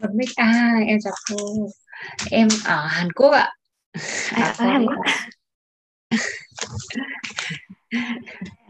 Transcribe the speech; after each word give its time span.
Bật 0.00 0.08
mic. 0.14 0.28
À 0.36 0.74
em 0.86 0.98
chào 1.04 1.12
cô. 1.30 1.36
Em 2.30 2.48
ở 2.64 2.86
Hàn 2.86 3.12
Quốc 3.12 3.30
ạ. 3.30 3.52
À, 4.32 4.54
ở 4.58 4.64
Hàn 4.66 4.86
Quốc. 4.86 5.04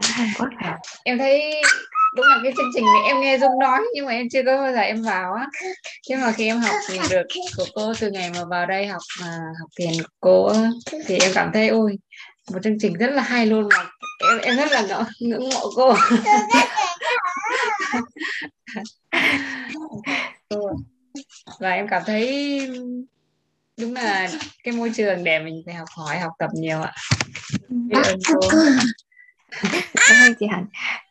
Hàn 0.02 0.28
Quốc 0.38 0.48
à? 0.58 0.78
em 1.04 1.18
thấy 1.18 1.62
đúng 2.16 2.26
là 2.26 2.36
cái 2.42 2.52
chương 2.56 2.70
trình 2.74 2.84
này 2.84 3.02
em 3.06 3.20
nghe 3.20 3.38
Dung 3.38 3.58
nói 3.60 3.80
nhưng 3.94 4.06
mà 4.06 4.12
em 4.12 4.26
chưa 4.32 4.42
có 4.46 4.56
bao 4.56 4.72
giờ 4.72 4.80
em 4.80 5.02
vào 5.02 5.32
á. 5.32 5.46
Nhưng 6.08 6.20
mà 6.20 6.32
khi 6.32 6.46
em 6.46 6.58
học 6.60 6.74
được 7.10 7.26
của 7.56 7.64
cô 7.74 7.92
từ 8.00 8.10
ngày 8.10 8.30
mà 8.34 8.44
vào 8.50 8.66
đây 8.66 8.86
học 8.86 9.02
mà 9.20 9.38
học 9.60 9.68
thiền 9.78 9.92
của 10.02 10.08
cô 10.20 10.52
thì 11.06 11.18
em 11.18 11.32
cảm 11.34 11.50
thấy 11.54 11.68
ôi 11.68 11.98
một 12.52 12.58
chương 12.64 12.78
trình 12.80 12.94
rất 12.94 13.10
là 13.10 13.22
hay 13.22 13.46
luôn 13.46 13.68
mà 13.68 13.86
em 14.30 14.38
em 14.38 14.56
rất 14.56 14.72
là 14.72 14.82
ngỡ, 14.82 15.04
ngưỡng 15.20 15.48
mộ 15.48 15.70
cô 15.76 15.94
và 21.58 21.70
em 21.70 21.86
cảm 21.90 22.02
thấy 22.06 22.60
đúng 23.80 23.94
là 23.94 24.28
cái 24.64 24.74
môi 24.74 24.90
trường 24.94 25.24
để 25.24 25.38
mình 25.38 25.62
phải 25.66 25.74
học 25.74 25.88
hỏi 25.96 26.18
học 26.18 26.32
tập 26.38 26.50
nhiều 26.54 26.80
ạ. 26.80 26.94
Cảm 29.94 30.16
ơn 30.24 30.34
chị 30.38 30.46
hạnh. 30.46 30.66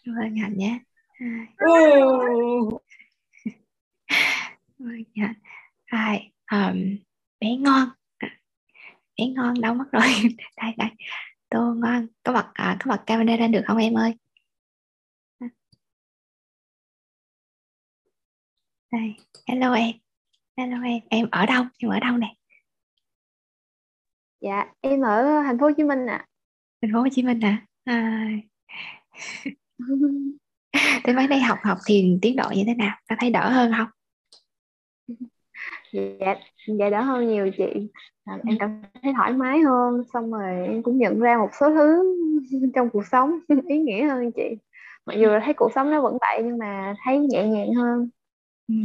Cảm 0.05 0.15
ơn 0.15 0.35
hạnh 0.35 0.57
nhé. 0.57 0.79
Chị 4.87 5.21
hạnh. 5.21 5.33
Hai 5.85 6.31
um, 6.51 6.97
bé 7.39 7.47
ngon. 7.59 7.89
Bé 9.17 9.25
ngon 9.25 9.61
đâu 9.61 9.73
mất 9.73 9.85
rồi. 9.91 10.03
Đây 10.57 10.73
đây. 10.77 10.89
Tô 11.49 11.73
ngon. 11.73 12.07
Có 12.23 12.33
bật 12.33 12.47
à, 12.53 12.77
có 12.79 12.89
bật 12.89 13.03
camera 13.05 13.35
lên 13.37 13.51
được 13.51 13.61
không 13.67 13.77
em 13.77 13.93
ơi? 13.93 14.13
Đây. 18.91 19.15
Hello 19.47 19.73
em 19.73 20.06
hello 20.57 20.77
em 20.83 21.01
em 21.09 21.27
ở 21.31 21.45
đâu? 21.45 21.63
Em 21.77 21.91
ở 21.91 21.99
đâu 21.99 22.17
nè? 22.17 22.27
Dạ 24.41 24.65
em 24.81 25.01
ở 25.01 25.41
thành 25.43 25.59
phố 25.59 25.65
Hồ 25.65 25.71
Chí 25.77 25.83
Minh 25.83 26.05
ạ. 26.05 26.17
À. 26.17 26.27
thành 26.81 26.91
phố 26.93 26.99
Hồ 26.99 27.07
Chí 27.11 27.23
Minh 27.23 27.39
à, 27.39 27.65
à. 27.85 28.27
thế 31.03 31.13
mấy 31.13 31.27
đây 31.27 31.39
học 31.39 31.57
học 31.63 31.77
thiền 31.85 32.19
tiến 32.21 32.35
độ 32.35 32.49
như 32.55 32.63
thế 32.67 32.73
nào? 32.73 32.97
Có 33.09 33.15
thấy 33.19 33.29
đỡ 33.29 33.49
hơn 33.49 33.71
không? 33.77 33.87
Dạ 35.93 36.35
dạ 36.79 36.89
đỡ 36.89 37.01
hơn 37.01 37.27
nhiều 37.27 37.49
chị. 37.57 37.89
À, 38.25 38.39
em 38.47 38.57
cảm 38.59 38.81
thấy 39.03 39.13
thoải 39.15 39.33
mái 39.33 39.59
hơn 39.59 40.01
xong 40.13 40.31
rồi 40.31 40.67
em 40.67 40.83
cũng 40.83 40.97
nhận 40.97 41.19
ra 41.19 41.37
một 41.37 41.49
số 41.59 41.69
thứ 41.69 42.17
trong 42.75 42.89
cuộc 42.89 43.07
sống 43.11 43.39
ý 43.67 43.77
nghĩa 43.77 44.07
hơn 44.07 44.31
chị. 44.31 44.57
Mặc 45.05 45.13
dù 45.13 45.27
là 45.27 45.41
thấy 45.45 45.53
cuộc 45.53 45.71
sống 45.75 45.91
nó 45.91 46.01
vẫn 46.01 46.17
vậy 46.21 46.41
nhưng 46.45 46.57
mà 46.57 46.95
thấy 47.05 47.19
nhẹ 47.19 47.47
nhàng 47.47 47.73
hơn. 47.73 48.09
Ừ. 48.67 48.75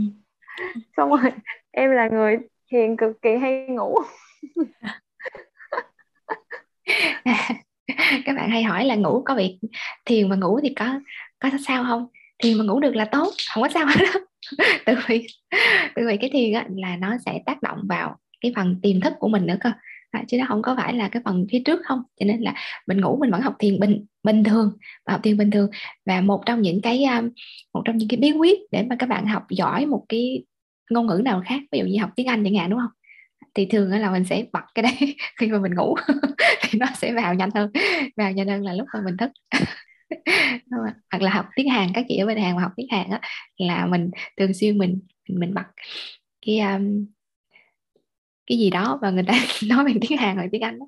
xong 0.97 1.11
rồi 1.11 1.33
em 1.73 1.91
là 1.91 2.09
người 2.09 2.37
thiền 2.71 2.97
cực 2.97 3.23
kỳ 3.23 3.31
hay 3.41 3.67
ngủ. 3.69 3.95
Các 8.25 8.37
bạn 8.37 8.51
hay 8.51 8.63
hỏi 8.63 8.85
là 8.85 8.95
ngủ 8.95 9.23
có 9.25 9.35
bị 9.35 9.59
thiền 10.05 10.29
mà 10.29 10.37
ngủ 10.37 10.61
thì 10.63 10.75
có 10.75 11.01
có 11.41 11.49
sao 11.67 11.85
không? 11.85 12.07
Thiền 12.39 12.59
mà 12.59 12.65
ngủ 12.65 12.81
được 12.81 12.97
là 12.97 13.05
tốt 13.05 13.33
không 13.55 13.63
có 13.63 13.69
sao 13.69 13.87
hết 13.87 13.95
đó 14.01 14.21
tự 14.87 14.95
vì 15.07 15.27
tự 15.95 16.03
vì 16.07 16.17
cái 16.17 16.31
thiền 16.33 16.53
á, 16.53 16.67
là 16.77 16.97
nó 16.97 17.17
sẽ 17.27 17.41
tác 17.47 17.63
động 17.63 17.79
vào 17.89 18.17
cái 18.41 18.53
phần 18.57 18.81
tiềm 18.83 19.01
thức 19.01 19.13
của 19.19 19.29
mình 19.29 19.47
nữa 19.47 19.57
cơ. 19.61 19.71
À, 20.11 20.25
chứ 20.29 20.39
nó 20.39 20.45
không 20.49 20.63
có 20.63 20.77
phải 20.77 20.95
là 20.95 21.09
cái 21.09 21.23
phần 21.25 21.47
phía 21.51 21.63
trước 21.65 21.81
không. 21.85 22.03
Cho 22.21 22.27
nên 22.27 22.41
là 22.41 22.55
mình 22.87 23.01
ngủ 23.01 23.17
mình 23.21 23.31
vẫn 23.31 23.41
học 23.41 23.57
thiền 23.59 23.81
bình 23.81 24.07
bình 24.23 24.45
thường 24.45 24.73
và 25.07 25.13
học 25.13 25.21
thiền 25.25 25.37
bình 25.37 25.51
thường. 25.51 25.71
Và 26.07 26.21
một 26.21 26.43
trong 26.47 26.63
những 26.63 26.81
cái 26.83 27.05
um, 27.05 27.31
một 27.75 27.83
trong 27.85 27.97
những 27.97 28.09
cái 28.09 28.17
bí 28.17 28.33
quyết 28.33 28.59
để 28.71 28.83
mà 28.91 28.97
các 28.99 29.09
bạn 29.09 29.27
học 29.27 29.43
giỏi 29.51 29.87
một 29.87 30.05
cái 30.09 30.45
ngôn 30.91 31.07
ngữ 31.07 31.23
nào 31.25 31.43
khác 31.47 31.61
ví 31.73 31.79
dụ 31.79 31.85
như 31.85 32.01
học 32.01 32.11
tiếng 32.17 32.27
anh 32.27 32.45
chẳng 32.45 32.55
hạn 32.55 32.71
đúng 32.71 32.81
không? 32.81 32.91
Thì 33.55 33.67
thường 33.67 33.91
là 33.91 34.11
mình 34.11 34.25
sẽ 34.25 34.45
bật 34.53 34.65
cái 34.75 34.83
đấy 34.83 35.17
khi 35.39 35.47
mà 35.47 35.59
mình 35.59 35.75
ngủ 35.75 35.97
thì 36.63 36.79
nó 36.79 36.87
sẽ 36.97 37.13
vào 37.13 37.35
nhanh 37.35 37.51
hơn 37.55 37.71
vào 38.17 38.33
nhanh 38.33 38.49
hơn 38.49 38.65
là 38.65 38.73
lúc 38.73 38.87
mà 38.95 39.01
mình 39.05 39.17
thức. 39.17 39.31
Hoặc 41.11 41.23
là 41.23 41.31
học 41.31 41.47
tiếng 41.57 41.69
Hàn 41.69 41.89
các 41.95 42.05
chị 42.09 42.17
ở 42.17 42.27
bên 42.27 42.39
Hàn 42.39 42.57
mà 42.57 42.63
học 42.63 42.73
tiếng 42.77 42.87
Hàn 42.91 43.11
á 43.11 43.21
là 43.57 43.87
mình 43.87 44.11
thường 44.37 44.55
xuyên 44.55 44.79
mình 44.79 45.01
mình, 45.29 45.41
mình 45.41 45.55
bật 45.55 45.65
cái 46.47 46.59
um, 46.61 47.07
cái 48.47 48.59
gì 48.59 48.71
đó 48.71 48.99
và 49.03 49.11
người 49.11 49.25
ta 49.27 49.35
nói 49.69 49.85
bằng 49.85 50.01
tiếng 50.01 50.19
Hàn 50.19 50.37
hoặc 50.37 50.49
tiếng 50.53 50.63
Anh 50.63 50.79
đó. 50.79 50.87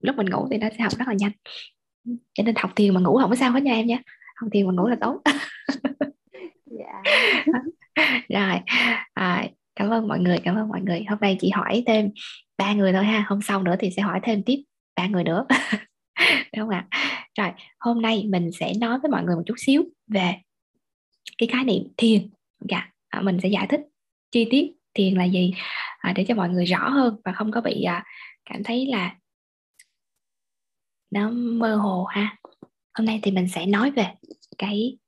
lúc 0.00 0.16
mình 0.16 0.30
ngủ 0.30 0.48
thì 0.50 0.58
nó 0.58 0.68
sẽ 0.78 0.82
học 0.82 0.92
rất 0.98 1.08
là 1.08 1.14
nhanh. 1.14 1.32
Cho 2.34 2.42
nên 2.42 2.54
học 2.56 2.70
thiền 2.76 2.94
mà 2.94 3.00
ngủ 3.00 3.18
không 3.18 3.30
có 3.30 3.36
sao 3.36 3.52
hết 3.52 3.62
nha 3.62 3.72
em 3.72 3.86
nhé 3.86 4.02
học 4.36 4.48
thiền 4.52 4.66
mà 4.66 4.72
ngủ 4.72 4.88
là 4.88 4.96
tốt. 5.00 5.20
Dạ. 6.66 7.02
rồi 8.28 8.60
à, 9.14 9.48
cảm 9.76 9.90
ơn 9.90 10.08
mọi 10.08 10.18
người 10.18 10.38
cảm 10.44 10.56
ơn 10.56 10.68
mọi 10.68 10.80
người. 10.80 11.04
Hôm 11.08 11.18
nay 11.20 11.36
chị 11.40 11.50
hỏi 11.50 11.82
thêm 11.86 12.10
ba 12.58 12.72
người 12.72 12.92
thôi 12.92 13.04
ha 13.04 13.24
hôm 13.28 13.42
sau 13.42 13.62
nữa 13.62 13.74
thì 13.78 13.90
sẽ 13.90 14.02
hỏi 14.02 14.20
thêm 14.22 14.42
tiếp 14.42 14.62
ba 14.96 15.06
người 15.06 15.24
nữa. 15.24 15.46
Đúng 16.56 16.68
không 16.68 16.68
ạ? 16.68 16.86
Rồi 17.38 17.48
hôm 17.78 18.02
nay 18.02 18.24
mình 18.28 18.50
sẽ 18.52 18.72
nói 18.80 18.98
với 19.02 19.10
mọi 19.10 19.24
người 19.24 19.36
một 19.36 19.42
chút 19.46 19.54
xíu 19.58 19.84
về 20.06 20.34
cái 21.38 21.48
khái 21.52 21.64
niệm 21.64 21.82
thiền. 21.96 22.30
Dạ 22.68 22.90
à, 23.08 23.20
mình 23.20 23.38
sẽ 23.42 23.48
giải 23.48 23.66
thích 23.66 23.80
chi 24.30 24.48
tiết 24.50 24.72
thiền 24.94 25.14
là 25.14 25.24
gì 25.24 25.54
à, 25.98 26.12
để 26.16 26.24
cho 26.28 26.34
mọi 26.34 26.48
người 26.48 26.64
rõ 26.64 26.88
hơn 26.88 27.16
và 27.24 27.32
không 27.32 27.50
có 27.50 27.60
bị 27.60 27.82
à, 27.82 28.04
cảm 28.44 28.64
thấy 28.64 28.86
là 28.86 29.16
nó 31.10 31.30
mơ 31.30 31.76
hồ 31.76 32.04
ha. 32.04 32.36
Hôm 32.94 33.06
nay 33.06 33.20
thì 33.22 33.30
mình 33.30 33.48
sẽ 33.48 33.66
nói 33.66 33.90
về 33.90 34.06
cái 34.58 34.98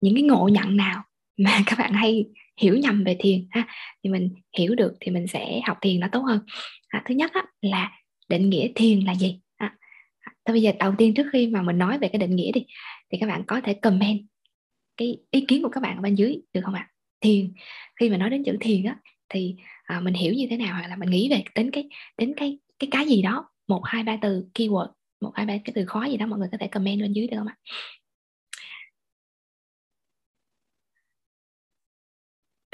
những 0.00 0.14
cái 0.14 0.22
ngộ 0.22 0.48
nhận 0.52 0.76
nào 0.76 1.04
mà 1.36 1.62
các 1.66 1.78
bạn 1.78 1.92
hay 1.92 2.24
hiểu 2.60 2.76
nhầm 2.76 3.04
về 3.04 3.16
thiền 3.18 3.46
ha 3.50 3.66
thì 4.04 4.10
mình 4.10 4.34
hiểu 4.58 4.74
được 4.74 4.92
thì 5.00 5.12
mình 5.12 5.26
sẽ 5.26 5.60
học 5.66 5.78
thiền 5.80 6.00
nó 6.00 6.08
tốt 6.12 6.20
hơn. 6.20 6.40
À, 6.88 7.02
thứ 7.06 7.14
nhất 7.14 7.32
á, 7.32 7.44
là 7.60 7.92
định 8.28 8.50
nghĩa 8.50 8.68
thiền 8.74 9.00
là 9.00 9.14
gì? 9.14 9.40
À, 9.56 9.76
à, 10.20 10.32
thôi 10.44 10.54
bây 10.54 10.62
giờ 10.62 10.72
đầu 10.78 10.94
tiên 10.98 11.14
trước 11.14 11.26
khi 11.32 11.46
mà 11.46 11.62
mình 11.62 11.78
nói 11.78 11.98
về 11.98 12.08
cái 12.08 12.18
định 12.18 12.36
nghĩa 12.36 12.52
đi 12.52 12.66
thì 13.12 13.18
các 13.20 13.26
bạn 13.26 13.44
có 13.46 13.60
thể 13.60 13.74
comment 13.74 14.20
cái 14.96 15.16
ý 15.30 15.44
kiến 15.48 15.62
của 15.62 15.68
các 15.68 15.80
bạn 15.80 15.96
ở 15.96 16.02
bên 16.02 16.14
dưới 16.14 16.36
được 16.52 16.60
không 16.64 16.74
ạ? 16.74 16.88
Thiền 17.20 17.52
khi 18.00 18.10
mà 18.10 18.16
nói 18.16 18.30
đến 18.30 18.44
chữ 18.44 18.56
thiền 18.60 18.84
á 18.84 18.96
thì 19.28 19.56
à, 19.84 20.00
mình 20.00 20.14
hiểu 20.14 20.32
như 20.32 20.46
thế 20.50 20.56
nào 20.56 20.74
hoặc 20.74 20.88
là 20.88 20.96
mình 20.96 21.10
nghĩ 21.10 21.28
về 21.30 21.44
đến 21.54 21.70
cái 21.70 21.88
đến 22.18 22.34
cái 22.36 22.58
cái 22.78 22.88
cái 22.90 23.06
gì 23.06 23.22
đó 23.22 23.48
một 23.68 23.80
hai 23.84 24.02
ba 24.02 24.16
từ 24.22 24.46
keyword 24.54 24.88
một 25.20 25.32
hai 25.34 25.46
ba 25.46 25.54
cái 25.64 25.72
từ 25.74 25.84
khó 25.84 26.04
gì 26.04 26.16
đó 26.16 26.26
mọi 26.26 26.38
người 26.38 26.48
có 26.52 26.58
thể 26.60 26.66
comment 26.66 27.00
bên 27.00 27.12
dưới 27.12 27.26
được 27.26 27.36
không 27.38 27.46
ạ? 27.46 27.56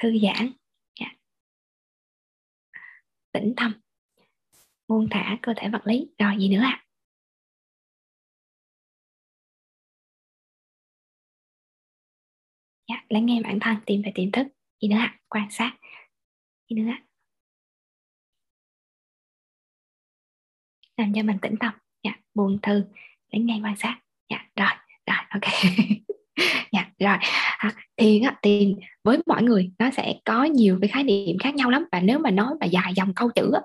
Thư 0.00 0.18
giãn. 0.22 0.52
Yeah. 1.00 1.12
Tĩnh 3.32 3.54
tâm. 3.56 3.80
Buông 4.88 5.08
thả 5.10 5.38
cơ 5.42 5.52
thể 5.56 5.68
vật 5.68 5.86
lý. 5.86 6.08
Rồi 6.18 6.36
gì 6.38 6.48
nữa 6.48 6.62
ạ? 6.62 6.84
À? 6.84 6.86
dạ, 12.88 13.04
lắng 13.08 13.26
nghe 13.26 13.40
bản 13.42 13.58
thân 13.60 13.76
tìm 13.86 14.02
về 14.04 14.12
tiềm 14.14 14.32
thức. 14.32 14.46
Gì 14.82 14.88
nữa 14.88 14.96
ạ? 14.96 15.18
À? 15.18 15.20
quan 15.28 15.48
sát. 15.50 15.76
Gì 16.68 16.76
nữa 16.76 16.90
ạ? 16.90 17.04
À? 17.04 17.06
làm 21.00 21.12
cho 21.14 21.22
mình 21.22 21.38
tĩnh 21.42 21.54
tâm. 21.60 21.74
Dạ, 22.04 22.10
buông 22.34 22.58
thư. 22.62 22.84
Lắng 23.30 23.46
nghe 23.46 23.60
quan 23.64 23.76
sát. 23.76 24.00
Dạ, 24.30 24.48
rồi 24.56 24.68
rồi 25.06 25.16
ok. 25.30 25.42
dạ 26.72 26.86
rồi. 26.98 27.16
À, 27.58 27.72
thiền 27.96 28.22
á 28.22 28.34
thiền 28.42 28.74
với 29.04 29.18
mọi 29.26 29.42
người 29.42 29.70
nó 29.78 29.90
sẽ 29.90 30.14
có 30.24 30.44
nhiều 30.44 30.78
cái 30.80 30.88
khái 30.88 31.04
niệm 31.04 31.38
khác 31.38 31.54
nhau 31.54 31.70
lắm 31.70 31.84
và 31.92 32.00
nếu 32.00 32.18
mà 32.18 32.30
nói 32.30 32.54
mà 32.60 32.66
dài 32.66 32.92
dòng 32.96 33.14
câu 33.14 33.30
chữ 33.34 33.50
á, 33.54 33.60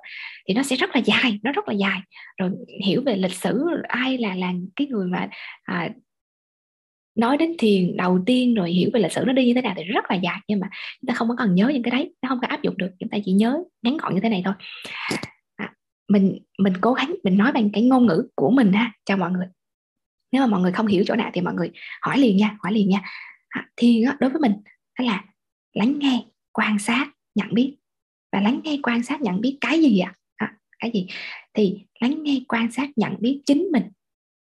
thì 0.47 0.53
nó 0.53 0.63
sẽ 0.63 0.75
rất 0.75 0.95
là 0.95 1.01
dài 1.05 1.39
nó 1.43 1.51
rất 1.51 1.67
là 1.67 1.73
dài. 1.73 1.99
Rồi 2.37 2.51
hiểu 2.85 3.01
về 3.05 3.15
lịch 3.15 3.33
sử 3.33 3.65
ai 3.87 4.17
là 4.17 4.35
là 4.35 4.53
cái 4.75 4.87
người 4.87 5.07
mà 5.07 5.29
à, 5.63 5.89
nói 7.15 7.37
đến 7.37 7.55
thiền 7.59 7.97
đầu 7.97 8.19
tiên 8.25 8.53
rồi 8.55 8.71
hiểu 8.71 8.89
về 8.93 8.99
lịch 8.99 9.11
sử 9.11 9.23
nó 9.27 9.33
đi 9.33 9.45
như 9.45 9.53
thế 9.53 9.61
nào 9.61 9.73
thì 9.77 9.83
rất 9.83 10.05
là 10.09 10.15
dài 10.15 10.39
nhưng 10.47 10.59
mà 10.59 10.69
chúng 11.01 11.07
ta 11.07 11.13
không 11.13 11.29
có 11.29 11.35
cần 11.37 11.55
nhớ 11.55 11.71
những 11.73 11.83
cái 11.83 11.91
đấy 11.91 12.13
nó 12.21 12.29
không 12.29 12.39
có 12.41 12.47
áp 12.47 12.61
dụng 12.61 12.77
được 12.77 12.89
chúng 12.99 13.09
ta 13.09 13.17
chỉ 13.25 13.31
nhớ 13.31 13.63
ngắn 13.81 13.97
gọn 13.97 14.15
như 14.15 14.19
thế 14.19 14.29
này 14.29 14.41
thôi. 14.45 14.53
À, 15.55 15.73
mình 16.09 16.39
mình 16.59 16.73
cố 16.81 16.93
gắng 16.93 17.15
mình 17.23 17.37
nói 17.37 17.51
bằng 17.51 17.69
cái 17.73 17.83
ngôn 17.83 18.05
ngữ 18.05 18.27
của 18.35 18.51
mình 18.51 18.73
ha 18.73 18.91
cho 19.05 19.17
mọi 19.17 19.31
người 19.31 19.45
nếu 20.31 20.41
mà 20.41 20.47
mọi 20.47 20.61
người 20.61 20.71
không 20.71 20.87
hiểu 20.87 21.03
chỗ 21.07 21.15
nào 21.15 21.31
thì 21.33 21.41
mọi 21.41 21.53
người 21.53 21.71
hỏi 22.01 22.19
liền 22.19 22.37
nha 22.37 22.57
hỏi 22.59 22.73
liền 22.73 22.89
nha. 22.89 23.01
À, 23.49 23.67
thiền 23.77 24.03
á, 24.05 24.17
đối 24.19 24.29
với 24.29 24.39
mình 24.39 24.53
đó 24.99 25.05
là 25.05 25.23
lắng 25.73 25.99
nghe 25.99 26.25
quan 26.51 26.79
sát 26.79 27.07
nhận 27.35 27.53
biết. 27.53 27.77
Và 28.31 28.41
lắng 28.41 28.61
nghe 28.63 28.77
quan 28.83 29.03
sát 29.03 29.21
nhận 29.21 29.41
biết 29.41 29.57
cái 29.61 29.81
gì 29.81 29.99
ạ? 29.99 30.13
À? 30.35 30.45
à, 30.45 30.57
cái 30.79 30.91
gì? 30.93 31.07
Thì 31.53 31.85
lắng 31.99 32.23
nghe 32.23 32.39
quan 32.47 32.71
sát 32.71 32.89
nhận 32.95 33.15
biết 33.19 33.41
chính 33.45 33.67
mình 33.71 33.83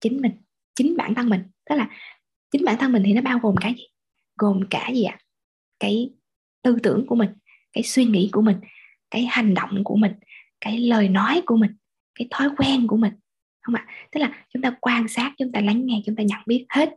chính 0.02 0.22
mình 0.22 0.32
chính 0.76 0.98
bản 0.98 1.16
thân 1.16 1.30
mình. 1.30 1.42
Tức 1.70 1.76
là 1.76 1.90
chính 2.52 2.66
bản 2.66 2.78
thân 2.80 2.92
mình 2.92 3.04
thì 3.06 3.14
nó 3.14 3.22
bao 3.22 3.40
gồm 3.40 3.56
cái 3.62 3.74
gì? 3.78 3.84
Gồm 4.38 4.62
cả 4.70 4.90
gì 4.94 5.04
ạ? 5.04 5.18
À? 5.20 5.26
cái 5.80 6.14
tư 6.64 6.78
tưởng 6.84 7.06
của 7.08 7.16
mình 7.16 7.30
cái 7.74 7.84
suy 7.84 8.06
nghĩ 8.06 8.30
của 8.34 8.42
mình 8.42 8.58
cái 9.12 9.26
hành 9.26 9.54
động 9.54 9.84
của 9.84 9.96
mình 9.96 10.14
cái 10.62 10.80
lời 10.80 11.10
nói 11.10 11.42
của 11.46 11.58
mình 11.58 11.72
cái 12.16 12.28
thói 12.32 12.50
quen 12.58 12.88
của 12.88 12.98
mình 12.98 13.14
không 13.66 13.76
ạ. 13.76 13.86
Tức 14.12 14.20
là 14.20 14.46
chúng 14.54 14.62
ta 14.62 14.76
quan 14.82 15.08
sát, 15.08 15.34
chúng 15.38 15.52
ta 15.52 15.62
lắng 15.62 15.82
nghe, 15.86 16.02
chúng 16.06 16.16
ta 16.16 16.24
nhận 16.24 16.40
biết 16.46 16.66
hết 16.70 16.90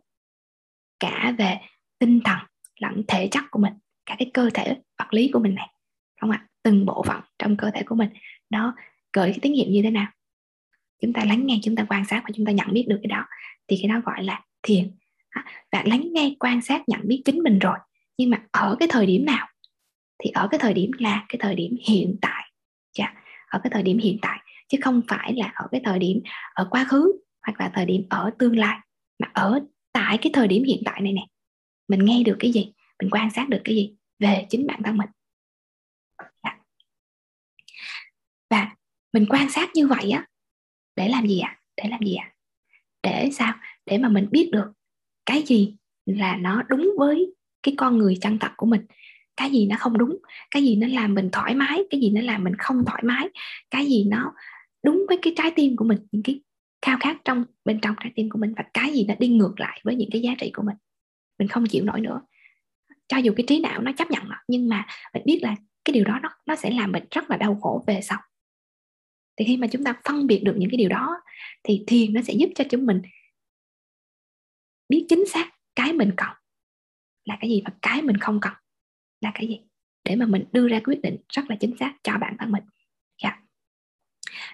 cả 1.00 1.35
về 1.38 1.59
tinh 1.99 2.20
thần, 2.25 2.38
lẫn 2.81 3.03
thể 3.09 3.29
chất 3.31 3.44
của 3.50 3.61
mình, 3.61 3.73
cả 4.06 4.17
cái 4.19 4.31
cơ 4.35 4.50
thể 4.55 4.76
vật 4.99 5.15
lý 5.15 5.31
của 5.32 5.38
mình 5.38 5.55
này. 5.55 5.69
Không 6.20 6.31
ạ. 6.31 6.47
Từng 6.62 6.87
bộ 6.87 7.03
phận 7.03 7.20
trong 7.38 7.56
cơ 7.56 7.70
thể 7.75 7.82
của 7.82 7.94
mình. 7.94 8.09
Nó 8.50 8.75
gửi 9.12 9.31
cái 9.31 9.38
tín 9.43 9.53
hiệu 9.53 9.67
như 9.70 9.82
thế 9.82 9.91
nào? 9.91 10.06
Chúng 11.03 11.12
ta 11.12 11.25
lắng 11.25 11.47
nghe, 11.47 11.59
chúng 11.62 11.76
ta 11.76 11.87
quan 11.88 12.05
sát 12.05 12.23
và 12.25 12.31
chúng 12.35 12.47
ta 12.47 12.53
nhận 12.53 12.73
biết 12.73 12.87
được 12.88 13.00
cái 13.03 13.09
đó. 13.09 13.25
Thì 13.69 13.79
cái 13.82 13.88
đó 13.88 14.00
gọi 14.05 14.25
là 14.25 14.44
thiền. 14.62 14.91
Và 15.73 15.82
lắng 15.87 16.09
nghe, 16.12 16.35
quan 16.38 16.61
sát, 16.61 16.82
nhận 16.88 17.00
biết 17.05 17.23
chính 17.25 17.43
mình 17.43 17.59
rồi. 17.59 17.79
Nhưng 18.19 18.31
mà 18.31 18.43
ở 18.50 18.76
cái 18.81 18.88
thời 18.91 19.06
điểm 19.06 19.25
nào? 19.25 19.49
Thì 20.19 20.31
ở 20.31 20.49
cái 20.50 20.59
thời 20.59 20.75
điểm 20.75 20.91
là 20.99 21.26
cái 21.29 21.38
thời 21.41 21.55
điểm 21.55 21.76
hiện 21.88 22.17
tại. 22.23 22.53
Dạ. 22.99 23.15
Ở 23.49 23.61
cái 23.62 23.70
thời 23.70 23.82
điểm 23.82 23.99
hiện 23.99 24.19
tại 24.23 24.38
chứ 24.69 24.79
không 24.82 25.03
phải 25.09 25.35
là 25.37 25.53
ở 25.55 25.69
cái 25.73 25.81
thời 25.85 25.99
điểm 25.99 26.20
ở 26.55 26.69
quá 26.70 26.85
khứ 26.85 27.12
hoặc 27.47 27.61
là 27.61 27.70
thời 27.75 27.87
điểm 27.87 28.06
ở 28.11 28.31
tương 28.38 28.59
lai, 28.59 28.79
mà 29.19 29.31
ở 29.35 29.61
tại 29.93 30.19
cái 30.23 30.31
thời 30.35 30.49
điểm 30.49 30.65
hiện 30.65 30.82
tại 30.85 31.00
này 31.00 31.12
nè. 31.12 31.26
Mình 31.88 32.05
nghe 32.05 32.23
được 32.23 32.37
cái 32.38 32.53
gì? 32.53 32.73
Mình 33.03 33.11
quan 33.11 33.31
sát 33.31 33.49
được 33.49 33.61
cái 33.65 33.75
gì 33.75 33.94
về 34.19 34.47
chính 34.50 34.67
bản 34.67 34.82
thân 34.82 34.97
mình. 34.97 35.09
Dạ. 36.44 36.59
Và 38.50 38.76
mình 39.12 39.26
quan 39.29 39.50
sát 39.50 39.69
như 39.75 39.87
vậy 39.87 40.11
á, 40.11 40.26
để 40.97 41.09
làm 41.09 41.26
gì 41.26 41.38
ạ? 41.38 41.49
À? 41.49 41.59
để 41.76 41.88
làm 41.88 42.00
gì 42.00 42.15
ạ? 42.15 42.25
À? 42.25 42.35
để 43.03 43.31
sao? 43.32 43.55
Để 43.87 43.99
mà 43.99 44.09
mình 44.09 44.29
biết 44.31 44.50
được 44.53 44.73
cái 45.26 45.43
gì 45.43 45.76
là 46.06 46.37
nó 46.37 46.62
đúng 46.62 46.91
với 46.99 47.35
cái 47.62 47.75
con 47.76 47.99
người 47.99 48.19
chân 48.20 48.38
thật 48.38 48.50
của 48.56 48.67
mình. 48.67 48.87
Cái 49.37 49.50
gì 49.50 49.67
nó 49.67 49.76
không 49.79 49.99
đúng, 49.99 50.19
cái 50.50 50.62
gì 50.62 50.76
nó 50.76 50.87
làm 50.87 51.15
mình 51.15 51.29
thoải 51.32 51.55
mái, 51.55 51.82
cái 51.91 52.00
gì 52.00 52.11
nó 52.11 52.20
làm 52.20 52.44
mình 52.44 52.55
không 52.59 52.85
thoải 52.87 53.03
mái, 53.03 53.29
cái 53.70 53.87
gì 53.87 54.05
nó 54.05 54.32
đúng 54.84 55.04
với 55.08 55.19
cái 55.22 55.32
trái 55.36 55.52
tim 55.56 55.76
của 55.76 55.84
mình, 55.84 55.98
những 56.12 56.22
cái 56.22 56.40
khao 56.82 56.98
khát 57.00 57.16
trong, 57.25 57.44
bên 57.64 57.80
trong 57.82 57.94
trái 58.00 58.12
tim 58.14 58.30
của 58.30 58.38
mình 58.38 58.54
và 58.56 58.64
cái 58.75 58.92
gì 58.92 59.04
nó 59.08 59.14
đi 59.19 59.28
ngược 59.28 59.60
lại 59.60 59.80
với 59.84 59.94
những 59.94 60.08
cái 60.12 60.20
giá 60.20 60.34
trị 60.38 60.50
của 60.54 60.62
mình. 60.62 60.76
Mình 61.38 61.48
không 61.48 61.66
chịu 61.66 61.84
nổi 61.84 62.00
nữa. 62.00 62.20
Cho 63.08 63.16
dù 63.16 63.32
cái 63.36 63.44
trí 63.48 63.60
não 63.60 63.80
nó 63.80 63.92
chấp 63.92 64.10
nhận 64.10 64.28
nó 64.28 64.36
nhưng 64.48 64.69
mà 64.69 64.86
mình 65.14 65.22
biết 65.26 65.40
là 65.42 65.56
cái 65.84 65.92
điều 65.92 66.04
đó 66.04 66.19
nó 66.22 66.28
nó 66.46 66.56
sẽ 66.56 66.70
làm 66.70 66.92
mình 66.92 67.04
rất 67.10 67.30
là 67.30 67.36
đau 67.36 67.58
khổ 67.62 67.84
về 67.86 68.00
sau. 68.00 68.19
Thì 69.36 69.44
khi 69.44 69.56
mà 69.56 69.66
chúng 69.66 69.84
ta 69.84 70.00
phân 70.04 70.26
biệt 70.26 70.40
được 70.44 70.54
những 70.56 70.70
cái 70.70 70.76
điều 70.76 70.88
đó, 70.88 71.20
thì 71.62 71.84
thiền 71.86 72.12
nó 72.12 72.22
sẽ 72.22 72.34
giúp 72.34 72.50
cho 72.54 72.64
chúng 72.70 72.86
mình 72.86 73.02
biết 74.88 75.06
chính 75.08 75.26
xác 75.26 75.50
cái 75.74 75.92
mình 75.92 76.12
cần 76.16 76.28
là 77.24 77.36
cái 77.40 77.50
gì 77.50 77.62
và 77.64 77.72
cái 77.82 78.02
mình 78.02 78.16
không 78.16 78.40
cần 78.40 78.52
là 79.20 79.32
cái 79.34 79.48
gì 79.48 79.60
để 80.04 80.16
mà 80.16 80.26
mình 80.26 80.44
đưa 80.52 80.69
ra 80.69 80.81
quyết 80.84 81.00
định 81.02 81.16
rất 81.28 81.42
là 81.48 81.56
chính 81.60 81.76
xác 81.81 81.94
cho 82.02 82.12
bản 82.20 82.36
thân 82.38 82.52
mình. 82.52 82.62
Yeah. 83.22 83.47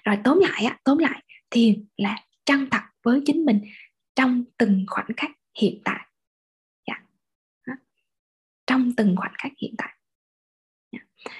Rồi 0.04 0.18
tóm 0.24 0.38
lại 0.38 0.64
á, 0.64 0.78
tóm 0.84 0.98
lại 0.98 1.22
thiền 1.50 1.84
là 1.96 2.24
chân 2.44 2.68
thật 2.70 2.82
với 3.02 3.22
chính 3.26 3.44
mình 3.44 3.60
trong 4.14 4.44
từng 4.58 4.84
khoảnh 4.88 5.06
khắc 5.16 5.30
hiện 5.58 5.80
tại 5.84 6.06
yeah. 6.84 7.02
Dạ. 7.66 7.74
trong 8.66 8.92
từng 8.96 9.16
khoảnh 9.16 9.32
khắc 9.38 9.52
hiện 9.62 9.74
tại 9.78 9.94
yeah. 10.90 11.06
Dạ. 11.24 11.32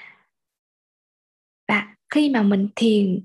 và 1.68 1.94
khi 2.14 2.30
mà 2.30 2.42
mình 2.42 2.68
thiền 2.76 3.24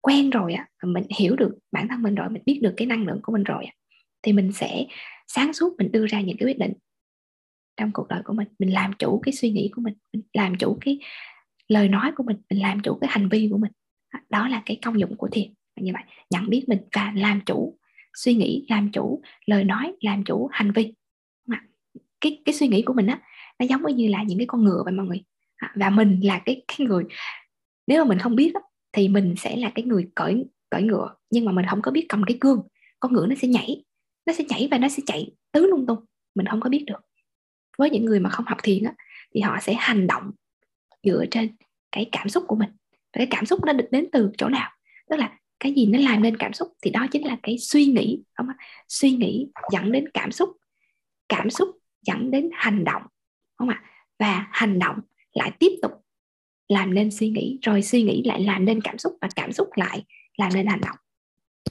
quen 0.00 0.30
rồi 0.30 0.54
á 0.54 0.68
mình 0.82 1.04
hiểu 1.18 1.36
được 1.36 1.58
bản 1.72 1.88
thân 1.88 2.02
mình 2.02 2.14
rồi, 2.14 2.28
mình 2.30 2.42
biết 2.46 2.60
được 2.62 2.74
cái 2.76 2.86
năng 2.86 3.06
lượng 3.06 3.20
của 3.22 3.32
mình 3.32 3.44
rồi 3.44 3.66
thì 4.22 4.32
mình 4.32 4.52
sẽ 4.52 4.86
sáng 5.26 5.52
suốt 5.52 5.74
mình 5.78 5.92
đưa 5.92 6.06
ra 6.06 6.20
những 6.20 6.36
cái 6.40 6.48
quyết 6.48 6.58
định 6.58 6.72
trong 7.76 7.90
cuộc 7.92 8.08
đời 8.08 8.22
của 8.24 8.32
mình 8.32 8.48
mình 8.58 8.72
làm 8.72 8.92
chủ 8.98 9.20
cái 9.24 9.32
suy 9.32 9.50
nghĩ 9.50 9.70
của 9.74 9.82
mình 9.82 9.94
mình 10.12 10.22
làm 10.32 10.54
chủ 10.58 10.78
cái 10.80 10.98
lời 11.68 11.88
nói 11.88 12.12
của 12.16 12.22
mình 12.22 12.36
mình 12.50 12.62
làm 12.62 12.80
chủ 12.80 12.98
cái 13.00 13.10
hành 13.12 13.28
vi 13.28 13.48
của 13.50 13.58
mình 13.58 13.72
đó 14.30 14.48
là 14.48 14.62
cái 14.66 14.78
công 14.82 15.00
dụng 15.00 15.16
của 15.16 15.28
thiền. 15.28 15.54
Như 15.80 15.92
vậy 15.94 16.02
nhận 16.30 16.50
biết 16.50 16.64
mình 16.68 16.78
và 16.92 17.12
làm 17.16 17.40
chủ 17.46 17.78
suy 18.14 18.34
nghĩ 18.34 18.66
làm 18.68 18.90
chủ 18.92 19.22
lời 19.46 19.64
nói 19.64 19.94
làm 20.00 20.24
chủ 20.24 20.48
hành 20.52 20.72
vi. 20.72 20.94
Cái 22.20 22.42
cái 22.44 22.54
suy 22.54 22.68
nghĩ 22.68 22.82
của 22.82 22.92
mình 22.92 23.06
á 23.06 23.20
nó 23.58 23.66
giống 23.66 23.96
như 23.96 24.08
là 24.08 24.22
những 24.22 24.38
cái 24.38 24.46
con 24.46 24.64
ngựa 24.64 24.82
vậy 24.84 24.92
mọi 24.92 25.06
người. 25.06 25.22
À, 25.56 25.72
và 25.74 25.90
mình 25.90 26.20
là 26.22 26.38
cái 26.38 26.62
cái 26.68 26.86
người 26.86 27.04
nếu 27.86 28.04
mà 28.04 28.08
mình 28.08 28.18
không 28.18 28.36
biết 28.36 28.54
á, 28.54 28.60
thì 28.92 29.08
mình 29.08 29.34
sẽ 29.38 29.56
là 29.56 29.70
cái 29.74 29.84
người 29.84 30.10
cởi 30.14 30.44
cởi 30.70 30.82
ngựa. 30.82 31.14
Nhưng 31.30 31.44
mà 31.44 31.52
mình 31.52 31.66
không 31.70 31.82
có 31.82 31.90
biết 31.90 32.06
cầm 32.08 32.22
cái 32.26 32.36
cương 32.40 32.62
con 33.00 33.12
ngựa 33.12 33.26
nó 33.26 33.34
sẽ 33.34 33.48
nhảy 33.48 33.84
nó 34.26 34.32
sẽ 34.32 34.44
nhảy 34.48 34.68
và 34.70 34.78
nó 34.78 34.88
sẽ 34.88 35.02
chạy 35.06 35.32
tứ 35.52 35.66
lung 35.66 35.86
tung. 35.86 36.04
Mình 36.34 36.46
không 36.46 36.60
có 36.60 36.70
biết 36.70 36.84
được. 36.86 37.00
Với 37.78 37.90
những 37.90 38.04
người 38.04 38.20
mà 38.20 38.30
không 38.30 38.46
học 38.46 38.58
thiền 38.62 38.84
á, 38.84 38.94
thì 39.34 39.40
họ 39.40 39.58
sẽ 39.60 39.74
hành 39.78 40.06
động 40.06 40.30
dựa 41.02 41.24
trên 41.30 41.56
cái 41.92 42.08
cảm 42.12 42.28
xúc 42.28 42.44
của 42.46 42.56
mình 42.56 42.70
cái 43.12 43.26
cảm 43.30 43.46
xúc 43.46 43.60
nó 43.66 43.72
đến 43.90 44.06
từ 44.12 44.30
chỗ 44.38 44.48
nào? 44.48 44.70
Tức 45.10 45.16
là 45.16 45.38
cái 45.60 45.72
gì 45.74 45.86
nó 45.86 45.98
làm 45.98 46.22
nên 46.22 46.36
cảm 46.36 46.52
xúc 46.52 46.68
thì 46.82 46.90
đó 46.90 47.06
chính 47.10 47.26
là 47.26 47.36
cái 47.42 47.58
suy 47.58 47.86
nghĩ 47.86 48.22
không 48.34 48.46
suy 48.88 49.10
nghĩ 49.10 49.48
dẫn 49.72 49.92
đến 49.92 50.08
cảm 50.14 50.32
xúc 50.32 50.50
cảm 51.28 51.50
xúc 51.50 51.68
dẫn 52.02 52.30
đến 52.30 52.50
hành 52.52 52.84
động 52.84 53.02
không 53.54 53.68
ạ? 53.68 53.82
Và 54.18 54.48
hành 54.52 54.78
động 54.78 54.96
lại 55.32 55.52
tiếp 55.58 55.72
tục 55.82 55.92
làm 56.68 56.94
nên 56.94 57.10
suy 57.10 57.28
nghĩ, 57.28 57.58
rồi 57.62 57.82
suy 57.82 58.02
nghĩ 58.02 58.22
lại 58.24 58.44
làm 58.44 58.64
nên 58.64 58.80
cảm 58.80 58.98
xúc 58.98 59.18
và 59.20 59.28
cảm 59.36 59.52
xúc 59.52 59.68
lại 59.76 60.04
làm 60.36 60.50
nên 60.54 60.66
hành 60.66 60.80
động. 60.80 60.96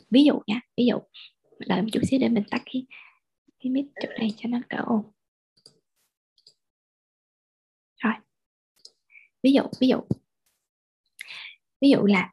Ví 0.10 0.24
dụ 0.24 0.42
nha, 0.48 0.62
ví 0.78 0.86
dụ, 0.86 0.98
đợi 1.60 1.82
một 1.82 1.88
chút 1.92 2.02
xíu 2.04 2.20
để 2.20 2.30
mình 2.30 2.44
tắt 2.52 2.62
cái 2.66 2.86
cái 3.60 3.72
mic 3.72 3.86
chỗ 4.02 4.10
này 4.20 4.34
cho 4.38 4.50
nó 4.50 4.60
đỡ 4.70 4.84
ồn. 4.86 5.12
Rồi. 7.98 8.14
Ví 9.44 9.52
dụ 9.54 9.62
ví 9.80 9.88
dụ 9.88 10.02
ví 11.82 11.90
dụ 11.90 12.06
là 12.06 12.32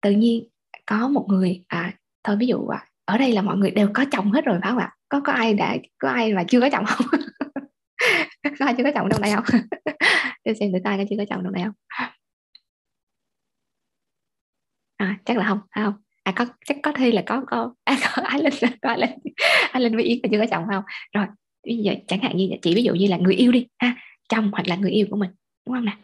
tự 0.00 0.10
nhiên 0.10 0.48
có 0.86 1.08
một 1.08 1.26
người 1.28 1.64
à, 1.68 1.94
thôi 2.24 2.36
ví 2.36 2.46
dụ 2.46 2.66
à, 2.66 2.86
ở 3.04 3.18
đây 3.18 3.32
là 3.32 3.42
mọi 3.42 3.56
người 3.56 3.70
đều 3.70 3.90
có 3.94 4.04
chồng 4.12 4.32
hết 4.32 4.44
rồi 4.44 4.58
phải 4.62 4.70
không 4.70 4.78
ạ? 4.78 4.96
Có 5.08 5.20
có 5.20 5.32
ai 5.32 5.54
đã 5.54 5.76
có 5.98 6.08
ai 6.08 6.32
mà 6.32 6.44
chưa 6.48 6.60
có 6.60 6.68
chồng 6.72 6.84
không? 6.84 7.06
Có 8.58 8.66
ai 8.66 8.74
chưa 8.78 8.84
có 8.84 8.90
chồng 8.94 9.08
trong 9.10 9.22
đây 9.22 9.32
không? 9.34 9.44
Để 10.44 10.54
xem 10.54 10.72
thử 10.72 10.78
ai 10.84 10.98
có 10.98 11.04
chưa 11.10 11.16
có 11.18 11.24
chồng 11.30 11.40
trong 11.44 11.52
đây 11.52 11.64
không? 11.64 11.74
À, 14.96 15.18
chắc 15.24 15.36
là 15.36 15.48
không 15.48 15.60
phải 15.74 15.84
không? 15.84 15.94
À 16.22 16.32
có 16.36 16.46
chắc 16.66 16.76
có 16.82 16.92
thi 16.92 17.12
là 17.12 17.22
có 17.26 17.42
có 17.46 17.74
à, 17.84 17.96
có 18.02 18.22
ai 18.22 18.42
linh 18.42 18.54
có 18.82 18.88
ai 18.88 18.98
linh. 18.98 19.10
Ai 19.72 19.82
linh 19.82 19.94
với 19.94 20.04
yến 20.04 20.18
là 20.22 20.28
chưa 20.32 20.38
có 20.38 20.46
chồng 20.50 20.64
không? 20.72 20.84
Rồi 21.12 21.26
bây 21.66 21.76
giờ 21.76 21.94
chẳng 22.08 22.20
hạn 22.20 22.36
như 22.36 22.50
chị 22.62 22.74
ví 22.74 22.82
dụ 22.82 22.94
như 22.94 23.06
là 23.06 23.16
người 23.16 23.34
yêu 23.34 23.52
đi 23.52 23.66
ha 23.78 23.96
chồng 24.28 24.50
hoặc 24.52 24.68
là 24.68 24.76
người 24.76 24.90
yêu 24.90 25.06
của 25.10 25.16
mình 25.16 25.30
đúng 25.66 25.76
không 25.76 25.84
nè? 25.84 25.96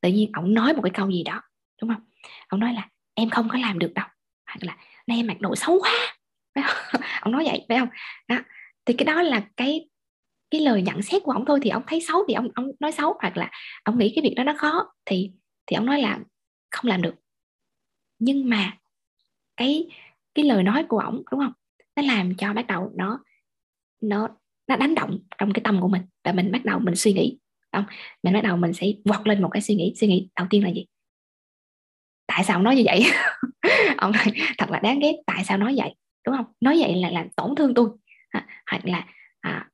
Tự 0.00 0.08
nhiên 0.08 0.30
ổng 0.32 0.54
nói 0.54 0.74
một 0.74 0.82
cái 0.82 0.90
câu 0.94 1.10
gì 1.10 1.22
đó 1.22 1.42
đúng 1.82 1.90
không? 1.94 2.02
Ông 2.48 2.60
nói 2.60 2.72
là, 2.72 2.88
em 3.14 3.30
không 3.30 3.48
có 3.48 3.58
làm 3.58 3.78
được 3.78 3.94
đâu. 3.94 4.06
Hoặc 4.46 4.58
là, 4.60 4.76
nay 5.06 5.16
em 5.16 5.26
mặc 5.26 5.40
đồ 5.40 5.56
xấu 5.56 5.80
quá. 5.80 6.16
Ông 7.20 7.32
nói 7.32 7.44
vậy, 7.44 7.64
phải 7.68 7.78
không? 7.78 7.88
Đó. 8.28 8.38
Thì 8.84 8.94
cái 8.94 9.04
đó 9.04 9.22
là 9.22 9.42
cái 9.56 9.88
cái 10.50 10.60
lời 10.60 10.82
nhận 10.82 11.02
xét 11.02 11.22
của 11.22 11.32
ông 11.32 11.44
thôi 11.46 11.60
thì 11.62 11.70
ông 11.70 11.82
thấy 11.86 12.00
xấu 12.00 12.24
thì 12.28 12.34
ông 12.34 12.48
ông 12.54 12.70
nói 12.80 12.92
xấu. 12.92 13.14
Hoặc 13.20 13.36
là 13.36 13.50
ông 13.84 13.98
nghĩ 13.98 14.12
cái 14.14 14.22
việc 14.22 14.34
đó 14.36 14.44
nó 14.44 14.54
khó 14.58 14.92
thì 15.04 15.32
thì 15.66 15.74
ông 15.74 15.86
nói 15.86 16.00
là 16.02 16.18
không 16.70 16.90
làm 16.90 17.02
được. 17.02 17.14
Nhưng 18.18 18.48
mà 18.48 18.78
cái 19.56 19.88
cái 20.34 20.44
lời 20.44 20.62
nói 20.62 20.84
của 20.88 20.98
ổng, 20.98 21.22
đúng 21.30 21.40
không? 21.40 21.52
Nó 21.96 22.02
làm 22.02 22.34
cho 22.34 22.52
bắt 22.52 22.66
đầu 22.66 22.92
nó 22.96 23.20
nó 24.00 24.28
nó 24.68 24.76
đánh 24.76 24.94
động 24.94 25.18
trong 25.38 25.52
cái 25.52 25.60
tâm 25.64 25.80
của 25.80 25.88
mình. 25.88 26.02
Và 26.24 26.32
mình 26.32 26.52
bắt 26.52 26.64
đầu 26.64 26.78
mình 26.78 26.96
suy 26.96 27.12
nghĩ 27.12 27.38
không? 27.72 27.84
Mình 28.22 28.34
bắt 28.34 28.40
đầu 28.44 28.56
mình 28.56 28.72
sẽ 28.72 28.86
vọt 29.04 29.28
lên 29.28 29.42
một 29.42 29.48
cái 29.52 29.62
suy 29.62 29.74
nghĩ. 29.74 29.92
Suy 29.96 30.06
nghĩ 30.06 30.28
đầu 30.36 30.46
tiên 30.50 30.64
là 30.64 30.70
gì? 30.70 30.86
Tại 32.34 32.44
sao 32.44 32.56
ông 32.56 32.64
nói 32.64 32.76
như 32.76 32.82
vậy? 32.86 33.04
Ông 33.96 34.12
nói 34.12 34.24
thật 34.58 34.70
là 34.70 34.80
đáng 34.80 34.98
ghét 34.98 35.12
tại 35.26 35.44
sao 35.44 35.58
nói 35.58 35.74
vậy? 35.76 35.94
Đúng 36.26 36.36
không? 36.36 36.46
Nói 36.60 36.76
vậy 36.80 36.94
là 36.94 37.10
làm 37.10 37.28
tổn 37.36 37.54
thương 37.56 37.74
tôi. 37.74 37.88
À, 38.30 38.46
hoặc 38.70 38.84
là 38.84 39.06
à, 39.40 39.68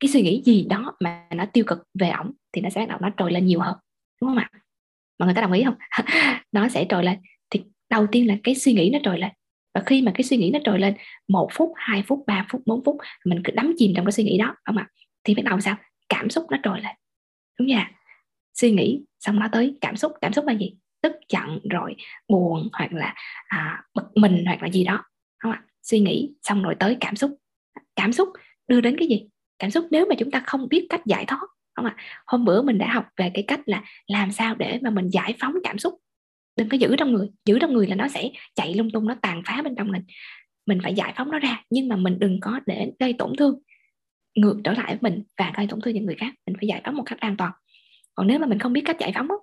cái 0.00 0.08
suy 0.08 0.22
nghĩ 0.22 0.42
gì 0.44 0.66
đó 0.70 0.96
mà 1.00 1.26
nó 1.34 1.46
tiêu 1.46 1.64
cực 1.66 1.78
về 2.00 2.10
ổng 2.10 2.32
thì 2.52 2.60
nó 2.60 2.70
sẽ 2.70 2.80
bắt 2.80 2.88
đầu 2.88 2.98
nó 3.02 3.10
trồi 3.16 3.32
lên 3.32 3.46
nhiều 3.46 3.60
hơn. 3.60 3.76
Đúng 4.20 4.30
không 4.30 4.38
ạ? 4.38 4.50
Mọi 5.18 5.26
người 5.26 5.34
có 5.34 5.40
đồng 5.40 5.52
ý 5.52 5.64
không? 5.64 5.74
Nó 6.52 6.68
sẽ 6.68 6.86
trồi 6.88 7.04
lên. 7.04 7.18
Thì 7.50 7.62
đầu 7.90 8.06
tiên 8.12 8.26
là 8.26 8.36
cái 8.44 8.54
suy 8.54 8.72
nghĩ 8.72 8.90
nó 8.92 8.98
trồi 9.02 9.18
lên. 9.18 9.30
Và 9.74 9.82
khi 9.86 10.02
mà 10.02 10.12
cái 10.14 10.22
suy 10.24 10.36
nghĩ 10.36 10.50
nó 10.50 10.58
trồi 10.64 10.78
lên 10.78 10.94
một 11.28 11.48
phút 11.52 11.72
hai 11.76 12.02
phút 12.06 12.24
ba 12.26 12.46
phút 12.48 12.62
bốn 12.66 12.84
phút 12.84 12.96
mình 13.24 13.40
cứ 13.44 13.52
đắm 13.52 13.74
chìm 13.76 13.92
trong 13.96 14.04
cái 14.04 14.12
suy 14.12 14.24
nghĩ 14.24 14.38
đó 14.38 14.54
không 14.64 14.76
ạ? 14.76 14.88
Thì 15.24 15.34
bắt 15.34 15.44
đầu 15.44 15.60
sao? 15.60 15.76
Cảm 16.08 16.30
xúc 16.30 16.44
nó 16.50 16.56
trồi 16.62 16.80
lên. 16.80 16.94
Đúng 17.58 17.68
nha 17.68 17.90
suy 18.54 18.70
nghĩ 18.70 19.04
xong 19.20 19.38
nó 19.38 19.48
tới 19.52 19.78
cảm 19.80 19.96
xúc. 19.96 20.12
Cảm 20.20 20.32
xúc 20.32 20.44
là 20.46 20.52
gì? 20.52 20.76
Tức 21.06 21.16
giận 21.28 21.58
rồi 21.70 21.96
buồn 22.28 22.68
hoặc 22.72 22.92
là 22.92 23.14
à, 23.46 23.82
bực 23.94 24.06
mình 24.14 24.44
hoặc 24.46 24.62
là 24.62 24.68
gì 24.68 24.84
đó. 24.84 25.04
Không 25.38 25.52
ạ 25.52 25.62
suy 25.82 26.00
nghĩ 26.00 26.34
xong 26.42 26.62
rồi 26.62 26.74
tới 26.78 26.96
cảm 27.00 27.16
xúc. 27.16 27.30
Cảm 27.96 28.12
xúc 28.12 28.28
đưa 28.68 28.80
đến 28.80 28.96
cái 28.98 29.08
gì? 29.08 29.26
Cảm 29.58 29.70
xúc 29.70 29.86
nếu 29.90 30.06
mà 30.08 30.14
chúng 30.18 30.30
ta 30.30 30.42
không 30.46 30.68
biết 30.68 30.86
cách 30.90 31.06
giải 31.06 31.24
thoát 31.24 31.40
không 31.74 31.84
ạ. 31.84 31.96
Hôm 32.26 32.44
bữa 32.44 32.62
mình 32.62 32.78
đã 32.78 32.92
học 32.92 33.06
về 33.16 33.30
cái 33.34 33.44
cách 33.48 33.60
là 33.66 33.84
làm 34.06 34.32
sao 34.32 34.54
để 34.54 34.78
mà 34.82 34.90
mình 34.90 35.08
giải 35.08 35.34
phóng 35.40 35.54
cảm 35.64 35.78
xúc. 35.78 35.94
Đừng 36.56 36.68
có 36.68 36.76
giữ 36.76 36.96
trong 36.98 37.12
người 37.12 37.28
giữ 37.44 37.58
trong 37.58 37.72
người 37.72 37.86
là 37.86 37.94
nó 37.94 38.08
sẽ 38.08 38.30
chạy 38.54 38.74
lung 38.74 38.90
tung 38.90 39.08
nó 39.08 39.14
tàn 39.22 39.42
phá 39.46 39.62
bên 39.62 39.74
trong 39.76 39.92
mình. 39.92 40.02
Mình 40.66 40.78
phải 40.82 40.94
giải 40.94 41.12
phóng 41.16 41.30
nó 41.30 41.38
ra 41.38 41.62
nhưng 41.70 41.88
mà 41.88 41.96
mình 41.96 42.18
đừng 42.18 42.40
có 42.40 42.60
để 42.66 42.92
gây 42.98 43.12
tổn 43.12 43.32
thương 43.38 43.60
ngược 44.34 44.60
trở 44.64 44.72
lại 44.72 44.86
với 44.86 45.10
mình 45.10 45.22
và 45.38 45.52
gây 45.56 45.66
tổn 45.66 45.80
thương 45.80 45.94
những 45.94 46.06
người 46.06 46.16
khác. 46.18 46.34
Mình 46.46 46.56
phải 46.56 46.66
giải 46.66 46.80
phóng 46.84 46.96
một 46.96 47.02
cách 47.06 47.20
an 47.20 47.36
toàn. 47.36 47.52
Còn 48.14 48.26
nếu 48.26 48.38
mà 48.38 48.46
mình 48.46 48.58
không 48.58 48.72
biết 48.72 48.82
cách 48.84 48.96
giải 49.00 49.12
phóng 49.14 49.28
đó, 49.28 49.40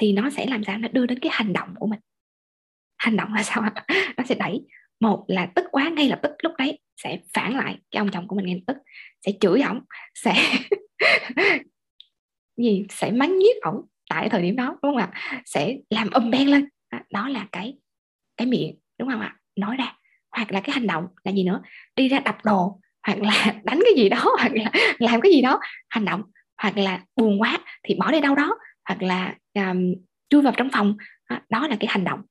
thì 0.00 0.12
nó 0.12 0.30
sẽ 0.30 0.46
làm 0.46 0.64
sao? 0.64 0.78
Nó 0.78 0.88
đưa 0.92 1.06
đến 1.06 1.18
cái 1.18 1.30
hành 1.34 1.52
động 1.52 1.74
của 1.78 1.86
mình. 1.86 2.00
Hành 2.98 3.16
động 3.16 3.34
là 3.34 3.42
sao? 3.42 3.62
Nó 4.16 4.24
sẽ 4.24 4.34
đẩy. 4.34 4.60
Một 5.00 5.24
là 5.28 5.46
tức 5.54 5.64
quá, 5.70 5.88
ngay 5.88 6.08
lập 6.08 6.20
tức, 6.22 6.32
lúc 6.42 6.52
đấy 6.58 6.78
sẽ 6.96 7.18
phản 7.34 7.56
lại 7.56 7.78
cái 7.90 7.98
ông 7.98 8.10
chồng 8.10 8.28
của 8.28 8.36
mình 8.36 8.46
ngay 8.46 8.54
lập 8.54 8.62
tức, 8.66 8.76
sẽ 9.26 9.32
chửi 9.40 9.60
ổng, 9.62 9.80
sẽ 10.14 10.34
gì? 12.56 12.86
Sẽ 12.90 13.10
mắng 13.10 13.38
nhiếc 13.38 13.62
ổng 13.62 13.86
tại 14.10 14.28
thời 14.28 14.42
điểm 14.42 14.56
đó, 14.56 14.78
đúng 14.82 14.92
không 14.92 14.96
ạ? 14.96 15.40
Sẽ 15.44 15.76
làm 15.90 16.10
âm 16.10 16.30
ben 16.30 16.48
lên. 16.48 16.68
À, 16.88 17.04
đó 17.10 17.28
là 17.28 17.46
cái 17.52 17.78
cái 18.36 18.46
miệng, 18.46 18.78
đúng 18.98 19.10
không 19.10 19.20
ạ? 19.20 19.36
Nói 19.56 19.76
ra. 19.76 19.96
Hoặc 20.36 20.52
là 20.52 20.60
cái 20.60 20.72
hành 20.74 20.86
động 20.86 21.06
là 21.24 21.32
gì 21.32 21.44
nữa? 21.44 21.62
Đi 21.96 22.08
ra 22.08 22.20
đập 22.20 22.36
đồ, 22.44 22.80
hoặc 23.06 23.18
là 23.22 23.54
đánh 23.64 23.80
cái 23.84 23.92
gì 23.96 24.08
đó, 24.08 24.24
hoặc 24.38 24.52
là 24.54 24.70
làm 24.98 25.20
cái 25.20 25.32
gì 25.32 25.42
đó. 25.42 25.60
Hành 25.88 26.04
động, 26.04 26.22
hoặc 26.62 26.76
là 26.76 27.00
buồn 27.16 27.40
quá 27.40 27.58
thì 27.82 27.94
bỏ 27.94 28.12
đi 28.12 28.20
đâu 28.20 28.34
đó 28.34 28.56
hoặc 28.84 29.02
là 29.02 29.36
um, 29.54 29.94
chui 30.28 30.42
vào 30.42 30.52
trong 30.56 30.68
phòng. 30.72 30.96
À, 31.24 31.42
đó 31.48 31.68
là 31.68 31.76
cái 31.80 31.88
hành 31.90 32.04
động. 32.04 32.22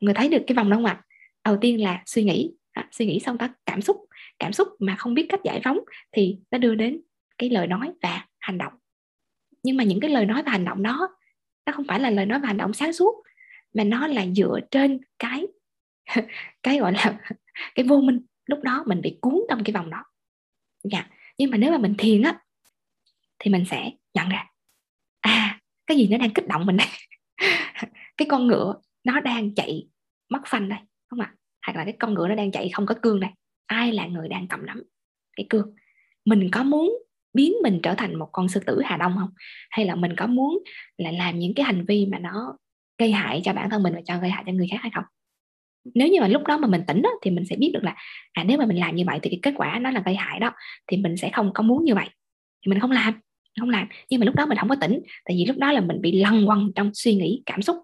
Người 0.00 0.14
thấy 0.14 0.28
được 0.28 0.42
cái 0.46 0.54
vòng 0.54 0.70
đó 0.70 0.76
không 0.76 0.84
ạ 0.84 1.02
đầu 1.46 1.56
tiên 1.60 1.82
là 1.82 2.02
suy 2.06 2.24
nghĩ. 2.24 2.52
À, 2.72 2.88
suy 2.92 3.06
nghĩ 3.06 3.20
xong 3.20 3.38
ta 3.38 3.54
cảm 3.66 3.82
xúc. 3.82 3.96
Cảm 4.38 4.52
xúc 4.52 4.68
mà 4.78 4.96
không 4.96 5.14
biết 5.14 5.26
cách 5.28 5.40
giải 5.44 5.60
phóng 5.64 5.78
thì 6.12 6.38
nó 6.50 6.58
đưa 6.58 6.74
đến 6.74 7.00
cái 7.38 7.50
lời 7.50 7.66
nói 7.66 7.92
và 8.02 8.26
hành 8.38 8.58
động. 8.58 8.72
Nhưng 9.62 9.76
mà 9.76 9.84
những 9.84 10.00
cái 10.00 10.10
lời 10.10 10.26
nói 10.26 10.42
và 10.42 10.52
hành 10.52 10.64
động 10.64 10.82
đó 10.82 11.08
nó 11.66 11.72
không 11.72 11.84
phải 11.88 12.00
là 12.00 12.10
lời 12.10 12.26
nói 12.26 12.40
và 12.40 12.46
hành 12.46 12.56
động 12.56 12.72
sáng 12.72 12.92
suốt 12.92 13.22
mà 13.74 13.84
nó 13.84 14.06
là 14.06 14.26
dựa 14.26 14.60
trên 14.70 15.00
cái 15.18 15.46
cái 16.62 16.78
gọi 16.78 16.92
là 16.92 17.18
cái 17.74 17.86
vô 17.88 18.00
minh. 18.00 18.20
Lúc 18.46 18.62
đó 18.62 18.84
mình 18.86 19.00
bị 19.00 19.18
cuốn 19.20 19.34
trong 19.48 19.64
cái 19.64 19.72
vòng 19.72 19.90
đó. 19.90 20.04
Dạ. 20.84 21.08
Nhưng 21.38 21.50
mà 21.50 21.56
nếu 21.56 21.70
mà 21.70 21.78
mình 21.78 21.94
thiền 21.98 22.22
á 22.22 22.40
thì 23.38 23.50
mình 23.50 23.64
sẽ 23.64 23.90
nhận 24.14 24.28
ra. 24.28 24.46
À 25.20 25.55
cái 25.86 25.96
gì 25.96 26.08
nó 26.08 26.18
đang 26.18 26.30
kích 26.30 26.48
động 26.48 26.66
mình 26.66 26.76
đây 26.76 26.86
cái 28.16 28.28
con 28.28 28.46
ngựa 28.46 28.74
nó 29.04 29.20
đang 29.20 29.54
chạy 29.54 29.88
mất 30.28 30.40
phanh 30.46 30.68
đây 30.68 30.78
không 31.10 31.20
ạ? 31.20 31.34
Hoặc 31.66 31.76
là 31.76 31.84
cái 31.84 31.94
con 31.98 32.14
ngựa 32.14 32.28
nó 32.28 32.34
đang 32.34 32.50
chạy 32.50 32.70
không 32.72 32.86
có 32.86 32.94
cương 33.02 33.20
đây. 33.20 33.30
Ai 33.66 33.92
là 33.92 34.06
người 34.06 34.28
đang 34.28 34.48
cầm 34.48 34.66
nắm 34.66 34.82
cái 35.36 35.46
cương? 35.50 35.74
Mình 36.24 36.48
có 36.52 36.62
muốn 36.62 36.98
biến 37.34 37.52
mình 37.62 37.80
trở 37.82 37.94
thành 37.94 38.18
một 38.18 38.28
con 38.32 38.48
sư 38.48 38.60
tử 38.66 38.80
hà 38.84 38.96
đông 38.96 39.14
không? 39.18 39.30
Hay 39.70 39.86
là 39.86 39.94
mình 39.94 40.16
có 40.16 40.26
muốn 40.26 40.58
là 40.98 41.10
làm 41.10 41.38
những 41.38 41.54
cái 41.54 41.64
hành 41.64 41.84
vi 41.84 42.06
mà 42.06 42.18
nó 42.18 42.56
gây 42.98 43.12
hại 43.12 43.40
cho 43.44 43.52
bản 43.52 43.70
thân 43.70 43.82
mình 43.82 43.94
và 43.94 44.00
cho 44.04 44.18
gây 44.18 44.30
hại 44.30 44.44
cho 44.46 44.52
người 44.52 44.66
khác 44.70 44.78
hay 44.80 44.90
không? 44.94 45.04
Nếu 45.94 46.08
như 46.08 46.20
mà 46.20 46.28
lúc 46.28 46.42
đó 46.46 46.58
mà 46.58 46.68
mình 46.68 46.82
tỉnh 46.86 47.02
đó, 47.02 47.10
thì 47.22 47.30
mình 47.30 47.44
sẽ 47.44 47.56
biết 47.56 47.70
được 47.74 47.84
là 47.84 47.96
à 48.32 48.44
nếu 48.44 48.58
mà 48.58 48.66
mình 48.66 48.80
làm 48.80 48.96
như 48.96 49.04
vậy 49.06 49.18
thì 49.22 49.30
cái 49.30 49.40
kết 49.42 49.54
quả 49.56 49.78
nó 49.78 49.90
là 49.90 50.02
gây 50.04 50.14
hại 50.14 50.40
đó 50.40 50.52
thì 50.86 50.96
mình 50.96 51.16
sẽ 51.16 51.30
không 51.32 51.50
có 51.54 51.62
muốn 51.62 51.84
như 51.84 51.94
vậy. 51.94 52.08
Thì 52.66 52.70
mình 52.70 52.80
không 52.80 52.90
làm 52.90 53.20
không 53.60 53.70
làm. 53.70 53.88
Nhưng 54.10 54.20
mà 54.20 54.26
lúc 54.26 54.34
đó 54.34 54.46
mình 54.46 54.58
không 54.58 54.68
có 54.68 54.76
tỉnh 54.80 55.00
tại 55.24 55.36
vì 55.36 55.44
lúc 55.44 55.56
đó 55.58 55.72
là 55.72 55.80
mình 55.80 56.00
bị 56.00 56.20
lăn 56.20 56.46
quăng 56.46 56.72
trong 56.74 56.90
suy 56.94 57.14
nghĩ 57.14 57.42
cảm 57.46 57.62
xúc 57.62 57.76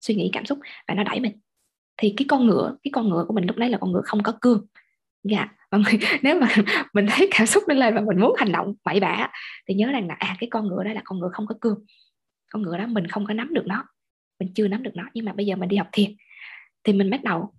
suy 0.00 0.14
nghĩ 0.14 0.30
cảm 0.32 0.46
xúc 0.46 0.58
và 0.88 0.94
nó 0.94 1.04
đẩy 1.04 1.20
mình. 1.20 1.32
Thì 1.96 2.14
cái 2.16 2.26
con 2.28 2.46
ngựa 2.46 2.76
cái 2.82 2.90
con 2.94 3.08
ngựa 3.08 3.24
của 3.28 3.34
mình 3.34 3.44
lúc 3.46 3.56
đấy 3.56 3.70
là 3.70 3.78
con 3.78 3.92
ngựa 3.92 4.02
không 4.04 4.22
có 4.22 4.32
cương. 4.40 4.66
Dạ 5.24 5.48
và 5.70 5.78
mình, 5.78 6.00
nếu 6.22 6.40
mà 6.40 6.48
mình 6.94 7.06
thấy 7.10 7.28
cảm 7.30 7.46
xúc 7.46 7.62
lên 7.68 7.78
lên 7.78 7.94
và 7.94 8.00
mình 8.00 8.20
muốn 8.20 8.32
hành 8.38 8.52
động 8.52 8.74
bậy 8.84 9.00
bạ 9.00 9.30
thì 9.68 9.74
nhớ 9.74 9.86
rằng 9.86 10.08
là 10.08 10.14
à 10.18 10.36
cái 10.40 10.48
con 10.50 10.68
ngựa 10.68 10.84
đó 10.84 10.92
là 10.92 11.00
con 11.04 11.18
ngựa 11.18 11.30
không 11.32 11.46
có 11.46 11.54
cương. 11.60 11.84
Con 12.52 12.62
ngựa 12.62 12.78
đó 12.78 12.86
mình 12.86 13.06
không 13.06 13.26
có 13.26 13.34
nắm 13.34 13.54
được 13.54 13.66
nó 13.66 13.84
mình 14.42 14.52
chưa 14.54 14.68
nắm 14.68 14.82
được 14.82 14.90
nó 14.94 15.04
nhưng 15.14 15.24
mà 15.24 15.32
bây 15.32 15.46
giờ 15.46 15.56
mình 15.56 15.68
đi 15.68 15.76
học 15.76 15.88
thiền 15.92 16.10
thì 16.84 16.92
mình 16.92 17.10
bắt 17.10 17.24
đầu 17.24 17.54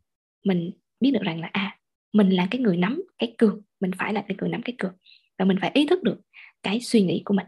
mình 0.46 0.72
biết 1.00 1.12
được 1.12 1.22
rằng 1.22 1.41
là 1.41 1.50
à 1.51 1.77
mình 2.13 2.29
là 2.29 2.48
cái 2.51 2.62
người 2.62 2.77
nắm 2.77 3.03
cái 3.17 3.36
cương 3.38 3.62
mình 3.79 3.91
phải 3.98 4.13
là 4.13 4.24
cái 4.27 4.38
người 4.39 4.50
nắm 4.50 4.62
cái 4.62 4.75
cương 4.77 4.93
và 5.38 5.46
mình 5.46 5.58
phải 5.62 5.72
ý 5.74 5.88
thức 5.88 6.03
được 6.03 6.22
cái 6.63 6.79
suy 6.79 7.01
nghĩ 7.01 7.22
của 7.25 7.34
mình. 7.34 7.46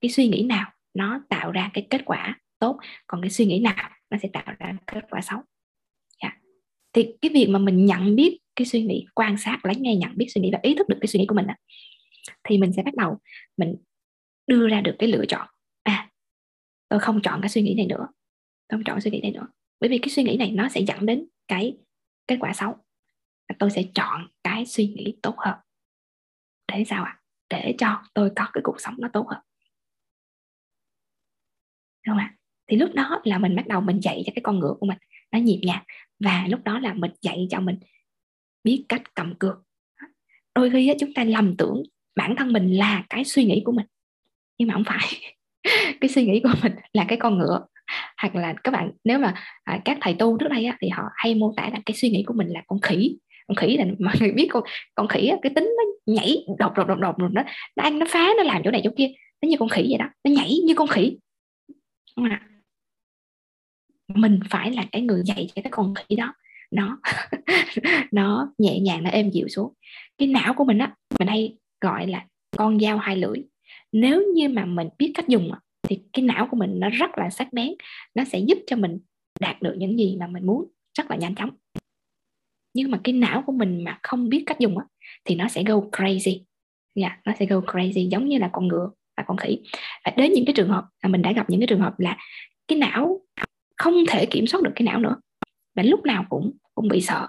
Cái 0.00 0.10
suy 0.10 0.28
nghĩ 0.28 0.42
nào 0.42 0.72
nó 0.94 1.20
tạo 1.28 1.50
ra 1.50 1.70
cái 1.74 1.86
kết 1.90 2.02
quả 2.04 2.40
tốt 2.58 2.78
còn 3.06 3.22
cái 3.22 3.30
suy 3.30 3.46
nghĩ 3.46 3.60
nào 3.60 3.90
nó 4.10 4.18
sẽ 4.22 4.28
tạo 4.32 4.54
ra 4.58 4.72
kết 4.86 5.04
quả 5.10 5.20
xấu? 5.20 5.38
Yeah. 6.18 6.34
Thì 6.92 7.14
cái 7.20 7.30
việc 7.34 7.46
mà 7.48 7.58
mình 7.58 7.86
nhận 7.86 8.16
biết 8.16 8.38
cái 8.56 8.66
suy 8.66 8.82
nghĩ 8.82 9.06
quan 9.14 9.36
sát 9.38 9.64
lắng 9.64 9.76
nghe 9.78 9.96
nhận 9.96 10.10
biết 10.16 10.26
suy 10.34 10.40
nghĩ 10.40 10.50
và 10.52 10.58
ý 10.62 10.74
thức 10.74 10.88
được 10.88 10.98
cái 11.00 11.08
suy 11.08 11.20
nghĩ 11.20 11.26
của 11.26 11.34
mình 11.34 11.46
đó, 11.46 11.54
thì 12.44 12.58
mình 12.58 12.72
sẽ 12.72 12.82
bắt 12.82 12.94
đầu 12.94 13.18
mình 13.56 13.76
đưa 14.46 14.68
ra 14.68 14.80
được 14.80 14.96
cái 14.98 15.08
lựa 15.08 15.24
chọn. 15.28 15.48
À 15.82 16.10
tôi 16.88 17.00
không 17.00 17.22
chọn 17.22 17.40
cái 17.42 17.48
suy 17.48 17.62
nghĩ 17.62 17.74
này 17.74 17.86
nữa. 17.86 18.06
Tôi 18.68 18.78
không 18.78 18.84
chọn 18.84 19.00
suy 19.00 19.10
nghĩ 19.10 19.20
này 19.20 19.30
nữa. 19.30 19.46
Bởi 19.80 19.90
vì 19.90 19.98
cái 19.98 20.08
suy 20.08 20.22
nghĩ 20.22 20.36
này 20.36 20.50
nó 20.50 20.68
sẽ 20.68 20.80
dẫn 20.80 21.06
đến 21.06 21.26
cái 21.48 21.76
kết 22.26 22.36
quả 22.40 22.52
xấu. 22.52 22.76
Tôi 23.58 23.70
sẽ 23.70 23.82
chọn 23.94 24.28
cái 24.44 24.66
suy 24.66 24.86
nghĩ 24.86 25.18
tốt 25.22 25.34
hơn. 25.38 25.54
Để 26.72 26.84
sao 26.84 27.04
ạ? 27.04 27.18
à? 27.18 27.21
Để 27.52 27.74
cho 27.78 28.02
tôi 28.14 28.30
có 28.36 28.46
cái 28.52 28.60
cuộc 28.64 28.80
sống 28.80 28.94
nó 28.98 29.08
tốt 29.12 29.26
hơn. 29.28 29.40
Đúng 32.06 32.16
không 32.16 32.18
ạ? 32.18 32.34
Thì 32.70 32.76
lúc 32.76 32.90
đó 32.94 33.20
là 33.24 33.38
mình 33.38 33.56
bắt 33.56 33.66
đầu 33.66 33.80
mình 33.80 34.00
dạy 34.00 34.22
cho 34.26 34.32
cái 34.34 34.42
con 34.42 34.58
ngựa 34.58 34.74
của 34.80 34.86
mình, 34.86 34.98
nó 35.32 35.38
nhịp 35.38 35.60
nhàng. 35.62 35.82
Và 36.20 36.46
lúc 36.48 36.64
đó 36.64 36.78
là 36.78 36.94
mình 36.94 37.10
dạy 37.20 37.46
cho 37.50 37.60
mình 37.60 37.78
biết 38.64 38.84
cách 38.88 39.14
cầm 39.14 39.34
cược. 39.38 39.56
Đôi 40.54 40.70
khi 40.70 40.94
chúng 41.00 41.14
ta 41.14 41.24
lầm 41.24 41.56
tưởng 41.56 41.82
bản 42.16 42.34
thân 42.36 42.52
mình 42.52 42.72
là 42.72 43.04
cái 43.10 43.24
suy 43.24 43.44
nghĩ 43.44 43.62
của 43.64 43.72
mình. 43.72 43.86
Nhưng 44.58 44.68
mà 44.68 44.74
không 44.74 44.84
phải. 44.84 45.08
Cái 46.00 46.08
suy 46.08 46.24
nghĩ 46.26 46.40
của 46.40 46.54
mình 46.62 46.72
là 46.92 47.04
cái 47.08 47.18
con 47.18 47.38
ngựa. 47.38 47.66
Hoặc 48.16 48.34
là 48.34 48.54
các 48.64 48.70
bạn, 48.70 48.90
nếu 49.04 49.18
mà 49.18 49.34
à, 49.64 49.80
các 49.84 49.98
thầy 50.00 50.14
tu 50.18 50.38
trước 50.38 50.48
đây 50.48 50.70
thì 50.80 50.88
họ 50.88 51.02
hay 51.14 51.34
mô 51.34 51.54
tả 51.56 51.70
là 51.72 51.80
cái 51.86 51.94
suy 51.94 52.10
nghĩ 52.10 52.24
của 52.26 52.34
mình 52.34 52.48
là 52.48 52.62
con 52.66 52.80
khỉ 52.80 53.18
con 53.54 53.68
khỉ 53.68 53.76
là 53.76 53.84
mọi 53.98 54.14
người 54.20 54.32
biết 54.32 54.48
con 54.50 54.62
con 54.94 55.08
khỉ 55.08 55.26
á, 55.26 55.36
cái 55.42 55.52
tính 55.54 55.74
nó 55.76 56.14
nhảy 56.14 56.36
đột 56.58 56.72
đột 56.76 56.84
đột 56.84 56.98
đột 56.98 57.18
rồi 57.18 57.30
nó 57.32 57.42
nó 57.76 57.82
ăn 57.82 57.98
nó 57.98 58.06
phá 58.08 58.28
nó 58.36 58.42
làm 58.42 58.62
chỗ 58.64 58.70
này 58.70 58.80
chỗ 58.84 58.90
kia 58.96 59.08
nó 59.42 59.48
như 59.48 59.56
con 59.58 59.68
khỉ 59.68 59.86
vậy 59.88 59.98
đó 59.98 60.06
nó 60.24 60.30
nhảy 60.30 60.58
như 60.66 60.74
con 60.74 60.88
khỉ. 60.88 61.18
Mình 64.14 64.40
phải 64.50 64.72
là 64.72 64.84
cái 64.92 65.02
người 65.02 65.22
dạy 65.24 65.46
cho 65.54 65.62
cái 65.62 65.70
con 65.70 65.94
khỉ 65.94 66.16
đó. 66.16 66.34
Nó 66.70 66.98
nó 68.12 68.52
nhẹ 68.58 68.80
nhàng 68.80 69.02
nó 69.02 69.10
êm 69.10 69.30
dịu 69.30 69.48
xuống. 69.48 69.72
Cái 70.18 70.28
não 70.28 70.54
của 70.54 70.64
mình 70.64 70.78
á 70.78 70.94
mình 71.18 71.28
hay 71.28 71.56
gọi 71.80 72.06
là 72.06 72.26
con 72.56 72.80
dao 72.80 72.98
hai 72.98 73.16
lưỡi. 73.16 73.36
Nếu 73.92 74.22
như 74.34 74.48
mà 74.48 74.64
mình 74.64 74.88
biết 74.98 75.12
cách 75.14 75.28
dùng 75.28 75.50
thì 75.88 76.02
cái 76.12 76.24
não 76.24 76.48
của 76.50 76.56
mình 76.56 76.80
nó 76.80 76.88
rất 76.90 77.18
là 77.18 77.30
sắc 77.30 77.52
bén 77.52 77.74
nó 78.14 78.24
sẽ 78.24 78.38
giúp 78.38 78.58
cho 78.66 78.76
mình 78.76 78.98
đạt 79.40 79.62
được 79.62 79.74
những 79.78 79.98
gì 79.98 80.16
mà 80.20 80.26
mình 80.26 80.46
muốn 80.46 80.70
rất 80.98 81.10
là 81.10 81.16
nhanh 81.16 81.34
chóng 81.34 81.50
nhưng 82.74 82.90
mà 82.90 83.00
cái 83.04 83.12
não 83.12 83.42
của 83.46 83.52
mình 83.52 83.84
mà 83.84 83.98
không 84.02 84.28
biết 84.28 84.42
cách 84.46 84.58
dùng 84.58 84.78
á 84.78 84.84
thì 85.24 85.34
nó 85.34 85.48
sẽ 85.48 85.62
go 85.62 85.74
crazy. 85.74 86.42
Dạ 86.94 87.08
yeah, 87.08 87.20
nó 87.26 87.32
sẽ 87.38 87.46
go 87.46 87.56
crazy 87.56 88.08
giống 88.08 88.28
như 88.28 88.38
là 88.38 88.50
con 88.52 88.68
ngựa 88.68 88.90
và 89.16 89.22
con 89.26 89.36
khỉ. 89.36 89.58
Và 90.04 90.12
đến 90.16 90.32
những 90.32 90.44
cái 90.44 90.52
trường 90.56 90.68
hợp 90.68 90.84
là 91.02 91.08
mình 91.08 91.22
đã 91.22 91.32
gặp 91.32 91.50
những 91.50 91.60
cái 91.60 91.66
trường 91.66 91.80
hợp 91.80 92.00
là 92.00 92.16
cái 92.68 92.78
não 92.78 93.20
không 93.76 93.94
thể 94.08 94.26
kiểm 94.26 94.46
soát 94.46 94.62
được 94.62 94.72
cái 94.74 94.86
não 94.86 95.00
nữa. 95.00 95.16
Và 95.74 95.82
lúc 95.82 96.04
nào 96.04 96.24
cũng 96.28 96.52
cũng 96.74 96.88
bị 96.88 97.00
sợ. 97.00 97.28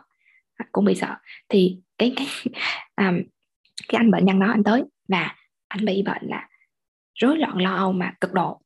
À, 0.55 0.65
cũng 0.71 0.85
bị 0.85 0.95
sợ. 0.95 1.15
Thì 1.50 1.77
cái 1.97 2.13
cái 2.15 2.27
um, 2.97 3.21
cái 3.88 4.00
anh 4.00 4.12
bệnh 4.12 4.25
nhân 4.25 4.39
đó 4.39 4.47
anh 4.47 4.63
tới 4.63 4.83
và 5.07 5.35
anh 5.67 5.85
bị 5.85 6.03
bệnh 6.03 6.21
là 6.21 6.50
rối 7.13 7.38
loạn 7.38 7.57
lo 7.57 7.75
âu 7.75 7.91
mà 7.91 8.13
cực 8.21 8.33
độ. 8.33 8.62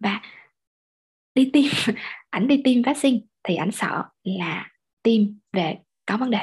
Và 0.00 0.20
đi 1.34 1.50
tiêm 1.52 1.64
ảnh 2.30 2.48
đi 2.48 2.60
tiêm 2.64 2.82
vaccine 2.82 3.18
thì 3.42 3.56
ảnh 3.56 3.72
sợ 3.72 4.04
là 4.22 4.70
tiêm 5.02 5.22
về 5.52 5.78
có 6.08 6.16
vấn 6.16 6.30
đề. 6.30 6.40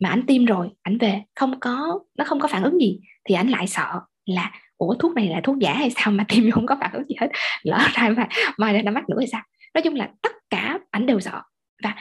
Mà 0.00 0.08
ảnh 0.08 0.26
tiêm 0.26 0.44
rồi, 0.44 0.70
ảnh 0.82 0.98
về, 0.98 1.22
không 1.34 1.60
có, 1.60 2.00
nó 2.18 2.24
không 2.24 2.40
có 2.40 2.48
phản 2.48 2.62
ứng 2.62 2.80
gì, 2.80 3.00
thì 3.24 3.34
ảnh 3.34 3.48
lại 3.48 3.66
sợ 3.66 4.00
là, 4.24 4.52
ủa, 4.76 4.94
thuốc 4.94 5.14
này 5.14 5.28
là 5.28 5.40
thuốc 5.44 5.58
giả 5.58 5.74
hay 5.74 5.90
sao 5.90 6.12
mà 6.12 6.24
tiêm 6.28 6.50
không 6.50 6.66
có 6.66 6.76
phản 6.80 6.92
ứng 6.92 7.08
gì 7.08 7.14
hết? 7.20 7.28
Lỡ 7.62 7.88
ra 7.94 8.08
mà, 8.16 8.28
mai 8.58 8.82
ra 8.82 8.90
mắc 8.90 9.08
nữa 9.08 9.16
hay 9.18 9.26
sao? 9.26 9.42
Nói 9.74 9.82
chung 9.82 9.94
là 9.94 10.10
tất 10.22 10.32
cả 10.50 10.78
ảnh 10.90 11.06
đều 11.06 11.20
sợ. 11.20 11.42
Và 11.82 11.94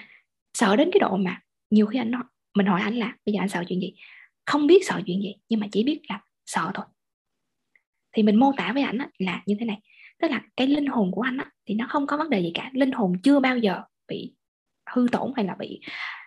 sợ 0.53 0.75
đến 0.75 0.89
cái 0.93 0.99
độ 0.99 1.17
mà 1.17 1.41
nhiều 1.69 1.85
khi 1.85 1.99
anh 1.99 2.11
nói, 2.11 2.23
mình 2.55 2.65
hỏi 2.65 2.81
anh 2.81 2.95
là, 2.95 3.15
bây 3.25 3.33
giờ 3.33 3.39
anh 3.41 3.49
sợ 3.49 3.63
chuyện 3.67 3.79
gì? 3.79 3.93
Không 4.45 4.67
biết 4.67 4.85
sợ 4.85 5.01
chuyện 5.05 5.21
gì, 5.21 5.35
nhưng 5.49 5.59
mà 5.59 5.67
chỉ 5.71 5.83
biết 5.83 6.01
là 6.09 6.21
sợ 6.45 6.71
thôi. 6.73 6.85
Thì 8.15 8.23
mình 8.23 8.35
mô 8.35 8.51
tả 8.57 8.71
với 8.73 8.83
anh 8.83 8.97
là 9.17 9.43
như 9.45 9.55
thế 9.59 9.65
này. 9.65 9.79
Tức 10.21 10.31
là 10.31 10.41
cái 10.57 10.67
linh 10.67 10.85
hồn 10.85 11.11
của 11.11 11.21
anh 11.21 11.37
thì 11.65 11.75
nó 11.75 11.85
không 11.89 12.07
có 12.07 12.17
vấn 12.17 12.29
đề 12.29 12.41
gì 12.41 12.51
cả. 12.53 12.71
Linh 12.73 12.91
hồn 12.91 13.13
chưa 13.23 13.39
bao 13.39 13.57
giờ 13.57 13.81
bị 14.07 14.33
hư 14.89 15.07
tổn 15.11 15.33
hay 15.35 15.45
là 15.45 15.55
bị 15.59 15.81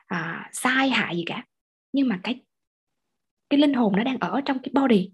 à, 0.07 0.51
sai 0.53 0.91
hại 0.91 1.17
gì 1.17 1.23
cả. 1.27 1.45
Nhưng 1.93 2.09
mà 2.09 2.21
cái 2.23 2.41
cái 3.51 3.61
linh 3.61 3.75
hồn 3.75 3.97
nó 3.97 4.05
đang 4.05 4.19
ở 4.19 4.41
trong 4.45 4.59
cái 4.63 4.71
body 4.75 5.11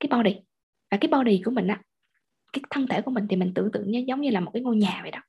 cái 0.00 0.08
body. 0.18 0.36
Và 0.90 0.98
cái 1.00 1.08
body 1.10 1.42
của 1.44 1.50
mình 1.50 1.66
á 1.66 1.82
cái 2.52 2.62
thân 2.70 2.86
thể 2.86 3.02
của 3.02 3.10
mình 3.10 3.26
thì 3.30 3.36
mình 3.36 3.52
tưởng 3.54 3.72
tượng 3.72 3.90
như 3.90 4.04
giống 4.06 4.20
như 4.20 4.30
là 4.30 4.40
một 4.40 4.50
cái 4.54 4.62
ngôi 4.62 4.76
nhà 4.76 4.98
vậy 5.02 5.10
đó 5.10 5.20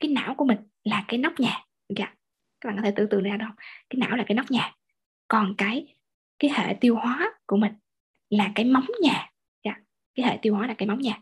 cái 0.00 0.10
não 0.10 0.34
của 0.34 0.44
mình 0.44 0.58
là 0.84 1.04
cái 1.08 1.18
nóc 1.18 1.40
nhà. 1.40 1.64
Okay. 1.88 2.14
các 2.60 2.68
bạn 2.68 2.76
có 2.76 2.82
thể 2.82 2.92
tưởng 2.96 3.08
tượng 3.08 3.22
ra 3.22 3.36
đâu 3.36 3.48
cái 3.90 3.98
não 3.98 4.16
là 4.16 4.24
cái 4.26 4.34
nóc 4.34 4.50
nhà. 4.50 4.74
Còn 5.28 5.54
cái 5.58 5.94
cái 6.38 6.50
hệ 6.54 6.74
tiêu 6.80 6.94
hóa 6.94 7.32
của 7.46 7.56
mình 7.56 7.72
là 8.30 8.52
cái 8.54 8.64
móng 8.64 8.86
nhà. 9.02 9.30
Dạ. 9.64 9.74
cái 10.14 10.26
hệ 10.26 10.38
tiêu 10.42 10.54
hóa 10.54 10.66
là 10.66 10.74
cái 10.74 10.88
móng 10.88 11.00
nhà. 11.00 11.20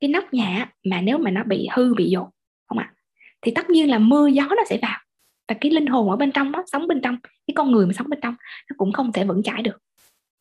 Cái 0.00 0.10
nóc 0.10 0.32
nhà 0.32 0.72
mà 0.84 1.00
nếu 1.00 1.18
mà 1.18 1.30
nó 1.30 1.44
bị 1.44 1.68
hư 1.72 1.94
bị 1.94 2.10
dột 2.10 2.28
không 2.66 2.78
ạ? 2.78 2.92
À, 2.94 2.98
thì 3.40 3.52
tất 3.54 3.70
nhiên 3.70 3.90
là 3.90 3.98
mưa 3.98 4.26
gió 4.26 4.44
nó 4.48 4.62
sẽ 4.66 4.78
vào 4.82 5.00
và 5.48 5.54
cái 5.60 5.72
linh 5.72 5.86
hồn 5.86 6.10
ở 6.10 6.16
bên 6.16 6.32
trong 6.32 6.52
đó, 6.52 6.62
sống 6.66 6.86
bên 6.86 7.00
trong, 7.02 7.16
cái 7.22 7.54
con 7.54 7.70
người 7.70 7.86
mà 7.86 7.92
sống 7.92 8.08
bên 8.08 8.20
trong, 8.22 8.34
nó 8.70 8.74
cũng 8.76 8.92
không 8.92 9.12
thể 9.12 9.24
vững 9.24 9.42
chãi 9.42 9.62
được. 9.62 9.78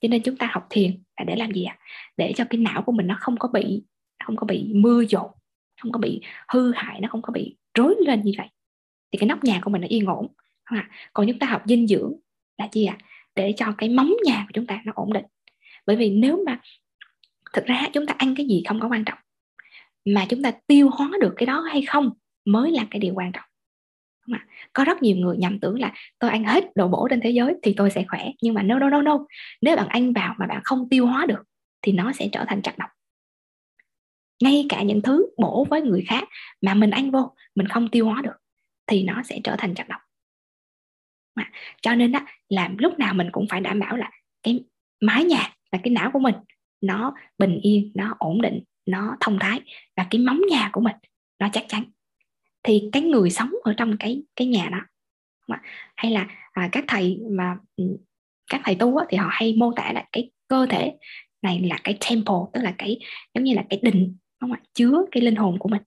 Cho 0.02 0.08
nên 0.08 0.24
chúng 0.24 0.38
ta 0.38 0.50
học 0.52 0.68
thiền 0.70 1.04
là 1.18 1.26
để 1.28 1.36
làm 1.36 1.52
gì 1.52 1.64
ạ? 1.64 1.78
Để 2.18 2.34
cho 2.36 2.46
cái 2.50 2.60
não 2.60 2.82
của 2.82 2.92
mình 2.92 3.08
nó 3.08 3.18
không 3.20 3.38
có 3.38 3.48
bị, 3.48 3.84
không 4.26 4.36
có 4.36 4.46
bị 4.46 4.72
mưa 4.74 5.02
dột, 5.10 5.32
không 5.82 5.92
có 5.92 6.00
bị 6.00 6.22
hư 6.48 6.72
hại, 6.74 7.00
nó 7.00 7.08
không 7.12 7.22
có 7.22 7.32
bị 7.32 7.56
rối 7.78 7.96
lên 8.06 8.22
như 8.22 8.32
vậy. 8.38 8.48
Thì 9.12 9.20
cái 9.20 9.28
nóc 9.28 9.44
nhà 9.44 9.60
của 9.64 9.70
mình 9.70 9.82
nó 9.82 9.88
yên 9.90 10.06
ổn. 10.06 10.28
Không 10.66 10.78
ạ? 10.78 10.90
Còn 11.14 11.28
chúng 11.28 11.40
ta 11.40 11.48
học 11.48 11.62
dinh 11.66 11.88
dưỡng 11.88 12.14
là 12.58 12.68
gì 12.72 12.86
ạ? 12.86 12.98
Để 13.36 13.54
cho 13.58 13.74
cái 13.78 13.90
móng 13.90 14.14
nhà 14.24 14.46
của 14.48 14.52
chúng 14.54 14.68
ta 14.68 14.82
nó 14.86 14.92
ổn 14.96 15.14
định. 15.14 15.26
Bởi 15.86 15.96
vì 15.96 16.10
nếu 16.10 16.44
mà 16.46 16.60
thực 17.54 17.66
ra 17.66 17.88
chúng 17.94 18.06
ta 18.06 18.14
ăn 18.18 18.36
cái 18.36 18.46
gì 18.46 18.64
không 18.68 18.80
có 18.80 18.88
quan 18.88 19.06
trọng, 19.06 19.18
mà 20.06 20.26
chúng 20.30 20.44
ta 20.44 20.52
tiêu 20.68 20.90
hóa 20.90 21.12
được 21.22 21.34
cái 21.38 21.46
đó 21.46 21.60
hay 21.60 21.82
không 21.82 22.10
mới 22.46 22.72
là 22.72 22.88
cái 22.92 23.00
điều 23.00 23.14
quan 23.14 23.32
trọng 23.32 23.44
có 24.74 24.84
rất 24.84 25.02
nhiều 25.04 25.16
người 25.18 25.38
nhầm 25.38 25.60
tưởng 25.60 25.80
là 25.80 25.94
tôi 26.20 26.32
ăn 26.32 26.44
hết 26.44 26.64
đồ 26.76 26.88
bổ 26.88 27.08
trên 27.10 27.22
thế 27.22 27.30
giới 27.30 27.56
thì 27.64 27.74
tôi 27.78 27.92
sẽ 27.92 28.06
khỏe. 28.08 28.32
Nhưng 28.42 28.54
mà 28.54 28.64
no 28.64 28.80
no 28.80 28.90
no 28.90 29.02
no. 29.02 29.20
Nếu 29.62 29.76
bạn 29.76 29.88
ăn 29.88 30.14
vào 30.14 30.36
mà 30.38 30.48
bạn 30.48 30.62
không 30.64 30.90
tiêu 30.90 31.08
hóa 31.08 31.26
được 31.26 31.44
thì 31.82 31.92
nó 31.92 32.12
sẽ 32.12 32.30
trở 32.32 32.46
thành 32.48 32.62
chất 32.62 32.78
độc. 32.78 32.90
Ngay 34.44 34.66
cả 34.70 34.82
những 34.82 35.02
thứ 35.02 35.28
bổ 35.38 35.66
với 35.70 35.82
người 35.82 36.04
khác 36.08 36.24
mà 36.62 36.74
mình 36.74 36.90
ăn 36.90 37.12
vô, 37.12 37.36
mình 37.56 37.68
không 37.68 37.88
tiêu 37.88 38.06
hóa 38.06 38.22
được 38.22 38.36
thì 38.88 39.04
nó 39.04 39.24
sẽ 39.24 39.40
trở 39.44 39.56
thành 39.58 39.76
chất 39.76 39.88
độc. 39.88 40.02
Mà 41.36 41.52
cho 41.82 41.96
nên 41.96 42.12
đó 42.12 42.20
làm 42.50 42.78
lúc 42.78 43.00
nào 43.00 43.14
mình 43.14 43.30
cũng 43.32 43.46
phải 43.50 43.62
đảm 43.62 43.80
bảo 43.80 43.98
là 43.98 44.12
cái 44.44 44.64
mái 45.02 45.24
nhà 45.24 45.54
là 45.72 45.80
cái 45.84 45.94
não 45.94 46.12
của 46.12 46.20
mình, 46.20 46.36
nó 46.82 47.14
bình 47.38 47.60
yên, 47.62 47.92
nó 47.96 48.16
ổn 48.20 48.42
định, 48.42 48.64
nó 48.86 49.18
thông 49.20 49.40
thái. 49.40 49.62
Và 49.96 50.08
cái 50.10 50.22
móng 50.22 50.42
nhà 50.50 50.70
của 50.74 50.82
mình, 50.82 50.96
nó 51.40 51.50
chắc 51.54 51.66
chắn 51.68 51.84
thì 52.68 52.90
cái 52.92 53.02
người 53.02 53.30
sống 53.30 53.52
ở 53.64 53.74
trong 53.78 53.98
cái 53.98 54.24
cái 54.36 54.48
nhà 54.48 54.70
đó 54.72 54.80
hay 55.96 56.12
là 56.12 56.28
à, 56.52 56.70
các 56.72 56.86
thầy 56.88 57.20
mà 57.30 57.58
ừ, 57.76 57.98
các 58.52 58.62
thầy 58.64 58.76
tu 58.76 58.98
á, 58.98 59.06
thì 59.10 59.18
họ 59.18 59.28
hay 59.32 59.56
mô 59.58 59.74
tả 59.76 59.92
là 59.94 60.06
cái 60.12 60.32
cơ 60.48 60.66
thể 60.70 60.98
này 61.42 61.60
là 61.60 61.80
cái 61.84 61.98
temple 62.10 62.36
tức 62.54 62.62
là 62.62 62.76
cái 62.78 63.00
giống 63.34 63.44
như 63.44 63.54
là 63.54 63.66
cái 63.70 63.80
đình 63.84 64.18
không 64.40 64.52
ạ? 64.52 64.62
Chứa 64.74 65.06
cái 65.12 65.24
linh 65.24 65.36
hồn 65.36 65.60
của 65.60 65.70
mình. 65.70 65.82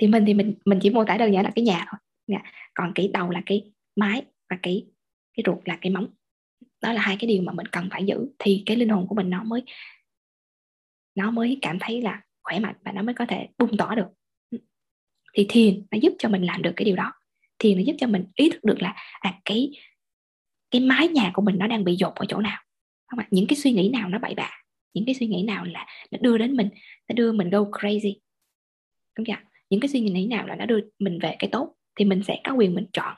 Thì 0.00 0.06
mình 0.06 0.24
thì 0.26 0.34
mình 0.34 0.54
mình 0.64 0.78
chỉ 0.82 0.90
mô 0.90 1.04
tả 1.04 1.16
đơn 1.16 1.32
giản 1.32 1.44
là 1.44 1.50
cái 1.54 1.64
nhà 1.64 1.86
thôi. 1.90 1.98
Nhà. 2.26 2.42
còn 2.74 2.92
cái 2.94 3.10
đầu 3.12 3.30
là 3.30 3.42
cái 3.46 3.72
mái 3.96 4.22
và 4.50 4.58
cái 4.62 4.86
cái 5.36 5.44
ruột 5.46 5.58
là 5.64 5.78
cái 5.80 5.92
móng. 5.92 6.06
Đó 6.82 6.92
là 6.92 7.00
hai 7.00 7.16
cái 7.20 7.28
điều 7.28 7.42
mà 7.42 7.52
mình 7.52 7.66
cần 7.66 7.88
phải 7.90 8.04
giữ. 8.04 8.28
Thì 8.38 8.62
cái 8.66 8.76
linh 8.76 8.88
hồn 8.88 9.06
của 9.08 9.14
mình 9.14 9.30
nó 9.30 9.44
mới 9.44 9.62
nó 11.14 11.30
mới 11.30 11.58
cảm 11.62 11.78
thấy 11.80 12.02
là 12.02 12.22
khỏe 12.42 12.58
mạnh 12.58 12.74
và 12.84 12.92
nó 12.92 13.02
mới 13.02 13.14
có 13.14 13.26
thể 13.26 13.48
bung 13.58 13.76
tỏa 13.76 13.94
được 13.94 14.08
thì 15.32 15.46
thiền 15.48 15.86
nó 15.90 15.98
giúp 16.02 16.12
cho 16.18 16.28
mình 16.28 16.42
làm 16.42 16.62
được 16.62 16.72
cái 16.76 16.84
điều 16.84 16.96
đó. 16.96 17.12
Thiền 17.58 17.76
nó 17.76 17.82
giúp 17.82 17.94
cho 17.98 18.06
mình 18.06 18.24
ý 18.34 18.50
thức 18.50 18.64
được 18.64 18.82
là 18.82 18.94
à 19.20 19.34
cái 19.44 19.72
cái 20.70 20.80
mái 20.80 21.08
nhà 21.08 21.30
của 21.34 21.42
mình 21.42 21.58
nó 21.58 21.66
đang 21.66 21.84
bị 21.84 21.96
dột 21.96 22.14
ở 22.14 22.26
chỗ 22.28 22.38
nào. 22.38 22.62
Không 23.06 23.18
ạ? 23.18 23.26
Những 23.30 23.46
cái 23.46 23.56
suy 23.56 23.72
nghĩ 23.72 23.88
nào 23.88 24.08
nó 24.08 24.18
bậy 24.18 24.34
bạ, 24.34 24.50
những 24.94 25.04
cái 25.06 25.14
suy 25.14 25.26
nghĩ 25.26 25.42
nào 25.42 25.64
là 25.64 25.86
nó 26.10 26.18
đưa 26.20 26.38
đến 26.38 26.56
mình, 26.56 26.68
nó 27.08 27.12
đưa 27.14 27.32
mình 27.32 27.50
go 27.50 27.58
crazy. 27.58 28.14
Đúng 29.16 29.26
chưa 29.26 29.34
những 29.72 29.80
cái 29.80 29.88
suy 29.88 30.00
nghĩ 30.00 30.26
nào 30.26 30.46
là 30.46 30.56
nó 30.56 30.66
đưa 30.66 30.78
mình 30.98 31.18
về 31.22 31.36
cái 31.38 31.50
tốt 31.52 31.74
thì 31.98 32.04
mình 32.04 32.22
sẽ 32.22 32.40
có 32.44 32.52
quyền 32.52 32.74
mình 32.74 32.86
chọn. 32.92 33.14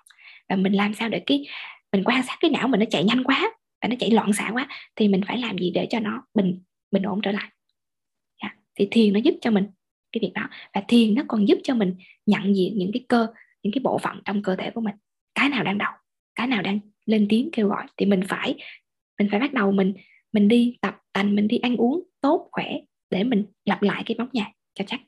Và 0.48 0.56
mình 0.56 0.72
làm 0.72 0.94
sao 0.94 1.08
để 1.08 1.22
cái, 1.26 1.46
mình 1.92 2.04
quan 2.04 2.22
sát 2.22 2.36
cái 2.40 2.50
não 2.50 2.68
mình 2.68 2.80
nó 2.80 2.86
chạy 2.90 3.04
nhanh 3.04 3.24
quá 3.24 3.52
và 3.82 3.88
nó 3.88 3.96
chạy 3.98 4.10
loạn 4.10 4.32
xạ 4.32 4.50
quá 4.52 4.68
thì 4.96 5.08
mình 5.08 5.20
phải 5.26 5.38
làm 5.38 5.58
gì 5.58 5.70
để 5.70 5.86
cho 5.90 6.00
nó 6.00 6.26
bình 6.34 6.62
bình 6.90 7.02
ổn 7.02 7.20
trở 7.22 7.32
lại. 7.32 7.50
Yeah. 8.42 8.56
thì 8.74 8.88
thiền 8.90 9.12
nó 9.12 9.20
giúp 9.24 9.34
cho 9.40 9.50
mình 9.50 9.66
cái 10.14 10.20
việc 10.20 10.32
đó. 10.34 10.48
Và 10.74 10.82
thiền 10.88 11.14
nó 11.14 11.22
còn 11.28 11.48
giúp 11.48 11.58
cho 11.62 11.74
mình 11.74 11.94
nhận 12.26 12.56
diện 12.56 12.78
những 12.78 12.90
cái 12.92 13.04
cơ, 13.08 13.26
những 13.62 13.72
cái 13.72 13.80
bộ 13.84 13.98
phận 13.98 14.20
trong 14.24 14.42
cơ 14.42 14.56
thể 14.56 14.70
của 14.70 14.80
mình. 14.80 14.94
Cái 15.34 15.48
nào 15.48 15.64
đang 15.64 15.78
đau, 15.78 15.92
cái 16.34 16.46
nào 16.46 16.62
đang 16.62 16.78
lên 17.06 17.26
tiếng 17.28 17.48
kêu 17.52 17.68
gọi 17.68 17.86
thì 17.96 18.06
mình 18.06 18.20
phải 18.28 18.54
mình 19.18 19.28
phải 19.30 19.40
bắt 19.40 19.52
đầu 19.52 19.72
mình 19.72 19.94
mình 20.32 20.48
đi 20.48 20.76
tập 20.80 20.96
tành, 21.12 21.34
mình 21.34 21.48
đi 21.48 21.58
ăn 21.58 21.76
uống 21.76 22.02
tốt, 22.20 22.48
khỏe 22.52 22.72
để 23.10 23.24
mình 23.24 23.44
lặp 23.64 23.82
lại 23.82 24.02
cái 24.06 24.14
bóng 24.18 24.28
nhà 24.32 24.52
cho 24.74 24.84
chắc. 24.86 25.00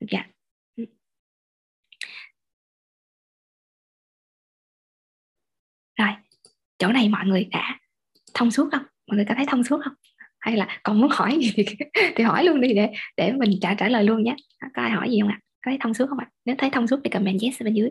Được 0.00 0.06
chưa 0.10 0.18
rồi, 5.98 6.08
chỗ 6.78 6.88
này 6.88 7.08
mọi 7.08 7.26
người 7.26 7.44
đã 7.44 7.80
thông 8.34 8.50
suốt 8.50 8.68
không? 8.72 8.82
Mọi 9.06 9.16
người 9.16 9.24
có 9.28 9.34
thấy 9.36 9.46
thông 9.48 9.64
suốt 9.64 9.80
không? 9.84 9.94
Hay 10.44 10.56
là 10.56 10.80
còn 10.82 11.00
muốn 11.00 11.10
hỏi 11.12 11.38
gì 11.40 11.52
thì, 11.56 11.64
thì 12.16 12.24
hỏi 12.24 12.44
luôn 12.44 12.60
đi 12.60 12.74
để 12.74 12.92
để 13.16 13.32
mình 13.32 13.50
trả 13.60 13.74
trả 13.74 13.88
lời 13.88 14.04
luôn 14.04 14.22
nhé. 14.22 14.36
Có 14.74 14.82
ai 14.82 14.90
hỏi 14.90 15.10
gì 15.10 15.20
không 15.20 15.28
ạ? 15.28 15.40
Có 15.64 15.70
thấy 15.70 15.78
thông 15.80 15.94
suốt 15.94 16.06
không 16.08 16.18
ạ? 16.18 16.30
Nếu 16.44 16.56
thấy 16.58 16.70
thông 16.70 16.86
suốt 16.86 17.00
thì 17.04 17.10
comment 17.10 17.40
yes 17.42 17.62
bên 17.62 17.74
dưới. 17.74 17.90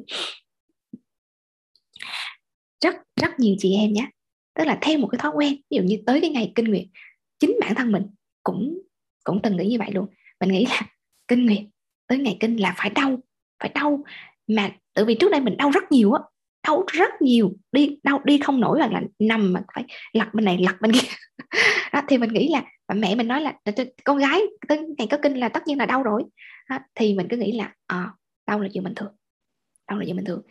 Rất 2.86 2.96
rất 3.22 3.40
nhiều 3.40 3.56
chị 3.60 3.76
em 3.76 3.94
nhé. 3.94 4.10
Tức 4.56 4.64
là 4.64 4.78
theo 4.82 4.98
một 4.98 5.08
cái 5.08 5.20
thói 5.20 5.32
quen 5.36 5.54
ví 5.54 5.78
dụ 5.78 5.84
như 5.84 5.98
tới 6.06 6.22
cái 6.22 6.30
ngày 6.30 6.52
kinh 6.56 6.66
nguyệt 6.66 6.86
chính 7.40 7.58
bản 7.62 7.76
thân 7.76 7.92
mình 7.92 8.04
cũng 8.44 8.82
cũng 9.24 9.40
từng 9.44 9.58
nghĩ 9.58 9.66
như 9.66 9.80
vậy 9.80 9.92
luôn. 9.92 10.08
Mình 10.40 10.52
nghĩ 10.52 10.66
là 10.66 10.82
kinh 11.28 11.46
nguyệt 11.46 11.64
tới 12.08 12.18
ngày 12.18 12.38
kinh 12.40 12.56
là 12.56 12.74
phải 12.78 12.90
đau 12.90 13.20
phải 13.60 13.72
đau. 13.76 14.04
Mà 14.48 14.72
tự 14.94 15.06
vì 15.06 15.16
trước 15.16 15.32
đây 15.32 15.42
mình 15.42 15.58
đau 15.58 15.72
rất 15.72 15.92
nhiều 15.92 16.14
á 16.14 16.22
đau 16.68 16.84
rất 16.88 17.22
nhiều 17.22 17.54
đi 17.72 17.98
đau 18.04 18.22
đi 18.24 18.38
không 18.38 18.60
nổi 18.60 18.80
hoặc 18.80 18.92
là 18.92 19.02
nằm 19.20 19.54
mà 19.54 19.62
phải 19.74 19.86
lật 20.14 20.34
bên 20.34 20.46
này 20.46 20.58
lật 20.58 20.82
bên 20.82 20.92
kia. 20.92 21.08
Đó, 21.94 22.02
thì 22.08 22.18
mình 22.18 22.34
nghĩ 22.34 22.48
là 22.48 22.64
và 22.88 22.96
mẹ 22.96 23.16
mình 23.16 23.28
nói 23.28 23.42
là 23.42 23.54
con 24.04 24.18
gái 24.18 24.42
tới 24.68 24.80
ngày 24.98 25.08
có 25.12 25.18
kinh 25.24 25.34
là 25.34 25.50
tất 25.50 25.68
nhiên 25.68 25.78
là 25.78 25.86
đau 25.86 26.04
rồi. 26.04 26.24
Đó, 26.70 26.80
thì 26.96 27.14
mình 27.14 27.28
cứ 27.30 27.38
nghĩ 27.38 27.52
là 27.52 27.74
à, 27.88 28.10
đau 28.48 28.60
là 28.60 28.70
chuyện 28.74 28.84
bình 28.84 28.96
thường 28.96 29.16
đau 29.88 30.00
là 30.00 30.06
chuyện 30.06 30.16
bình 30.16 30.26
thường. 30.26 30.42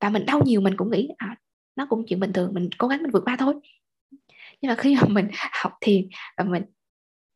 Và 0.00 0.08
mình 0.08 0.26
đau 0.26 0.42
nhiều 0.44 0.60
mình 0.60 0.76
cũng 0.76 0.90
nghĩ 0.90 1.08
à, 1.16 1.36
nó 1.76 1.86
cũng 1.86 2.04
chuyện 2.08 2.20
bình 2.20 2.32
thường 2.32 2.54
mình 2.54 2.70
cố 2.78 2.88
gắng 2.88 3.02
mình 3.02 3.10
vượt 3.10 3.22
qua 3.26 3.36
thôi. 3.38 3.54
Nhưng 4.60 4.68
mà 4.68 4.74
khi 4.74 4.96
mà 4.96 5.08
mình 5.08 5.28
học 5.62 5.72
thiền 5.80 6.08
và 6.36 6.44
mình 6.44 6.62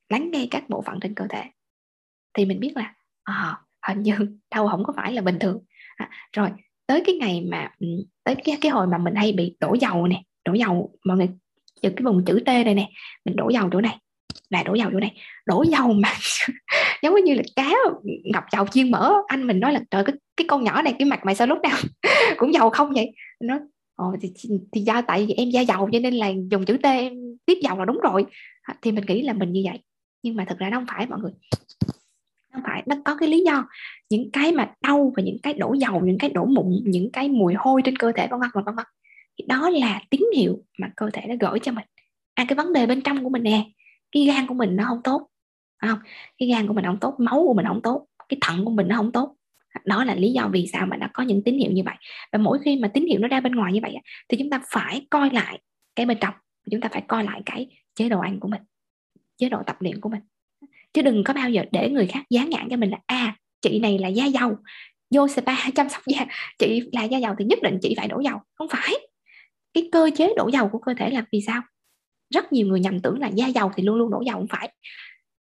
lắng 0.09 0.30
nghe 0.30 0.46
các 0.50 0.68
bộ 0.68 0.83
phận 0.83 1.00
trên 1.00 1.14
cơ 1.14 1.26
thể 1.28 1.44
thì 2.35 2.44
mình 2.44 2.61
biết 2.61 2.72
là 2.76 2.94
à, 3.22 3.59
hình 3.88 4.02
như 4.02 4.14
đau 4.50 4.68
không 4.68 4.85
có 4.85 4.92
phải 4.96 5.12
là 5.12 5.22
bình 5.22 5.38
thường. 5.40 5.64
À, 5.96 6.11
rồi 6.33 6.50
tới 6.90 7.03
cái 7.07 7.14
ngày 7.14 7.40
mà 7.50 7.70
ừ, 7.81 7.87
tới 8.24 8.35
cái 8.44 8.59
cái 8.61 8.70
hồi 8.70 8.87
mà 8.87 8.98
mình 8.98 9.14
hay 9.14 9.33
bị 9.33 9.57
đổ 9.61 9.76
dầu 9.81 10.07
nè 10.07 10.22
đổ 10.44 10.55
dầu 10.55 10.90
mọi 11.05 11.16
người 11.16 11.29
giờ 11.83 11.90
cái 11.96 12.05
vùng 12.05 12.24
chữ 12.24 12.40
T 12.46 12.46
này 12.46 12.74
nè 12.74 12.88
mình 13.24 13.37
đổ 13.37 13.48
dầu 13.48 13.68
chỗ 13.72 13.81
này 13.81 13.98
là 14.50 14.62
đổ 14.62 14.74
dầu 14.74 14.90
chỗ 14.92 15.00
này. 15.00 15.14
Đổ 15.46 15.62
dầu 15.62 15.92
mà 15.92 16.09
giống 17.03 17.24
như 17.24 17.35
là 17.35 17.42
cá 17.57 17.72
ngập 18.05 18.44
dầu 18.53 18.66
chiên 18.66 18.90
mỡ 18.90 19.14
anh 19.26 19.46
mình 19.46 19.61
nói 19.61 19.72
là 19.72 19.81
trời 19.90 20.05
cái 20.05 20.14
cái 20.37 20.46
con 20.48 20.64
nhỏ 20.64 20.83
này 20.83 20.94
cái 20.98 21.09
mặt 21.09 21.20
mày 21.24 21.35
sao 21.35 21.46
lúc 21.46 21.59
nào 21.62 21.79
cũng 22.37 22.55
dầu 22.55 22.70
không 22.70 22.92
vậy? 22.92 23.12
Nó 23.40 23.59
Ồ, 23.96 24.16
thì, 24.20 24.33
thì 24.72 24.81
do 24.81 25.03
tại 25.03 25.26
vì 25.26 25.35
em 25.35 25.50
da 25.50 25.61
dầu 25.61 25.88
cho 25.92 25.98
nên 25.98 26.14
là 26.14 26.29
dùng 26.50 26.64
chữ 26.64 26.76
T 26.83 26.85
em 26.85 27.12
tiếp 27.46 27.59
dầu 27.62 27.79
là 27.79 27.85
đúng 27.85 28.00
rồi. 28.00 28.24
Thì 28.83 28.92
mình 28.92 29.05
nghĩ 29.07 29.22
là 29.22 29.33
mình 29.33 29.53
như 29.53 29.62
vậy. 29.64 29.79
Nhưng 30.22 30.37
mà 30.37 30.44
thật 30.48 30.59
ra 30.59 30.70
nó 30.70 30.76
không 30.76 30.87
phải 30.88 31.07
mọi 31.07 31.20
người 31.20 31.33
không 32.52 32.62
phải, 32.66 32.82
nó 32.86 32.96
có 33.04 33.16
cái 33.16 33.28
lý 33.28 33.42
do. 33.46 33.68
Những 34.10 34.30
cái 34.32 34.52
mà 34.52 34.72
đau 34.82 35.12
và 35.16 35.22
những 35.22 35.36
cái 35.42 35.54
đổ 35.54 35.74
dầu, 35.74 36.00
những 36.00 36.18
cái 36.18 36.30
đổ 36.30 36.44
mụn, 36.44 36.66
những 36.84 37.12
cái 37.12 37.28
mùi 37.28 37.54
hôi 37.54 37.82
trên 37.84 37.96
cơ 37.96 38.12
thể, 38.12 38.26
vân 38.30 38.40
vân 38.40 38.64
vân 38.64 38.74
vân 38.76 38.84
thì 39.38 39.44
đó 39.48 39.70
là 39.70 40.02
tín 40.10 40.20
hiệu 40.36 40.58
mà 40.78 40.90
cơ 40.96 41.10
thể 41.12 41.22
nó 41.28 41.34
gửi 41.40 41.58
cho 41.58 41.72
mình. 41.72 41.84
À 42.34 42.44
cái 42.48 42.56
vấn 42.56 42.72
đề 42.72 42.86
bên 42.86 43.00
trong 43.00 43.24
của 43.24 43.30
mình 43.30 43.42
nè, 43.42 43.64
cái 44.12 44.24
gan 44.24 44.46
của 44.46 44.54
mình 44.54 44.76
nó 44.76 44.84
không 44.88 45.00
tốt 45.04 45.28
không? 45.82 45.98
Cái 46.38 46.48
gan 46.48 46.66
của 46.66 46.72
mình 46.74 46.84
không 46.84 46.98
tốt, 47.00 47.14
máu 47.18 47.44
của 47.46 47.54
mình 47.54 47.66
không 47.66 47.82
tốt, 47.82 48.06
cái 48.28 48.38
thận 48.40 48.64
của 48.64 48.70
mình 48.70 48.88
nó 48.88 48.96
không 48.96 49.12
tốt. 49.12 49.36
Đó 49.84 50.04
là 50.04 50.14
lý 50.14 50.32
do 50.32 50.48
vì 50.52 50.66
sao 50.72 50.86
mà 50.86 50.96
nó 50.96 51.06
có 51.14 51.22
những 51.22 51.42
tín 51.42 51.58
hiệu 51.58 51.70
như 51.72 51.82
vậy. 51.84 51.94
Và 52.32 52.38
mỗi 52.38 52.58
khi 52.64 52.76
mà 52.76 52.88
tín 52.88 53.06
hiệu 53.06 53.18
nó 53.18 53.28
ra 53.28 53.40
bên 53.40 53.52
ngoài 53.52 53.72
như 53.72 53.80
vậy 53.82 53.94
thì 54.28 54.36
chúng 54.36 54.50
ta 54.50 54.60
phải 54.68 55.06
coi 55.10 55.30
lại 55.30 55.60
cái 55.96 56.06
bên 56.06 56.18
trong 56.20 56.34
chúng 56.70 56.80
ta 56.80 56.88
phải 56.92 57.02
coi 57.08 57.24
lại 57.24 57.42
cái 57.46 57.66
chế 57.94 58.08
độ 58.08 58.20
ăn 58.20 58.40
của 58.40 58.48
mình, 58.48 58.62
chế 59.36 59.48
độ 59.48 59.62
tập 59.66 59.76
luyện 59.80 60.00
của 60.00 60.08
mình 60.08 60.20
chứ 60.92 61.03
đừng 61.03 61.24
có 61.24 61.35
bao 61.35 61.50
giờ 61.50 61.62
để 61.72 61.90
người 61.90 62.07
khác 62.07 62.22
dán 62.31 62.50
nhãn 62.50 62.68
cho 62.70 62.76
mình 62.76 62.90
là 62.90 62.98
a 63.07 63.16
à, 63.16 63.37
chị 63.62 63.79
này 63.79 63.98
là 63.98 64.09
da 64.09 64.24
dầu 64.24 64.57
vô 65.14 65.29
spa 65.29 65.55
chăm 65.74 65.88
sóc 65.88 66.03
da 66.07 66.26
chị 66.59 66.83
là 66.92 67.05
da 67.05 67.18
dầu 67.18 67.35
thì 67.38 67.44
nhất 67.44 67.59
định 67.62 67.79
chị 67.83 67.94
phải 67.96 68.09
đổ 68.09 68.20
dầu. 68.20 68.38
Không 68.55 68.68
phải. 68.68 68.94
Cái 69.74 69.88
cơ 69.92 70.11
chế 70.16 70.35
đổ 70.37 70.48
dầu 70.53 70.68
của 70.68 70.79
cơ 70.79 70.94
thể 70.98 71.11
là 71.11 71.24
vì 71.33 71.40
sao? 71.46 71.62
Rất 72.35 72.53
nhiều 72.53 72.66
người 72.66 72.81
nhầm 72.81 73.00
tưởng 73.00 73.18
là 73.18 73.29
da 73.29 73.46
dầu 73.46 73.70
thì 73.76 73.83
luôn 73.83 73.96
luôn 73.96 74.11
đổ 74.11 74.22
dầu 74.26 74.37
không 74.37 74.48
phải. 74.50 74.72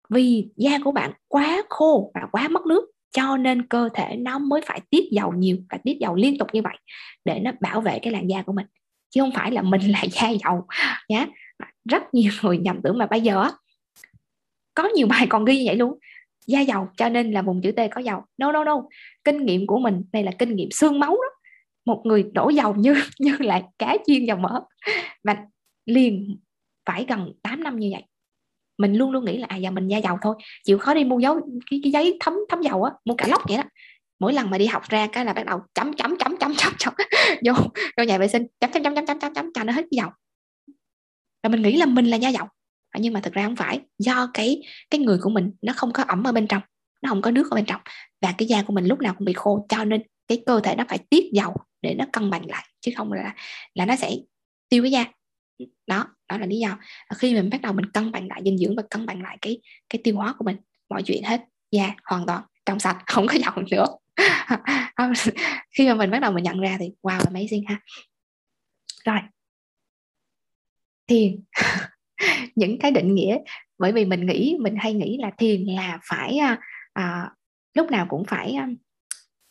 Vì 0.10 0.50
da 0.56 0.80
của 0.84 0.92
bạn 0.92 1.12
quá 1.28 1.64
khô 1.70 2.12
và 2.14 2.22
quá 2.32 2.48
mất 2.48 2.66
nước 2.66 2.86
cho 3.12 3.38
nên 3.38 3.68
cơ 3.68 3.90
thể 3.94 4.16
nó 4.16 4.40
mới 4.40 4.62
phải 4.66 4.82
tiết 4.90 5.04
dầu 5.12 5.34
nhiều 5.34 5.58
và 5.70 5.78
tiết 5.78 5.98
dầu 6.00 6.16
liên 6.16 6.38
tục 6.38 6.48
như 6.54 6.62
vậy 6.62 6.78
để 7.26 7.40
nó 7.40 7.52
bảo 7.62 7.82
vệ 7.82 8.00
cái 8.00 8.14
làn 8.14 8.30
da 8.30 8.42
của 8.42 8.54
mình. 8.54 8.66
Chứ 9.10 9.22
không 9.22 9.32
phải 9.32 9.52
là 9.52 9.62
mình 9.62 9.82
là 9.82 10.02
da 10.12 10.30
dầu. 10.30 10.68
Nhé 11.10 11.28
rất 11.90 12.14
nhiều 12.14 12.32
người 12.42 12.58
nhầm 12.58 12.82
tưởng 12.84 12.98
mà 12.98 13.06
bây 13.06 13.22
giờ 13.22 13.50
có 14.78 14.90
nhiều 14.96 15.08
bài 15.08 15.28
còn 15.30 15.46
ghi 15.46 15.58
như 15.58 15.63
vậy 15.66 15.76
luôn 15.76 16.00
da 16.48 16.62
dầu 16.62 16.88
cho 16.98 17.10
nên 17.10 17.32
là 17.32 17.42
vùng 17.42 17.62
chữ 17.62 17.72
T 17.72 17.80
có 17.92 18.02
dầu 18.02 18.22
no 18.38 18.52
no 18.52 18.63
no 18.63 18.84
kinh 19.24 19.46
nghiệm 19.46 19.68
của 19.68 19.80
mình 19.80 20.04
đây 20.13 20.24
là 20.24 20.32
kinh 20.40 20.56
nghiệm 20.56 20.72
xương 20.72 21.00
máu 21.00 21.10
đó 21.10 21.30
một 21.86 22.02
người 22.06 22.24
đổ 22.34 22.50
dầu 22.50 22.76
như 22.76 22.96
như 23.20 23.36
là 23.40 23.62
cá 23.80 23.98
chiên 24.06 24.26
dầu 24.26 24.38
mỡ 24.38 24.62
và 25.24 25.38
liền 25.86 26.38
phải 26.86 27.06
gần 27.10 27.34
8 27.42 27.63
năm 27.63 27.80
như 27.80 27.90
vậy 27.92 28.04
mình 28.78 28.94
luôn 28.94 29.12
luôn 29.12 29.26
nghĩ 29.26 29.38
là 29.38 29.48
à 29.50 29.56
giờ 29.56 29.72
mình 29.72 29.88
da 29.88 29.98
dầu 29.98 30.18
thôi 30.22 30.36
chịu 30.63 30.78
khó 30.78 30.94
đi 30.94 31.04
mua 31.04 31.20
dấu 31.20 31.40
cái, 31.72 31.80
cái 31.84 31.92
giấy 31.92 32.18
thấm 32.20 32.34
thấm 32.50 32.62
dầu 32.62 32.84
á 32.84 32.92
mua 33.06 33.16
cả 33.16 33.28
lốc 33.28 33.42
vậy 33.48 33.58
đó 33.58 33.63
mỗi 34.20 34.34
lần 34.34 34.50
mà 34.50 34.58
đi 34.58 34.66
học 34.66 34.84
ra 34.90 35.08
cái 35.08 35.26
là 35.26 35.34
bắt 35.34 35.46
đầu 35.46 35.60
chấm 35.74 35.94
chấm 35.94 36.18
chấm 36.18 36.38
chấm 36.38 36.56
chấm 36.56 36.74
chấm 36.78 36.94
vô 37.46 37.54
vô 37.98 38.04
nhà 38.04 38.18
vệ 38.18 38.28
sinh 38.28 38.48
chấm 38.60 38.72
chấm 38.72 38.84
chấm 38.84 38.96
chấm 38.96 39.06
chấm 39.06 39.20
chấm 39.20 39.34
chấm 39.34 39.54
cho 39.54 39.63
nó 39.63 39.74
hết 39.74 39.86
dầu 39.92 40.10
và 41.44 41.50
mình 41.50 41.62
nghĩ 41.62 41.78
là 41.78 41.86
mình 41.86 42.06
là 42.06 42.18
da 42.18 42.30
dầu 42.30 42.48
À, 42.98 43.00
nhưng 43.00 43.14
mà 43.14 43.20
thực 43.20 43.34
ra 43.34 43.44
không 43.44 43.56
phải, 43.56 43.80
do 44.00 44.30
cái 44.34 44.62
cái 44.90 45.00
người 45.02 45.18
của 45.22 45.30
mình 45.30 45.52
nó 45.62 45.74
không 45.76 45.94
có 45.94 46.04
ẩm 46.04 46.24
ở 46.24 46.32
bên 46.32 46.48
trong, 46.48 46.62
nó 47.02 47.10
không 47.10 47.22
có 47.22 47.32
nước 47.32 47.52
ở 47.52 47.56
bên 47.56 47.66
trong. 47.66 47.82
Và 48.22 48.34
cái 48.38 48.48
da 48.48 48.64
của 48.64 48.74
mình 48.74 48.86
lúc 48.86 49.00
nào 49.00 49.14
cũng 49.18 49.26
bị 49.26 49.34
khô, 49.34 49.66
cho 49.70 49.84
nên 49.86 50.02
cái 50.28 50.44
cơ 50.46 50.60
thể 50.64 50.76
nó 50.76 50.84
phải 50.90 50.98
tiết 51.10 51.26
dầu 51.34 51.56
để 51.82 51.96
nó 51.98 52.06
cân 52.14 52.30
bằng 52.30 52.50
lại, 52.50 52.66
chứ 52.82 52.92
không 52.98 53.14
là 53.14 53.36
là 53.74 53.86
nó 53.86 53.96
sẽ 53.96 54.12
tiêu 54.70 54.84
cái 54.84 54.92
da. 54.92 55.06
Đó 55.88 56.06
đó 56.30 56.38
là 56.38 56.46
lý 56.46 56.60
do. 56.60 56.78
Khi 57.18 57.34
mình 57.34 57.50
bắt 57.50 57.62
đầu 57.62 57.74
mình 57.74 57.92
cân 57.92 58.12
bằng 58.12 58.28
lại, 58.28 58.42
dinh 58.46 58.58
dưỡng 58.58 58.76
và 58.76 58.84
cân 58.90 59.06
bằng 59.06 59.22
lại 59.24 59.38
cái 59.42 59.62
cái 59.90 60.02
tiêu 60.04 60.16
hóa 60.16 60.34
của 60.38 60.46
mình, 60.46 60.58
mọi 60.90 61.04
chuyện 61.04 61.24
hết, 61.24 61.42
da 61.72 61.92
hoàn 62.06 62.26
toàn, 62.26 62.44
trong 62.66 62.80
sạch, 62.80 62.98
không 63.08 63.28
có 63.28 63.34
dầu 63.34 63.54
nữa. 63.72 63.86
Khi 65.78 65.88
mà 65.88 65.94
mình 65.96 66.12
bắt 66.12 66.20
đầu 66.20 66.32
mình 66.32 66.44
nhận 66.44 66.60
ra 66.60 66.78
thì, 66.80 66.86
wow, 67.02 67.20
amazing 67.20 67.64
ha. 67.68 67.80
Rồi. 69.06 69.20
Thiền. 71.08 71.44
những 72.56 72.80
cái 72.80 72.92
định 72.92 73.16
nghĩa. 73.16 73.38
Bởi 73.78 73.92
vì 73.92 74.06
mình 74.06 74.26
nghĩ 74.26 74.58
mình 74.60 74.76
hay 74.76 74.94
nghĩ 74.94 75.18
là 75.22 75.32
thiền 75.38 75.64
là 75.66 76.00
phải 76.04 76.38
à, 76.38 76.60
à 76.94 77.32
lúc 77.74 77.92
nào 77.92 78.06
cũng 78.10 78.24
phải 78.28 78.54
à, 78.54 78.68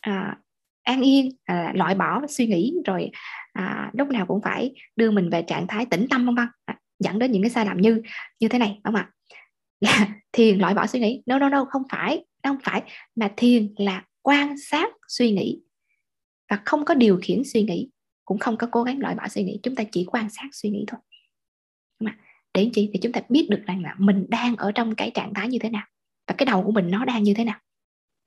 à, 0.01 0.37
an 0.83 1.01
yên 1.01 1.31
à, 1.45 1.71
loại 1.75 1.95
bỏ 1.95 2.21
suy 2.29 2.47
nghĩ 2.47 2.73
rồi 2.85 3.11
à, 3.53 3.91
lúc 3.93 4.07
nào 4.07 4.25
cũng 4.25 4.41
phải 4.41 4.75
đưa 4.95 5.11
mình 5.11 5.29
về 5.29 5.41
trạng 5.41 5.67
thái 5.67 5.85
tĩnh 5.85 6.07
tâm 6.09 6.25
vân 6.25 6.35
vân. 6.35 6.47
À, 6.65 6.79
dẫn 6.99 7.19
đến 7.19 7.31
những 7.31 7.43
cái 7.43 7.49
sai 7.49 7.65
lầm 7.65 7.77
như 7.77 8.01
như 8.39 8.47
thế 8.47 8.59
này 8.59 8.79
không 8.83 8.95
ạ? 8.95 9.11
Là 9.79 10.07
thiền 10.31 10.59
loại 10.59 10.73
bỏ 10.73 10.87
suy 10.87 10.99
nghĩ. 10.99 11.23
No 11.25 11.39
no 11.39 11.49
no 11.49 11.65
không 11.65 11.83
phải 11.91 12.25
không 12.43 12.57
phải. 12.63 12.81
Mà 13.15 13.31
thiền 13.37 13.73
là 13.77 14.03
quan 14.21 14.55
sát 14.57 14.91
suy 15.07 15.31
nghĩ 15.31 15.61
và 16.49 16.59
không 16.65 16.85
có 16.85 16.93
điều 16.93 17.19
khiển 17.21 17.41
suy 17.43 17.63
nghĩ 17.63 17.89
cũng 18.25 18.39
không 18.39 18.57
có 18.57 18.67
cố 18.71 18.83
gắng 18.83 18.99
loại 18.99 19.15
bỏ 19.15 19.27
suy 19.27 19.43
nghĩ. 19.43 19.59
Chúng 19.63 19.75
ta 19.75 19.83
chỉ 19.91 20.05
quan 20.07 20.29
sát 20.29 20.47
suy 20.51 20.69
nghĩ 20.69 20.85
thôi 20.87 20.99
để 22.57 22.69
chi? 22.73 22.89
Thì 22.93 22.99
chúng 22.99 23.11
ta 23.11 23.21
biết 23.29 23.47
được 23.49 23.63
rằng 23.65 23.81
là 23.83 23.95
mình 23.97 24.25
đang 24.29 24.55
ở 24.55 24.71
trong 24.71 24.95
cái 24.95 25.11
trạng 25.13 25.33
thái 25.33 25.47
như 25.47 25.59
thế 25.59 25.69
nào 25.69 25.85
và 26.27 26.35
cái 26.37 26.45
đầu 26.45 26.63
của 26.63 26.71
mình 26.71 26.91
nó 26.91 27.05
đang 27.05 27.23
như 27.23 27.33
thế 27.33 27.43
nào. 27.43 27.59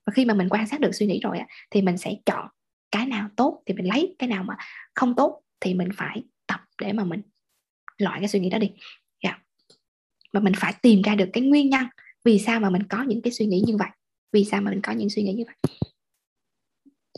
Và 0.07 0.13
khi 0.13 0.25
mà 0.25 0.35
mình 0.35 0.49
quan 0.49 0.67
sát 0.67 0.81
được, 0.81 0.95
suy 0.95 1.07
nghĩ 1.07 1.21
rồi 1.21 1.39
thì 1.71 1.83
mình 1.83 1.99
sẽ 1.99 2.15
chọn 2.27 2.49
cái 2.91 3.07
nào 3.07 3.29
tốt 3.37 3.63
thì 3.67 3.75
mình 3.75 3.87
lấy, 3.87 4.17
cái 4.19 4.29
nào 4.29 4.43
mà 4.43 4.57
không 4.95 5.15
tốt 5.17 5.43
thì 5.61 5.75
mình 5.75 5.89
phải 5.97 6.23
tập 6.47 6.61
để 6.83 6.93
mà 6.93 7.05
mình 7.05 7.23
loại 7.99 8.21
cái 8.21 8.29
suy 8.29 8.41
nghĩ 8.41 8.51
đó 8.51 8.59
đi. 8.59 8.71
Yeah. 9.19 9.41
Và 10.33 10.41
mình 10.41 10.53
phải 10.57 10.75
tìm 10.83 11.03
ra 11.03 11.15
được 11.15 11.29
cái 11.33 11.43
nguyên 11.43 11.71
nhân 11.71 11.87
vì 12.25 12.39
sao 12.39 12.61
mà 12.61 12.71
mình 12.71 12.83
có 12.83 13.03
những 13.03 13.23
cái 13.23 13.33
suy 13.33 13.47
nghĩ 13.47 13.63
như 13.67 13.77
vậy, 13.77 13.89
vì 14.33 14.45
sao 14.45 14.61
mà 14.61 14.71
mình 14.71 14.81
có 14.83 14.93
những 14.93 15.11
suy 15.11 15.23
nghĩ 15.23 15.33
như 15.33 15.45
vậy. 15.47 15.81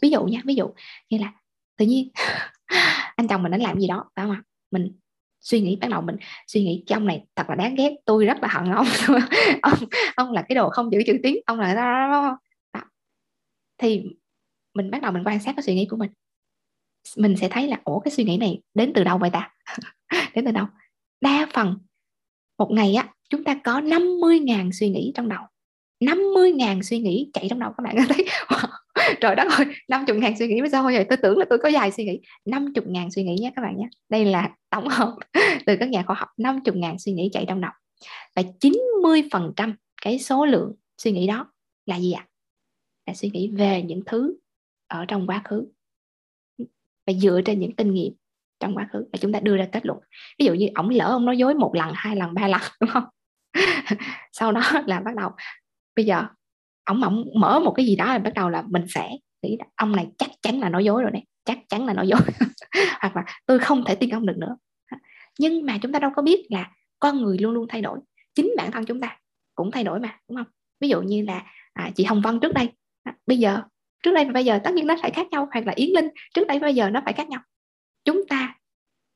Ví 0.03 0.11
dụ 0.11 0.25
nha, 0.25 0.43
ví 0.45 0.55
dụ 0.55 0.71
như 1.11 1.19
là 1.19 1.33
tự 1.77 1.87
nhiên 1.87 2.09
anh 3.17 3.29
chồng 3.29 3.43
mình 3.43 3.53
đã 3.53 3.59
làm 3.59 3.81
gì 3.81 3.87
đó, 3.87 4.11
phải 4.17 4.25
không 4.25 4.35
ạ? 4.35 4.43
Mình 4.71 4.93
suy 5.43 5.61
nghĩ 5.61 5.77
bắt 5.81 5.91
đầu 5.91 6.01
mình 6.01 6.17
suy 6.47 6.65
nghĩ, 6.65 6.85
trong 6.87 7.07
này 7.07 7.25
thật 7.37 7.49
là 7.49 7.55
đáng 7.55 7.75
ghét, 7.75 7.97
tôi 8.05 8.25
rất 8.25 8.43
là 8.43 8.49
hận 8.49 8.71
ông. 8.71 8.87
Ông 9.63 9.79
ông 10.17 10.33
là 10.33 10.43
cái 10.49 10.57
đồ 10.57 10.71
không 10.71 10.93
giữ 10.93 10.99
chữ 11.07 11.19
tiếng, 11.23 11.37
ông 11.47 11.61
là 11.61 11.75
đó. 11.75 12.39
thì 13.79 14.03
mình 14.75 14.91
bắt 14.91 15.03
đầu 15.03 15.13
mình 15.13 15.23
quan 15.27 15.41
sát 15.41 15.53
cái 15.57 15.63
suy 15.63 15.75
nghĩ 15.75 15.87
của 15.91 15.97
mình. 15.97 16.11
Mình 17.17 17.37
sẽ 17.37 17.49
thấy 17.49 17.69
là, 17.69 17.81
ủa, 17.85 18.01
cái 18.01 18.13
suy 18.13 18.25
nghĩ 18.25 18.37
này 18.37 18.61
đến 18.75 18.93
từ 18.95 19.05
đâu 19.05 19.19
vậy 19.19 19.31
ta? 19.33 19.55
Đến 20.35 20.45
từ 20.45 20.53
đâu? 20.53 20.67
Đa 21.21 21.49
phần, 21.53 21.79
một 22.59 22.71
ngày 22.71 22.95
á, 22.95 23.09
chúng 23.29 23.45
ta 23.45 23.61
có 23.65 23.81
50.000 23.81 24.71
suy 24.73 24.89
nghĩ 24.89 25.13
trong 25.15 25.29
đầu. 25.29 25.43
50.000 26.01 26.83
suy 26.83 26.99
nghĩ 26.99 27.31
chạy 27.33 27.47
trong 27.51 27.59
đầu 27.59 27.73
các 27.77 27.83
bạn. 27.83 27.97
Có 27.97 28.05
thấy 28.15 28.27
trời 29.21 29.37
đất 29.37 29.49
ơi 29.59 29.67
50 29.89 30.17
ngàn 30.17 30.39
suy 30.39 30.49
nghĩ 30.49 30.61
mới 30.61 30.71
sao 30.71 30.85
vậy 30.85 31.07
tôi 31.09 31.17
tưởng 31.17 31.39
là 31.39 31.45
tôi 31.51 31.59
có 31.59 31.69
dài 31.69 31.91
suy 31.91 32.05
nghĩ. 32.05 32.21
50 32.45 32.85
ngàn 32.87 33.11
suy 33.11 33.23
nghĩ 33.25 33.37
nhé 33.41 33.53
các 33.57 33.63
bạn 33.63 33.77
nhé. 33.77 33.89
Đây 34.09 34.25
là 34.25 34.51
tổng 34.71 34.89
hợp 34.89 35.17
từ 35.67 35.77
các 35.81 35.89
nhà 35.89 36.03
khoa 36.07 36.17
học. 36.17 36.29
50 36.39 36.75
ngàn 36.81 36.99
suy 36.99 37.13
nghĩ 37.13 37.31
chạy 37.33 37.45
trong 37.49 37.61
đầu. 37.61 37.71
Và 38.37 38.43
90 38.61 39.29
phần 39.33 39.53
trăm 39.57 39.77
cái 40.03 40.19
số 40.19 40.47
lượng 40.47 40.73
suy 40.99 41.13
nghĩ 41.13 41.27
đó 41.27 41.53
là 41.87 42.01
gì 42.01 42.13
ạ? 42.13 42.27
À? 42.27 42.29
là 43.07 43.15
suy 43.15 43.31
nghĩ 43.31 43.51
về 43.57 43.83
những 43.83 44.03
thứ 44.07 44.35
ở 44.87 45.05
trong 45.09 45.27
quá 45.27 45.43
khứ. 45.45 45.67
Và 47.07 47.13
dựa 47.13 47.41
trên 47.45 47.61
những 47.61 47.77
kinh 47.77 47.95
nghiệm 47.95 48.13
trong 48.61 48.77
quá 48.77 48.89
khứ. 48.93 49.05
Và 49.13 49.19
chúng 49.21 49.33
ta 49.33 49.41
đưa 49.41 49.57
ra 49.57 49.69
kết 49.73 49.87
luận. 49.87 49.99
Ví 50.39 50.47
dụ 50.47 50.55
như 50.55 50.69
ổng 50.75 50.89
lỡ 50.89 51.05
ông 51.05 51.25
nói 51.25 51.39
dối 51.39 51.55
một 51.55 51.75
lần, 51.75 51.93
hai 51.95 52.17
lần, 52.17 52.35
ba 52.35 52.49
lần, 52.49 52.61
đúng 52.81 52.91
không? 52.91 53.05
Sau 54.33 54.53
đó 54.53 54.63
là 54.87 55.01
bắt 55.01 55.15
đầu, 55.17 55.31
bây 55.97 56.05
giờ 56.05 56.27
ổng 56.85 57.03
ổng 57.03 57.25
mở 57.35 57.61
một 57.61 57.73
cái 57.77 57.87
gì 57.87 57.97
đó 57.97 58.05
là 58.05 58.19
bắt 58.19 58.35
đầu 58.35 58.51
là 58.51 58.65
mình 58.69 58.85
sẽ 58.89 59.11
nghĩ 59.43 59.59
ông 59.77 59.97
này 59.97 60.07
chắc 60.19 60.31
chắn 60.43 60.61
là 60.61 60.69
nói 60.69 60.85
dối 60.85 61.03
rồi 61.03 61.11
đấy, 61.11 61.23
chắc 61.45 61.59
chắn 61.69 61.87
là 61.87 61.93
nói 61.93 62.09
dối. 62.09 62.21
Hoặc 63.01 63.17
là 63.17 63.25
tôi 63.47 63.59
không 63.59 63.85
thể 63.85 63.95
tin 63.95 64.11
ông 64.11 64.27
được 64.27 64.37
nữa. 64.39 64.57
Nhưng 65.39 65.67
mà 65.67 65.79
chúng 65.83 65.93
ta 65.93 65.99
đâu 65.99 66.11
có 66.17 66.23
biết 66.23 66.47
là 66.51 66.71
con 66.99 67.23
người 67.23 67.39
luôn 67.39 67.53
luôn 67.53 67.67
thay 67.69 67.83
đổi. 67.83 67.99
Chính 68.35 68.53
bản 68.57 68.71
thân 68.71 68.85
chúng 68.85 69.01
ta 69.01 69.19
cũng 69.55 69.71
thay 69.71 69.85
đổi 69.85 70.01
mà 70.01 70.19
đúng 70.29 70.37
không? 70.37 70.47
Ví 70.81 70.89
dụ 70.89 71.03
như 71.03 71.23
là 71.23 71.45
à, 71.73 71.91
chị 71.95 72.05
Hồng 72.05 72.23
Vân 72.25 72.41
trước 72.41 72.55
đây 72.55 72.69
à, 73.03 73.15
bây 73.27 73.39
giờ 73.39 73.63
trước 74.03 74.13
đây 74.13 74.25
và 74.25 74.33
bây 74.33 74.45
giờ 74.45 74.61
tất 74.65 74.75
nhiên 74.75 74.87
nó 74.87 74.97
phải 75.03 75.11
khác 75.11 75.27
nhau 75.31 75.49
hoặc 75.53 75.67
là 75.67 75.73
Yến 75.77 75.91
Linh 75.91 76.09
trước 76.35 76.47
đây 76.49 76.59
và 76.59 76.67
bây 76.67 76.75
giờ 76.75 76.91
nó 76.91 77.01
phải 77.05 77.13
khác 77.13 77.29
nhau. 77.29 77.41
Chúng 78.05 78.23
ta 78.29 78.55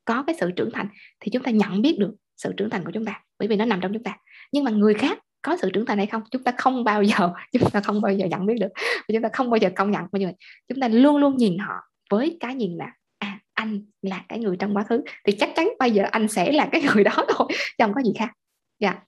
có 0.05 0.23
cái 0.27 0.35
sự 0.39 0.51
trưởng 0.51 0.71
thành 0.73 0.87
thì 1.19 1.31
chúng 1.33 1.43
ta 1.43 1.51
nhận 1.51 1.81
biết 1.81 1.95
được 1.99 2.15
sự 2.37 2.53
trưởng 2.57 2.69
thành 2.69 2.85
của 2.85 2.91
chúng 2.93 3.05
ta 3.05 3.21
bởi 3.39 3.47
vì 3.47 3.55
nó 3.55 3.65
nằm 3.65 3.81
trong 3.81 3.93
chúng 3.93 4.03
ta. 4.03 4.17
Nhưng 4.51 4.63
mà 4.63 4.71
người 4.71 4.93
khác 4.93 5.19
có 5.47 5.57
sự 5.61 5.69
trưởng 5.73 5.85
thành 5.85 5.97
hay 5.97 6.07
không, 6.07 6.21
chúng 6.31 6.43
ta 6.43 6.51
không 6.57 6.83
bao 6.83 7.03
giờ 7.03 7.33
chúng 7.59 7.69
ta 7.69 7.81
không 7.81 8.01
bao 8.01 8.13
giờ 8.13 8.25
nhận 8.25 8.45
biết 8.45 8.57
được, 8.59 8.69
và 8.75 9.13
chúng 9.13 9.21
ta 9.21 9.29
không 9.33 9.49
bao 9.49 9.57
giờ 9.57 9.69
công 9.75 9.91
nhận. 9.91 10.01
Bao 10.11 10.19
giờ 10.19 10.31
chúng 10.67 10.79
ta 10.79 10.87
luôn 10.87 11.17
luôn 11.17 11.37
nhìn 11.37 11.57
họ 11.57 11.73
với 12.09 12.37
cái 12.39 12.55
nhìn 12.55 12.77
là 12.77 12.93
à 13.17 13.39
anh 13.53 13.81
là 14.01 14.25
cái 14.29 14.39
người 14.39 14.57
trong 14.57 14.77
quá 14.77 14.83
khứ, 14.83 15.03
thì 15.25 15.33
chắc 15.39 15.49
chắn 15.55 15.69
bây 15.79 15.91
giờ 15.91 16.03
anh 16.11 16.27
sẽ 16.27 16.51
là 16.51 16.69
cái 16.71 16.81
người 16.93 17.03
đó 17.03 17.11
thôi, 17.27 17.47
chứ 17.49 17.83
không 17.85 17.93
có 17.93 18.01
gì 18.01 18.13
khác. 18.17 18.31
Dạ. 18.79 18.89
Yeah. 18.89 19.03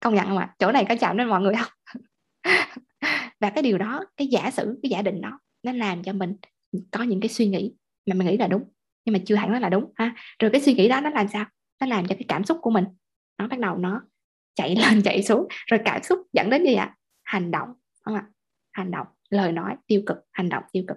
công 0.00 0.14
nhận 0.14 0.26
không 0.26 0.38
ạ? 0.38 0.54
Chỗ 0.58 0.72
này 0.72 0.84
có 0.88 0.94
chạm 1.00 1.16
đến 1.16 1.28
mọi 1.28 1.40
người 1.40 1.54
không? 1.54 1.72
Và 3.40 3.50
cái 3.50 3.62
điều 3.62 3.78
đó, 3.78 4.04
cái 4.16 4.26
giả 4.26 4.50
sử, 4.50 4.78
cái 4.82 4.90
giả 4.90 5.02
định 5.02 5.20
đó, 5.20 5.40
nó 5.62 5.72
làm 5.72 6.02
cho 6.02 6.12
mình 6.12 6.36
có 6.90 7.02
những 7.02 7.20
cái 7.20 7.28
suy 7.28 7.46
nghĩ 7.46 7.74
mà 8.06 8.14
mình 8.14 8.26
nghĩ 8.26 8.36
là 8.36 8.48
đúng, 8.48 8.64
nhưng 9.04 9.12
mà 9.12 9.18
chưa 9.26 9.34
hẳn 9.34 9.52
nó 9.52 9.58
là 9.58 9.68
đúng, 9.68 9.92
ha. 9.94 10.14
Rồi 10.38 10.50
cái 10.50 10.60
suy 10.60 10.74
nghĩ 10.74 10.88
đó 10.88 11.00
nó 11.00 11.10
làm 11.10 11.28
sao? 11.28 11.44
Nó 11.80 11.86
làm 11.86 12.06
cho 12.06 12.14
cái 12.14 12.24
cảm 12.28 12.44
xúc 12.44 12.58
của 12.62 12.70
mình, 12.70 12.84
nó 13.38 13.48
bắt 13.48 13.58
đầu 13.58 13.78
nó 13.78 14.02
chạy 14.56 14.76
lên, 14.76 15.02
chạy 15.02 15.22
xuống. 15.22 15.46
Rồi 15.66 15.80
cảm 15.84 16.02
xúc 16.02 16.18
dẫn 16.32 16.50
đến 16.50 16.64
gì 16.64 16.74
ạ? 16.74 16.94
Hành 17.24 17.50
động. 17.50 17.68
Không 18.04 18.14
ạ? 18.14 18.26
Hành 18.72 18.90
động. 18.90 19.06
Lời 19.30 19.52
nói 19.52 19.76
tiêu 19.86 20.02
cực. 20.06 20.16
Hành 20.32 20.48
động 20.48 20.64
tiêu 20.72 20.84
cực. 20.88 20.96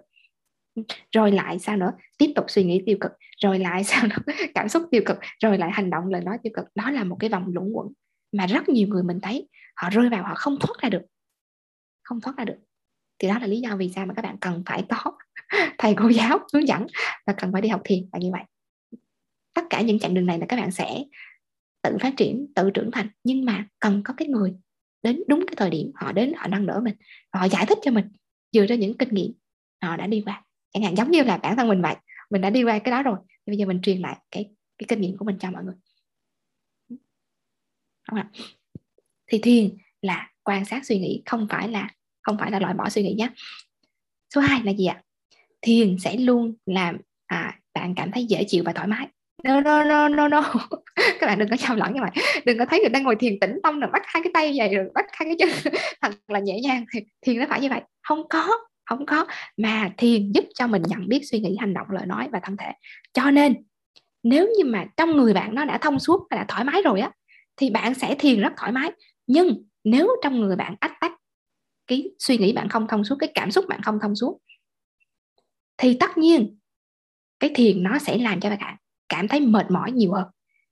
Rồi 1.11 1.31
lại 1.31 1.59
sao 1.59 1.77
nữa? 1.77 1.91
Tiếp 2.17 2.31
tục 2.35 2.45
suy 2.47 2.63
nghĩ 2.63 2.83
tiêu 2.85 2.97
cực. 3.01 3.11
Rồi 3.43 3.59
lại 3.59 3.83
sao 3.83 4.07
nữa? 4.07 4.33
Cảm 4.55 4.69
xúc 4.69 4.83
tiêu 4.91 5.01
cực. 5.05 5.17
Rồi 5.43 5.57
lại 5.57 5.71
hành 5.73 5.89
động, 5.89 6.07
lời 6.07 6.21
nói 6.21 6.37
tiêu 6.43 6.51
cực. 6.55 6.65
Đó 6.75 6.91
là 6.91 7.03
một 7.03 7.17
cái 7.19 7.29
vòng 7.29 7.45
luẩn 7.53 7.71
quẩn 7.73 7.87
mà 8.31 8.45
rất 8.45 8.69
nhiều 8.69 8.87
người 8.87 9.03
mình 9.03 9.19
thấy 9.21 9.47
họ 9.75 9.89
rơi 9.89 10.09
vào, 10.09 10.23
họ 10.23 10.35
không 10.35 10.57
thoát 10.59 10.73
ra 10.81 10.89
được. 10.89 11.01
Không 12.03 12.21
thoát 12.21 12.37
ra 12.37 12.45
được. 12.45 12.57
Thì 13.19 13.27
đó 13.27 13.39
là 13.39 13.47
lý 13.47 13.59
do 13.59 13.75
vì 13.75 13.89
sao 13.95 14.05
mà 14.05 14.13
các 14.13 14.21
bạn 14.21 14.37
cần 14.37 14.63
phải 14.65 14.85
có 14.89 15.11
thầy 15.77 15.93
cô 15.97 16.09
giáo 16.09 16.39
hướng 16.53 16.67
dẫn 16.67 16.87
và 17.27 17.33
cần 17.33 17.51
phải 17.51 17.61
đi 17.61 17.69
học 17.69 17.81
thiền 17.83 18.09
là 18.13 18.19
như 18.19 18.31
vậy. 18.31 18.43
Tất 19.53 19.61
cả 19.69 19.81
những 19.81 19.99
chặng 19.99 20.13
đường 20.13 20.25
này 20.25 20.39
là 20.39 20.45
các 20.49 20.55
bạn 20.55 20.71
sẽ 20.71 21.03
tự 21.81 21.97
phát 22.01 22.13
triển 22.17 22.47
tự 22.55 22.69
trưởng 22.73 22.91
thành. 22.91 23.07
Nhưng 23.23 23.45
mà 23.45 23.67
cần 23.79 24.01
có 24.03 24.13
cái 24.17 24.27
người 24.27 24.53
đến 25.03 25.23
đúng 25.27 25.45
cái 25.47 25.55
thời 25.57 25.69
điểm 25.69 25.91
họ 25.95 26.11
đến 26.11 26.33
họ 26.37 26.47
nâng 26.47 26.65
đỡ 26.65 26.81
mình 26.83 26.95
họ 27.33 27.47
giải 27.47 27.65
thích 27.65 27.77
cho 27.81 27.91
mình. 27.91 28.05
Dựa 28.51 28.65
trên 28.69 28.79
những 28.79 28.97
kinh 28.97 29.09
nghiệm 29.09 29.33
họ 29.81 29.97
đã 29.97 30.07
đi 30.07 30.23
qua. 30.25 30.43
Chẳng 30.73 30.83
hạn 30.83 30.95
giống 30.95 31.11
như 31.11 31.23
là 31.23 31.37
bản 31.37 31.57
thân 31.57 31.67
mình 31.67 31.81
vậy 31.81 31.95
mình 32.29 32.41
đã 32.41 32.49
đi 32.49 32.63
qua 32.63 32.79
cái 32.79 32.91
đó 32.91 33.03
rồi 33.03 33.17
thì 33.29 33.51
bây 33.51 33.57
giờ 33.57 33.65
mình 33.65 33.81
truyền 33.81 34.01
lại 34.01 34.17
cái 34.31 34.49
cái 34.77 34.85
kinh 34.87 35.01
nghiệm 35.01 35.17
của 35.17 35.25
mình 35.25 35.37
cho 35.39 35.51
mọi 35.51 35.63
người. 35.63 35.75
Không 38.07 38.19
ạ? 38.19 38.29
Thì 39.27 39.39
thiền 39.43 39.77
là 40.01 40.31
quan 40.43 40.65
sát 40.65 40.85
suy 40.85 40.99
nghĩ 40.99 41.23
không 41.25 41.47
phải 41.49 41.67
là 41.67 41.89
không 42.21 42.37
phải 42.37 42.51
là 42.51 42.59
loại 42.59 42.73
bỏ 42.73 42.89
suy 42.89 43.03
nghĩ 43.03 43.13
nhé. 43.13 43.29
Số 44.35 44.41
2 44.41 44.63
là 44.63 44.73
gì 44.73 44.85
ạ? 44.85 45.03
Thiền 45.61 45.97
sẽ 45.99 46.17
luôn 46.17 46.55
làm 46.65 46.97
à, 47.25 47.59
bạn 47.73 47.95
cảm 47.95 48.11
thấy 48.11 48.25
dễ 48.25 48.43
chịu 48.47 48.63
và 48.65 48.73
thoải 48.73 48.87
mái 48.87 49.07
no 49.43 49.61
no 49.61 49.83
no 49.83 50.07
no 50.07 50.27
no. 50.27 50.53
Các 51.19 51.27
bạn 51.27 51.39
đừng 51.39 51.49
có 51.49 51.55
nhầm 51.59 51.77
lẫn 51.77 51.93
như 51.93 52.01
vậy 52.01 52.25
đừng 52.45 52.57
có 52.57 52.65
thấy 52.65 52.79
người 52.79 52.89
đang 52.89 53.03
ngồi 53.03 53.15
thiền 53.15 53.39
tĩnh 53.39 53.59
tâm 53.63 53.79
rồi 53.79 53.89
bắt 53.93 54.01
hai 54.05 54.23
cái 54.23 54.31
tay 54.33 54.53
vậy 54.57 54.75
rồi 54.75 54.85
bắt 54.93 55.05
hai 55.11 55.25
cái 55.25 55.35
chân. 55.39 55.73
Thật 56.01 56.11
là 56.27 56.39
nhẹ 56.39 56.59
nhàng. 56.59 56.85
Thì 56.93 56.99
thiền 57.21 57.39
nó 57.39 57.45
phải 57.49 57.61
như 57.61 57.69
vậy. 57.69 57.81
Không 58.03 58.29
có 58.29 58.47
không 58.89 59.05
có. 59.05 59.25
Mà 59.57 59.91
thiền 59.97 60.31
giúp 60.31 60.45
cho 60.53 60.67
mình 60.67 60.81
nhận 60.87 61.07
biết 61.07 61.21
suy 61.31 61.39
nghĩ, 61.39 61.57
hành 61.59 61.73
động, 61.73 61.87
lời 61.91 62.05
nói 62.05 62.27
và 62.31 62.39
thân 62.43 62.57
thể. 62.57 62.71
Cho 63.13 63.31
nên, 63.31 63.55
nếu 64.23 64.47
như 64.57 64.65
mà 64.65 64.85
trong 64.97 65.17
người 65.17 65.33
bạn 65.33 65.55
nó 65.55 65.65
đã 65.65 65.77
thông 65.77 65.99
suốt 65.99 66.27
và 66.31 66.37
đã 66.37 66.45
thoải 66.47 66.63
mái 66.63 66.81
rồi 66.81 67.01
á, 67.01 67.11
thì 67.57 67.69
bạn 67.69 67.93
sẽ 67.93 68.15
thiền 68.15 68.41
rất 68.41 68.53
thoải 68.57 68.71
mái. 68.71 68.91
Nhưng 69.27 69.63
nếu 69.83 70.09
trong 70.23 70.39
người 70.39 70.55
bạn 70.55 70.75
ách 70.79 70.93
tắc, 71.01 71.11
cái 71.87 72.11
suy 72.19 72.37
nghĩ 72.37 72.53
bạn 72.53 72.69
không 72.69 72.87
thông 72.87 73.03
suốt, 73.03 73.15
cái 73.19 73.31
cảm 73.33 73.51
xúc 73.51 73.65
bạn 73.67 73.81
không 73.81 73.99
thông 74.01 74.15
suốt, 74.15 74.39
thì 75.77 75.97
tất 75.99 76.17
nhiên 76.17 76.57
cái 77.39 77.51
thiền 77.55 77.83
nó 77.83 77.99
sẽ 77.99 78.17
làm 78.17 78.39
cho 78.39 78.49
bạn 78.49 78.75
cảm 79.09 79.27
thấy 79.27 79.39
mệt 79.39 79.71
mỏi 79.71 79.91
nhiều 79.91 80.13
hơn. 80.13 80.25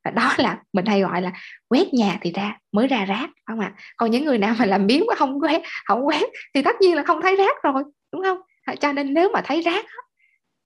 Và 0.04 0.12
đó 0.12 0.34
là 0.38 0.62
mình 0.74 0.86
hay 0.86 1.02
gọi 1.02 1.22
là 1.22 1.32
quét 1.68 1.94
nhà 1.94 2.18
thì 2.22 2.32
ra, 2.32 2.58
mới 2.72 2.88
ra 2.88 3.06
rác 3.06 3.30
không 3.46 3.60
ạ? 3.60 3.74
À? 3.76 3.82
còn 3.98 4.12
những 4.12 4.26
người 4.26 4.38
nào 4.38 4.56
mà 4.60 4.66
làm 4.66 4.88
biếng 4.88 5.06
mà 5.08 5.16
không 5.16 5.40
quét 5.42 5.62
không 5.86 6.08
quét 6.08 6.30
thì 6.54 6.62
tất 6.62 6.76
nhiên 6.82 6.96
là 6.96 7.04
không 7.04 7.22
thấy 7.22 7.36
rác 7.36 7.64
rồi, 7.64 7.84
đúng 8.12 8.24
không? 8.24 8.38
Cho 8.80 8.92
nên 8.92 9.14
nếu 9.14 9.30
mà 9.34 9.42
thấy 9.46 9.62
rác 9.62 9.86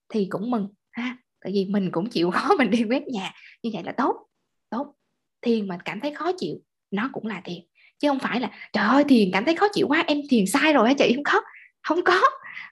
thì 0.08 0.26
cũng 0.30 0.50
mừng, 0.50 0.68
ha. 0.90 1.16
Tại 1.44 1.52
vì 1.52 1.66
mình 1.70 1.90
cũng 1.90 2.10
chịu 2.10 2.30
khó 2.30 2.54
mình 2.58 2.70
đi 2.70 2.84
quét 2.90 3.02
nhà, 3.08 3.32
như 3.62 3.70
vậy 3.74 3.82
là 3.86 3.92
tốt 3.92 4.26
tốt. 4.70 4.94
Thiền 5.42 5.68
mà 5.68 5.78
cảm 5.84 6.00
thấy 6.00 6.14
khó 6.14 6.32
chịu, 6.38 6.54
nó 6.90 7.10
cũng 7.12 7.26
là 7.26 7.40
thiền. 7.44 7.58
Chứ 7.98 8.08
không 8.08 8.18
phải 8.18 8.40
là, 8.40 8.50
trời 8.72 8.84
ơi, 8.84 9.04
thiền 9.08 9.30
cảm 9.32 9.44
thấy 9.44 9.56
khó 9.56 9.66
chịu 9.72 9.88
quá, 9.88 10.04
em 10.06 10.18
thiền 10.30 10.46
sai 10.46 10.72
rồi 10.72 10.88
hả 10.88 10.94
chị? 10.94 11.12
Không 11.14 11.24
có 11.24 11.40
không 11.82 12.04
có. 12.04 12.20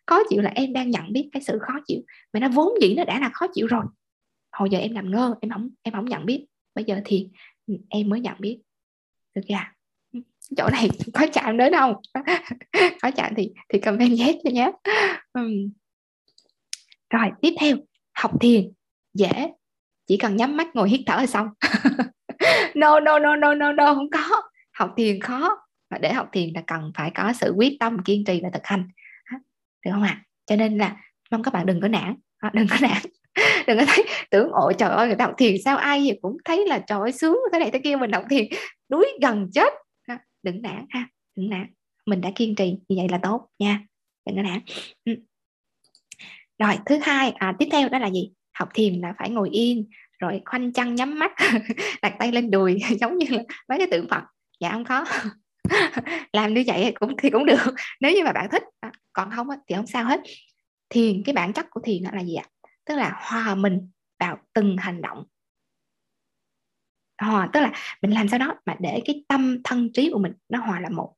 Khó 0.07 0.21
chịu 0.29 0.43
là 0.43 0.53
em 0.55 0.73
đang 0.73 0.91
nhận 0.91 1.13
biết 1.13 1.29
cái 1.33 1.43
sự 1.43 1.59
khó 1.61 1.75
chịu, 1.87 2.01
mà 2.33 2.41
nó 2.41 2.49
vốn 2.49 2.73
dĩ 2.81 2.95
nó 2.95 3.05
đã 3.05 3.21
là 3.21 3.31
khó 3.33 3.47
chịu 3.55 3.67
rồi 3.67 3.85
hồi 4.53 4.71
giờ 4.71 4.79
em 4.79 4.93
làm 4.93 5.11
ngơ, 5.11 5.35
em 5.41 5.51
không 5.51 5.69
em 5.83 5.95
không 5.95 6.05
nhận 6.05 6.27
biết. 6.27 6.47
Bây 6.75 6.85
giờ 6.85 7.01
thì 7.05 7.29
ừ, 7.67 7.75
em 7.89 8.09
mới 8.09 8.21
nhận 8.21 8.35
biết. 8.41 8.61
Được 9.35 9.43
chưa 9.49 9.55
ừ, 10.13 10.21
chỗ 10.57 10.69
này 10.73 10.89
có 11.15 11.27
chạm 11.33 11.57
đến 11.57 11.73
không? 11.73 11.95
Có 13.03 13.11
chạm 13.11 13.35
thì 13.37 13.53
thì 13.69 13.81
comment 13.81 14.19
yes 14.19 14.37
cho 14.45 14.51
nhé. 14.51 14.73
Uhm. 15.39 15.71
rồi, 17.11 17.31
tiếp 17.43 17.55
theo. 17.61 17.77
Học 18.15 18.41
thiền. 18.41 18.73
Dễ. 19.15 19.53
Chỉ 20.07 20.17
cần 20.17 20.37
nhắm 20.37 20.57
mắt 20.57 20.69
ngồi 20.75 20.91
hít 20.91 21.01
thở 21.07 21.17
là 21.17 21.27
xong. 21.27 21.49
No 22.75 23.01
no 23.01 23.19
no 23.19 23.37
no 23.37 23.55
no 23.55 23.73
no, 23.73 23.95
không 23.95 24.11
có. 24.11 24.43
Học 24.73 24.91
thiền 24.97 25.21
khó. 25.21 25.59
Và 25.91 25.99
để 25.99 26.13
học 26.13 26.29
thiền 26.33 26.53
là 26.55 26.63
cần 26.67 26.93
phải 26.95 27.11
có 27.15 27.33
sự 27.33 27.55
quyết 27.57 27.77
tâm, 27.81 27.97
kiên 28.05 28.25
trì 28.25 28.41
và 28.43 28.51
thực 28.53 28.63
hành. 28.65 28.89
Được 29.85 29.91
không 29.93 30.03
ạ? 30.03 30.23
À? 30.23 30.25
cho 30.47 30.57
nên 30.57 30.79
là 30.79 30.97
mong 31.31 31.43
các 31.43 31.55
bạn 31.55 31.67
đừng 31.67 31.81
có 31.81 31.89
nản. 31.89 32.15
Ờ, 32.41 32.51
đừng 32.53 32.67
có 32.71 32.77
nản 32.81 33.03
đừng 33.71 33.87
có 33.87 33.93
thấy 33.95 34.05
tưởng 34.31 34.51
ồ 34.53 34.73
trời 34.73 34.91
ơi 34.91 35.07
người 35.07 35.17
ta 35.17 35.25
học 35.25 35.35
thiền 35.39 35.55
sao 35.65 35.77
ai 35.77 36.03
gì 36.03 36.13
cũng 36.23 36.37
thấy 36.45 36.67
là 36.67 36.79
trời 36.79 37.01
ơi 37.01 37.13
sướng 37.13 37.39
cái 37.53 37.61
này 37.61 37.71
cái 37.71 37.81
kia 37.85 37.97
mình 37.97 38.13
học 38.13 38.25
thiền 38.31 38.47
đuối 38.89 39.07
gần 39.23 39.51
chết. 39.55 39.73
Đừng 40.43 40.63
nản 40.63 40.87
ha 40.91 41.09
đừng 41.37 41.51
nản 41.51 41.67
mình 42.07 42.21
đã 42.21 42.31
kiên 42.35 42.55
trì 42.55 42.71
như 42.89 42.97
vậy 42.97 43.07
là 43.11 43.19
tốt 43.23 43.49
nha 43.59 43.81
đừng 44.27 44.37
có 44.37 44.43
nản. 44.43 44.61
Ừ. 45.05 45.15
Rồi 46.59 46.79
thứ 46.87 46.99
hai 47.03 47.31
à, 47.31 47.55
tiếp 47.59 47.69
theo 47.73 47.89
đó 47.89 47.99
là 47.99 48.11
gì? 48.11 48.33
Học 48.53 48.69
thiền 48.75 49.01
là 49.01 49.15
phải 49.19 49.31
ngồi 49.31 49.51
yên 49.51 49.89
rồi 50.19 50.41
khoanh 50.45 50.73
chân 50.73 50.95
nhắm 50.95 51.19
mắt 51.19 51.33
đặt 52.03 52.15
tay 52.19 52.33
lên 52.33 52.51
đùi 52.51 52.79
giống 53.01 53.19
như 53.19 53.27
là 53.31 53.43
mấy 53.69 53.79
cái 53.79 53.87
tượng 53.91 54.09
phật. 54.11 54.23
Dạ 54.61 54.71
không 54.73 54.85
có. 54.85 55.05
Làm 56.33 56.55
như 56.55 56.65
vậy 56.67 56.93
cũng 57.01 57.17
thì 57.19 57.31
cũng 57.31 57.47
được 57.47 57.75
nếu 58.01 58.13
như 58.13 58.25
mà 58.25 58.33
bạn 58.33 58.49
thích. 58.53 58.63
Còn 59.13 59.31
không 59.37 59.47
thì 59.69 59.75
không 59.75 59.87
sao 59.87 60.05
hết. 60.05 60.21
Thiền 60.89 61.23
cái 61.25 61.33
bản 61.33 61.53
chất 61.53 61.67
của 61.71 61.81
thiền 61.85 62.03
là 62.13 62.25
gì 62.25 62.35
ạ? 62.35 62.45
Tức 62.91 62.97
là 62.97 63.13
hòa 63.17 63.55
mình 63.55 63.91
vào 64.21 64.39
từng 64.55 64.77
hành 64.77 65.03
động. 65.03 65.25
Hòa 67.23 67.51
tức 67.53 67.61
là 67.61 67.73
mình 68.03 68.11
làm 68.11 68.29
sao 68.29 68.39
đó 68.39 68.55
mà 68.67 68.77
để 68.81 69.03
cái 69.05 69.25
tâm 69.29 69.61
thân 69.65 69.93
trí 69.93 70.11
của 70.13 70.19
mình 70.19 70.33
nó 70.49 70.59
hòa 70.59 70.81
là 70.81 70.89
một. 70.89 71.15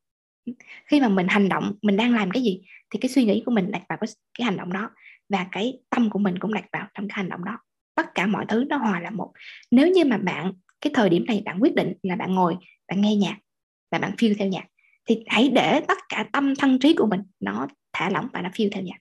Khi 0.87 1.01
mà 1.01 1.09
mình 1.09 1.29
hành 1.29 1.49
động 1.49 1.75
mình 1.83 1.97
đang 1.97 2.15
làm 2.15 2.31
cái 2.31 2.43
gì 2.43 2.63
thì 2.91 2.99
cái 2.99 3.09
suy 3.09 3.25
nghĩ 3.25 3.43
của 3.47 3.53
mình 3.53 3.71
đặt 3.71 3.83
vào 3.89 3.99
cái, 3.99 4.09
cái 4.39 4.45
hành 4.45 4.57
động 4.57 4.73
đó 4.73 4.91
và 5.29 5.47
cái 5.53 5.79
tâm 5.91 6.11
của 6.11 6.19
mình 6.19 6.39
cũng 6.39 6.55
đặt 6.55 6.65
vào 6.73 6.87
trong 6.95 7.09
cái 7.09 7.17
hành 7.17 7.29
động 7.29 7.45
đó. 7.45 7.59
Tất 7.95 8.07
cả 8.15 8.27
mọi 8.27 8.45
thứ 8.49 8.65
nó 8.69 8.77
hòa 8.77 9.01
là 9.01 9.11
một. 9.11 9.33
Nếu 9.71 9.89
như 9.89 10.05
mà 10.05 10.19
bạn 10.19 10.53
cái 10.81 10.91
thời 10.95 11.11
điểm 11.11 11.25
này 11.27 11.43
bạn 11.45 11.59
quyết 11.61 11.75
định 11.75 11.93
là 12.03 12.17
bạn 12.17 12.35
ngồi 12.35 12.57
bạn 12.89 13.01
nghe 13.01 13.17
nhạc 13.17 13.37
và 13.91 13.99
bạn 13.99 14.13
phiêu 14.19 14.35
theo 14.39 14.49
nhạc 14.49 14.65
thì 15.09 15.25
hãy 15.27 15.49
để 15.49 15.81
tất 15.89 15.99
cả 16.09 16.27
tâm 16.33 16.55
thân 16.57 16.79
trí 16.79 16.95
của 16.95 17.07
mình 17.07 17.21
nó 17.41 17.67
thả 17.93 18.11
lỏng 18.11 18.29
và 18.33 18.43
nó 18.43 18.51
phiêu 18.55 18.69
theo 18.73 18.83
nhạc 18.83 18.99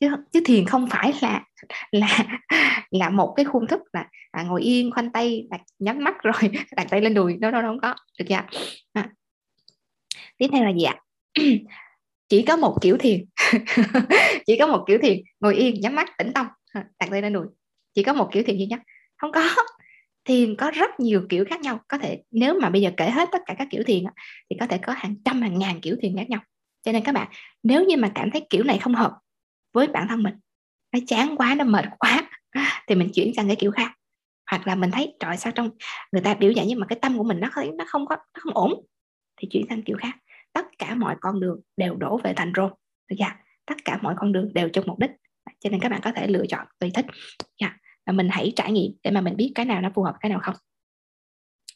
chứ 0.00 0.08
chứ 0.32 0.40
thiền 0.44 0.66
không 0.66 0.88
phải 0.90 1.12
là 1.22 1.44
là 1.92 2.24
là 2.90 3.10
một 3.10 3.34
cái 3.36 3.44
khuôn 3.44 3.66
thức 3.66 3.80
là 3.92 4.08
à, 4.30 4.42
ngồi 4.42 4.62
yên 4.62 4.90
khoanh 4.90 5.12
tay 5.12 5.46
đặt 5.50 5.60
nhắm 5.78 6.04
mắt 6.04 6.14
rồi 6.22 6.50
đặt 6.76 6.86
tay 6.90 7.00
lên 7.00 7.14
đùi. 7.14 7.36
Đâu 7.36 7.50
đâu 7.50 7.62
không 7.62 7.80
có. 7.80 7.94
Được 8.18 8.24
chưa 8.28 8.34
à. 8.92 9.10
tiếp 10.36 10.48
theo 10.52 10.64
là 10.64 10.70
gì 10.70 10.82
ạ? 10.82 10.96
Chỉ 12.28 12.42
có 12.42 12.56
một 12.56 12.78
kiểu 12.80 12.96
thiền. 12.98 13.24
Chỉ 14.46 14.56
có 14.58 14.66
một 14.66 14.84
kiểu 14.86 14.98
thiền 15.02 15.18
ngồi 15.40 15.54
yên 15.54 15.80
nhắm 15.80 15.94
mắt 15.94 16.08
tĩnh 16.18 16.32
tâm 16.34 16.46
à, 16.72 16.84
đặt 17.00 17.10
tay 17.10 17.22
lên 17.22 17.32
đùi. 17.32 17.46
Chỉ 17.94 18.02
có 18.02 18.12
một 18.12 18.28
kiểu 18.32 18.42
thiền 18.42 18.56
duy 18.58 18.66
nhất. 18.66 18.80
Không 19.16 19.32
có. 19.32 19.48
Thiền 20.24 20.56
có 20.56 20.70
rất 20.70 21.00
nhiều 21.00 21.26
kiểu 21.28 21.44
khác 21.50 21.60
nhau. 21.60 21.80
Có 21.88 21.98
thể 21.98 22.22
nếu 22.30 22.60
mà 22.60 22.70
bây 22.70 22.82
giờ 22.82 22.90
kể 22.96 23.10
hết 23.10 23.28
tất 23.32 23.38
cả 23.46 23.54
các 23.58 23.68
kiểu 23.70 23.82
thiền 23.86 24.04
thì 24.50 24.56
có 24.60 24.66
thể 24.66 24.78
có 24.78 24.92
hàng 24.92 25.14
trăm 25.24 25.42
hàng 25.42 25.58
ngàn 25.58 25.80
kiểu 25.80 25.96
thiền 26.02 26.16
khác 26.16 26.30
nhau. 26.30 26.40
Cho 26.82 26.92
nên 26.92 27.04
các 27.04 27.12
bạn 27.12 27.28
nếu 27.62 27.84
như 27.84 27.96
mà 27.96 28.12
cảm 28.14 28.30
thấy 28.30 28.46
kiểu 28.50 28.64
này 28.64 28.78
không 28.78 28.94
hợp 28.94 29.12
với 29.72 29.86
bản 29.86 30.08
thân 30.08 30.22
mình. 30.22 30.34
Nó 30.92 30.98
chán 31.06 31.36
quá, 31.36 31.54
nó 31.54 31.64
mệt 31.64 31.84
quá, 31.98 32.30
thì 32.88 32.94
mình 32.94 33.10
chuyển 33.14 33.34
sang 33.34 33.46
cái 33.46 33.56
kiểu 33.56 33.70
khác. 33.70 33.92
Hoặc 34.50 34.66
là 34.66 34.74
mình 34.74 34.90
thấy, 34.90 35.16
trời, 35.20 35.36
sao 35.36 35.52
trong 35.52 35.70
người 36.12 36.22
ta 36.22 36.34
biểu 36.34 36.52
dạng 36.56 36.66
nhưng 36.68 36.80
mà 36.80 36.86
cái 36.86 36.98
tâm 37.02 37.18
của 37.18 37.24
mình 37.24 37.40
nó 37.40 37.48
nó 37.78 37.84
không 37.88 38.06
có, 38.06 38.16
nó 38.16 38.40
không 38.40 38.54
ổn, 38.54 38.86
thì 39.36 39.48
chuyển 39.50 39.66
sang 39.68 39.82
kiểu 39.82 39.96
khác. 40.00 40.16
Tất 40.52 40.66
cả 40.78 40.94
mọi 40.94 41.16
con 41.20 41.40
đường 41.40 41.60
đều 41.76 41.94
đổ 41.94 42.20
về 42.24 42.32
thành 42.36 42.52
rô 42.56 42.68
được 43.08 43.16
chưa 43.18 43.24
tất 43.68 43.84
cả 43.84 43.98
mọi 44.02 44.14
con 44.18 44.32
đường 44.32 44.54
đều 44.54 44.68
chung 44.68 44.84
mục 44.86 44.98
đích. 44.98 45.10
Cho 45.60 45.70
nên 45.70 45.80
các 45.80 45.88
bạn 45.88 46.00
có 46.04 46.12
thể 46.16 46.26
lựa 46.26 46.46
chọn 46.46 46.66
tùy 46.78 46.90
thích. 46.94 47.06
Yeah. 47.56 47.76
và 48.06 48.12
mình 48.12 48.28
hãy 48.30 48.52
trải 48.56 48.72
nghiệm 48.72 48.92
để 49.02 49.10
mà 49.10 49.20
mình 49.20 49.36
biết 49.36 49.52
cái 49.54 49.66
nào 49.66 49.80
nó 49.80 49.90
phù 49.94 50.02
hợp, 50.02 50.16
cái 50.20 50.30
nào 50.30 50.40
không. 50.42 50.56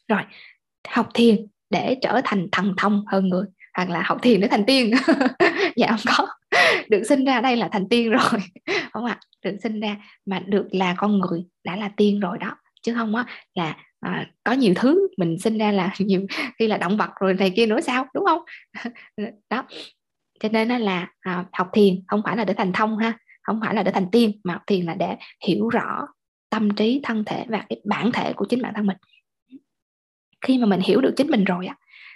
Rồi, 0.07 0.21
học 0.89 1.09
thiền 1.13 1.47
để 1.69 1.97
trở 2.01 2.21
thành 2.23 2.47
thần 2.51 2.73
thông 2.77 3.03
hơn 3.07 3.29
người, 3.29 3.45
hoặc 3.73 3.89
là 3.89 4.01
học 4.05 4.17
thiền 4.21 4.41
để 4.41 4.47
thành 4.47 4.65
tiên. 4.65 4.91
Dạ 5.75 5.87
không 5.87 6.13
có. 6.17 6.27
được 6.89 7.03
sinh 7.03 7.25
ra 7.25 7.41
đây 7.41 7.57
là 7.57 7.69
thành 7.71 7.89
tiên 7.89 8.09
rồi. 8.09 8.39
Không 8.93 9.05
ạ 9.05 9.19
được 9.45 9.57
sinh 9.63 9.79
ra 9.79 9.97
mà 10.25 10.39
được 10.39 10.67
là 10.71 10.95
con 10.97 11.19
người 11.19 11.45
đã 11.63 11.75
là 11.75 11.89
tiên 11.97 12.19
rồi 12.19 12.37
đó. 12.37 12.57
Chứ 12.81 12.93
không 12.93 13.15
á 13.15 13.25
là 13.53 13.77
à, 13.99 14.29
có 14.43 14.51
nhiều 14.51 14.73
thứ 14.75 15.07
mình 15.17 15.39
sinh 15.39 15.57
ra 15.57 15.71
là 15.71 15.93
nhiều 15.99 16.25
khi 16.59 16.67
là 16.67 16.77
động 16.77 16.97
vật 16.97 17.09
rồi 17.19 17.33
này 17.33 17.53
kia 17.55 17.65
nữa 17.65 17.81
sao 17.81 18.05
đúng 18.13 18.25
không? 18.25 18.41
Đó. 19.49 19.63
Cho 20.39 20.49
nên 20.51 20.67
là 20.67 21.07
à, 21.19 21.45
học 21.53 21.69
thiền 21.73 22.03
không 22.07 22.21
phải 22.25 22.37
là 22.37 22.45
để 22.45 22.53
thành 22.53 22.73
thông 22.73 22.97
ha 22.97 23.17
không 23.41 23.59
phải 23.65 23.75
là 23.75 23.83
để 23.83 23.91
thành 23.91 24.11
tiên 24.11 24.41
mà 24.43 24.53
học 24.53 24.61
thiền 24.67 24.85
là 24.85 24.93
để 24.93 25.15
hiểu 25.47 25.69
rõ 25.69 26.07
tâm 26.49 26.75
trí 26.75 26.99
thân 27.03 27.25
thể 27.25 27.45
và 27.49 27.65
cái 27.69 27.81
bản 27.85 28.11
thể 28.11 28.33
của 28.33 28.45
chính 28.49 28.61
bản 28.61 28.73
thân 28.75 28.87
mình. 28.87 28.97
Khi 30.41 30.57
mà 30.57 30.65
mình 30.65 30.79
hiểu 30.79 31.01
được 31.01 31.13
chính 31.17 31.27
mình 31.27 31.43
rồi 31.43 31.67
á 31.67 31.75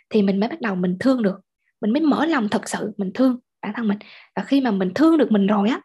thì 0.10 0.22
mình 0.22 0.40
mới 0.40 0.50
bắt 0.50 0.62
đầu 0.62 0.76
mình 0.76 0.98
thương 1.00 1.24
được 1.24 1.40
mình 1.82 1.94
mới 1.94 2.02
mở 2.02 2.26
lòng 2.26 2.50
thật 2.50 2.70
sự 2.70 2.92
mình 2.98 3.12
thương 3.14 3.40
bản 3.68 3.74
thân 3.76 3.88
mình. 3.88 3.98
Và 4.36 4.44
khi 4.44 4.62
mà 4.62 4.72
mình 4.72 4.92
thương 4.96 5.18
được 5.18 5.32
mình 5.32 5.48
rồi 5.48 5.70
á 5.70 5.82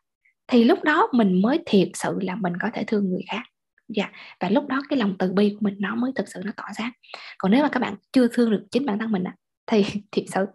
thì 0.47 0.65
lúc 0.65 0.83
đó 0.85 1.09
mình 1.13 1.43
mới 1.43 1.63
thiệt 1.67 1.89
sự 1.95 2.19
là 2.21 2.37
mình 2.37 2.53
có 2.61 2.69
thể 2.75 2.85
thương 2.85 3.11
người 3.11 3.23
khác. 3.31 3.43
Dạ. 3.89 4.11
Và 4.41 4.49
lúc 4.51 4.67
đó 4.69 4.83
cái 4.89 4.99
lòng 4.99 5.17
từ 5.19 5.33
bi 5.33 5.51
của 5.51 5.59
mình 5.61 5.77
nó 5.79 5.95
mới 5.95 6.13
thực 6.15 6.29
sự 6.29 6.41
nó 6.45 6.53
tỏ 6.57 6.65
ra. 6.79 6.93
Còn 7.39 7.53
nếu 7.53 7.63
mà 7.63 7.69
các 7.69 7.81
bạn 7.81 7.95
chưa 8.13 8.29
thương 8.29 8.51
được 8.51 8.65
chính 8.71 8.87
bản 8.87 8.99
thân 8.99 9.13
mình 9.13 9.25
á, 9.25 9.35
thì 9.67 9.85
thiệt 10.13 10.25
sự 10.29 10.47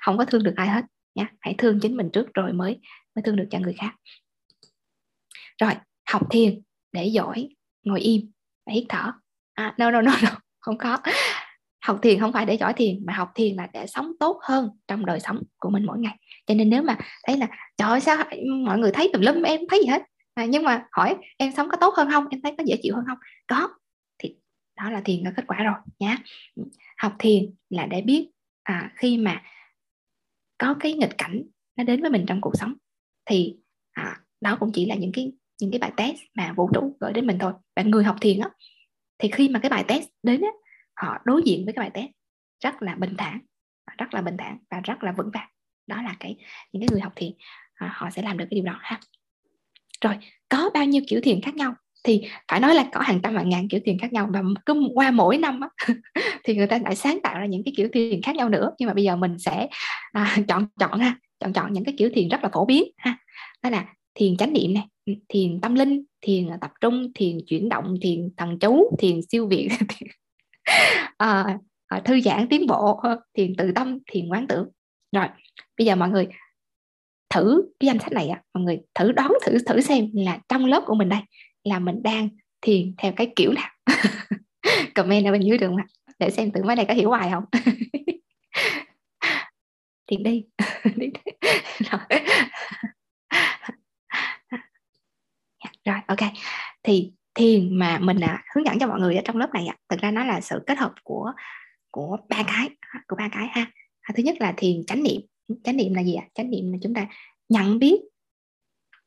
không 0.00 0.18
có 0.18 0.24
thương 0.24 0.42
được 0.42 0.52
ai 0.56 0.68
hết. 0.68 0.84
Nha. 1.14 1.28
Hãy 1.40 1.54
thương 1.58 1.80
chính 1.80 1.96
mình 1.96 2.10
trước 2.12 2.34
rồi 2.34 2.52
mới 2.52 2.80
mới 3.14 3.22
thương 3.22 3.36
được 3.36 3.46
cho 3.50 3.58
người 3.58 3.74
khác. 3.78 3.94
Rồi 5.60 5.72
học 6.10 6.22
thiền 6.30 6.62
để 6.92 7.06
giỏi 7.06 7.48
ngồi 7.84 8.00
im 8.00 8.30
và 8.66 8.72
hít 8.72 8.84
thở. 8.88 9.12
À, 9.54 9.74
no 9.78 9.90
no 9.90 10.02
no 10.02 10.12
no 10.22 10.30
không 10.60 10.78
có 10.78 10.98
học 11.86 11.98
thiền 12.02 12.20
không 12.20 12.32
phải 12.32 12.46
để 12.46 12.54
giỏi 12.54 12.72
thiền 12.72 13.06
mà 13.06 13.12
học 13.12 13.32
thiền 13.34 13.56
là 13.56 13.68
để 13.72 13.86
sống 13.86 14.12
tốt 14.20 14.40
hơn 14.42 14.70
trong 14.88 15.06
đời 15.06 15.20
sống 15.20 15.42
của 15.58 15.70
mình 15.70 15.86
mỗi 15.86 15.98
ngày. 15.98 16.18
Cho 16.46 16.54
nên 16.54 16.70
nếu 16.70 16.82
mà 16.82 16.98
thấy 17.26 17.36
là 17.36 17.46
trời 17.76 17.88
ơi 17.88 18.00
sao 18.00 18.24
mọi 18.64 18.78
người 18.78 18.92
thấy 18.92 19.10
tùm 19.12 19.22
lum 19.22 19.42
em 19.42 19.60
thấy 19.70 19.80
gì 19.80 19.86
hết. 19.86 20.02
À, 20.34 20.44
nhưng 20.44 20.64
mà 20.64 20.86
hỏi 20.92 21.16
em 21.36 21.52
sống 21.56 21.68
có 21.70 21.76
tốt 21.76 21.94
hơn 21.94 22.08
không? 22.10 22.26
Em 22.30 22.40
thấy 22.42 22.54
có 22.58 22.64
dễ 22.66 22.76
chịu 22.82 22.94
hơn 22.94 23.04
không? 23.08 23.18
Có. 23.46 23.68
Thì 24.18 24.36
đó 24.76 24.90
là 24.90 25.00
thiền 25.00 25.24
có 25.24 25.30
kết 25.36 25.44
quả 25.46 25.62
rồi 25.62 25.74
nhá. 25.98 26.18
Học 26.98 27.12
thiền 27.18 27.54
là 27.70 27.86
để 27.86 28.02
biết 28.02 28.28
à, 28.62 28.92
khi 28.96 29.18
mà 29.18 29.42
có 30.58 30.74
cái 30.80 30.92
nghịch 30.92 31.18
cảnh 31.18 31.42
nó 31.76 31.84
đến 31.84 32.00
với 32.00 32.10
mình 32.10 32.24
trong 32.26 32.40
cuộc 32.40 32.52
sống 32.54 32.74
thì 33.24 33.56
à, 33.92 34.20
đó 34.40 34.56
cũng 34.60 34.70
chỉ 34.72 34.86
là 34.86 34.94
những 34.94 35.12
cái 35.12 35.32
những 35.60 35.70
cái 35.70 35.78
bài 35.78 35.92
test 35.96 36.16
mà 36.34 36.52
vũ 36.56 36.70
trụ 36.74 36.96
gửi 37.00 37.12
đến 37.12 37.26
mình 37.26 37.38
thôi. 37.38 37.52
Và 37.76 37.82
người 37.82 38.04
học 38.04 38.16
thiền 38.20 38.40
á 38.40 38.50
thì 39.18 39.28
khi 39.32 39.48
mà 39.48 39.58
cái 39.58 39.70
bài 39.70 39.84
test 39.88 40.08
đến 40.22 40.40
á 40.40 40.50
họ 40.96 41.18
đối 41.24 41.42
diện 41.42 41.64
với 41.64 41.74
cái 41.74 41.82
bài 41.82 41.90
test 41.94 42.10
rất 42.60 42.82
là 42.82 42.94
bình 42.94 43.14
thản 43.18 43.40
rất 43.98 44.14
là 44.14 44.22
bình 44.22 44.36
thản 44.38 44.58
và 44.70 44.80
rất 44.80 45.02
là 45.02 45.12
vững 45.12 45.30
vàng. 45.30 45.48
Đó 45.86 46.02
là 46.02 46.16
cái 46.20 46.36
những 46.72 46.80
cái 46.80 46.88
người 46.90 47.00
học 47.00 47.12
thiền 47.16 47.32
à, 47.74 47.92
họ 47.94 48.10
sẽ 48.10 48.22
làm 48.22 48.38
được 48.38 48.44
cái 48.50 48.54
điều 48.54 48.64
đó 48.64 48.78
ha. 48.80 49.00
Rồi 50.04 50.14
có 50.48 50.70
bao 50.74 50.84
nhiêu 50.84 51.02
kiểu 51.08 51.20
thiền 51.22 51.40
khác 51.40 51.54
nhau? 51.54 51.74
Thì 52.04 52.22
phải 52.48 52.60
nói 52.60 52.74
là 52.74 52.88
có 52.92 53.00
hàng 53.00 53.20
trăm 53.22 53.36
hàng 53.36 53.48
ngàn 53.48 53.68
kiểu 53.68 53.80
thiền 53.84 53.98
khác 53.98 54.12
nhau 54.12 54.28
và 54.32 54.42
cứ 54.66 54.88
qua 54.94 55.10
mỗi 55.10 55.38
năm 55.38 55.60
á, 55.60 55.68
thì 56.44 56.54
người 56.54 56.66
ta 56.66 56.78
lại 56.78 56.96
sáng 56.96 57.18
tạo 57.22 57.38
ra 57.40 57.46
những 57.46 57.62
cái 57.64 57.74
kiểu 57.76 57.88
thiền 57.92 58.22
khác 58.22 58.36
nhau 58.36 58.48
nữa. 58.48 58.70
Nhưng 58.78 58.86
mà 58.86 58.94
bây 58.94 59.04
giờ 59.04 59.16
mình 59.16 59.38
sẽ 59.38 59.68
à, 60.12 60.36
chọn 60.48 60.66
chọn 60.80 61.00
ha 61.00 61.18
chọn 61.40 61.52
chọn 61.52 61.72
những 61.72 61.84
cái 61.84 61.94
kiểu 61.98 62.10
thiền 62.14 62.28
rất 62.28 62.42
là 62.42 62.50
phổ 62.52 62.64
biến 62.64 62.84
ha. 62.96 63.18
Đó 63.62 63.70
là 63.70 63.86
thiền 64.14 64.36
chánh 64.36 64.52
niệm 64.52 64.74
này 64.74 64.84
ừ, 65.06 65.12
thiền 65.28 65.60
tâm 65.60 65.74
linh 65.74 66.04
thiền 66.20 66.48
tập 66.60 66.70
trung 66.80 67.12
thiền 67.14 67.38
chuyển 67.46 67.68
động 67.68 67.94
thiền 68.02 68.30
thần 68.36 68.58
chú 68.58 68.96
thiền 68.98 69.20
siêu 69.30 69.46
việt. 69.46 69.68
à, 71.16 71.58
à, 71.86 72.00
thư 72.04 72.20
giãn 72.20 72.48
tiến 72.48 72.66
bộ 72.66 72.96
ờ, 73.02 73.20
thiền 73.34 73.56
tự 73.56 73.72
tâm 73.74 73.98
thiền 74.06 74.28
quán 74.28 74.46
tưởng. 74.48 74.68
Rồi 75.12 75.26
bây 75.78 75.86
giờ 75.86 75.96
mọi 75.96 76.08
người 76.08 76.28
thử 77.34 77.62
cái 77.80 77.86
danh 77.86 77.98
sách 77.98 78.12
này 78.12 78.28
á 78.28 78.42
mọi 78.54 78.62
người 78.62 78.78
thử 78.94 79.12
đoán 79.12 79.32
thử 79.46 79.58
thử 79.66 79.80
xem 79.80 80.10
là 80.14 80.38
trong 80.48 80.64
lớp 80.64 80.82
của 80.86 80.94
mình 80.94 81.08
đây 81.08 81.20
là 81.64 81.78
mình 81.78 82.02
đang 82.02 82.28
thiền 82.60 82.94
theo 82.98 83.12
cái 83.16 83.32
kiểu 83.36 83.52
nào. 83.52 83.70
Comment 84.94 85.26
ở 85.26 85.32
bên 85.32 85.42
dưới 85.42 85.58
được 85.58 85.66
không 85.66 85.76
ạ? 85.76 85.86
Để 86.18 86.30
xem 86.30 86.50
tự 86.50 86.62
mấy 86.62 86.76
này 86.76 86.84
có 86.88 86.94
hiểu 86.94 87.08
hoài 87.08 87.30
không? 87.30 87.44
Thiền 90.06 90.22
đi. 90.22 90.44
Rồi. 91.78 92.00
Dạ, 95.64 95.70
rồi 95.84 95.96
ok. 96.06 96.32
Thì 96.82 97.12
thiền 97.36 97.78
mà 97.78 97.98
mình 97.98 98.20
à, 98.20 98.44
hướng 98.54 98.66
dẫn 98.66 98.78
cho 98.78 98.86
mọi 98.86 99.00
người 99.00 99.16
ở 99.16 99.22
trong 99.24 99.36
lớp 99.36 99.50
này 99.54 99.66
thực 99.88 100.00
ra 100.00 100.10
nó 100.10 100.24
là 100.24 100.40
sự 100.40 100.62
kết 100.66 100.78
hợp 100.78 100.94
của 101.02 101.32
của 101.90 102.16
ba 102.28 102.42
cái 102.46 102.70
của 103.08 103.16
ba 103.16 103.28
cái 103.32 103.46
ha. 103.50 103.70
À, 104.00 104.12
thứ 104.16 104.22
nhất 104.22 104.36
là 104.40 104.54
thiền 104.56 104.86
chánh 104.86 105.02
niệm. 105.02 105.20
Chánh 105.64 105.76
niệm 105.76 105.94
là 105.94 106.04
gì 106.04 106.14
ạ? 106.14 106.24
Chánh 106.34 106.50
niệm 106.50 106.72
là 106.72 106.78
chúng 106.82 106.94
ta 106.94 107.06
nhận 107.48 107.78
biết 107.78 108.00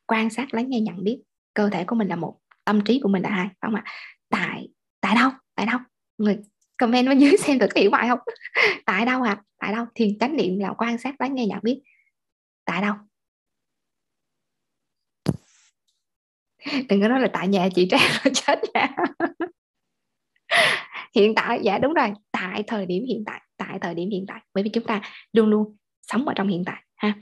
quan 0.05 0.29
sát 0.29 0.53
lắng 0.53 0.69
nghe 0.69 0.79
nhận 0.79 1.03
biết. 1.03 1.21
Cơ 1.53 1.69
thể 1.69 1.83
của 1.83 1.95
mình 1.95 2.07
là 2.07 2.15
một 2.15 2.39
tâm 2.65 2.81
trí 2.85 2.99
của 3.03 3.09
mình 3.09 3.23
là 3.23 3.29
hai 3.29 3.45
phải 3.45 3.71
không 3.71 3.75
ạ? 3.75 3.83
Tại 4.29 4.67
tại 5.01 5.15
đâu? 5.15 5.31
Tại 5.55 5.65
đâu? 5.65 5.79
Người 6.17 6.37
comment 6.77 7.07
bên 7.07 7.19
dưới 7.19 7.37
xem 7.39 7.59
được 7.59 7.73
hiểu 7.75 7.91
bài 7.91 8.07
không? 8.09 8.19
Tại 8.85 9.05
đâu 9.05 9.21
ạ? 9.21 9.31
À? 9.31 9.43
tại 9.59 9.73
đâu? 9.73 9.85
Thiền 9.95 10.19
chánh 10.19 10.35
niệm 10.35 10.59
là 10.59 10.73
quan 10.77 10.97
sát 10.97 11.21
lắng 11.21 11.35
nghe 11.35 11.45
nhận 11.45 11.59
biết. 11.63 11.81
Tại 12.65 12.81
đâu? 12.81 12.95
Đừng 16.89 17.01
có 17.01 17.07
nói 17.07 17.19
là 17.19 17.27
tại 17.33 17.47
nhà 17.47 17.69
chị 17.75 17.87
trang 17.91 18.11
là 18.23 18.31
chết 18.33 18.59
nha. 18.73 18.87
Hiện 21.15 21.35
tại 21.35 21.59
dạ 21.63 21.77
đúng 21.77 21.93
rồi 21.93 22.11
tại 22.31 22.63
thời 22.67 22.85
điểm 22.85 23.03
hiện 23.07 23.23
tại 23.25 23.41
tại 23.57 23.79
thời 23.81 23.95
điểm 23.95 24.09
hiện 24.09 24.25
tại. 24.27 24.41
Bởi 24.53 24.63
vì 24.63 24.69
chúng 24.69 24.83
ta 24.83 25.01
luôn 25.33 25.49
luôn 25.49 25.77
sống 26.01 26.25
ở 26.25 26.33
trong 26.35 26.47
hiện 26.47 26.63
tại 26.65 26.83
ha. 26.95 27.13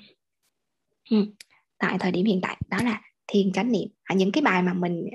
Ừ. 1.09 1.25
tại 1.77 1.97
thời 1.99 2.11
điểm 2.11 2.25
hiện 2.25 2.39
tại 2.41 2.57
đó 2.69 2.77
là 2.83 3.01
thiền 3.27 3.51
chánh 3.51 3.71
niệm. 3.71 3.89
À, 4.03 4.15
những 4.15 4.31
cái 4.31 4.41
bài 4.41 4.63
mà 4.63 4.73
mình 4.73 5.05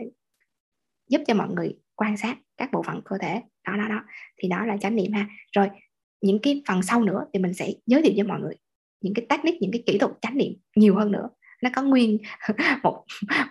giúp 1.08 1.20
cho 1.26 1.34
mọi 1.34 1.48
người 1.48 1.74
quan 1.94 2.16
sát 2.16 2.38
các 2.56 2.72
bộ 2.72 2.82
phận 2.82 3.00
cơ 3.04 3.16
thể 3.20 3.42
đó 3.66 3.76
đó 3.76 3.88
đó 3.88 4.04
thì 4.36 4.48
đó 4.48 4.66
là 4.66 4.76
chánh 4.76 4.96
niệm 4.96 5.12
ha. 5.12 5.28
Rồi 5.52 5.68
những 6.20 6.38
cái 6.42 6.62
phần 6.68 6.82
sau 6.82 7.04
nữa 7.04 7.26
thì 7.32 7.38
mình 7.40 7.54
sẽ 7.54 7.72
giới 7.86 8.02
thiệu 8.02 8.12
cho 8.16 8.24
mọi 8.24 8.40
người 8.40 8.54
những 9.00 9.14
cái 9.14 9.26
technique 9.28 9.58
những 9.60 9.70
cái 9.72 9.82
kỹ 9.86 9.98
thuật 9.98 10.12
chánh 10.20 10.38
niệm 10.38 10.52
nhiều 10.76 10.94
hơn 10.94 11.12
nữa 11.12 11.28
nó 11.62 11.70
có 11.74 11.82
nguyên 11.82 12.18
một 12.82 13.04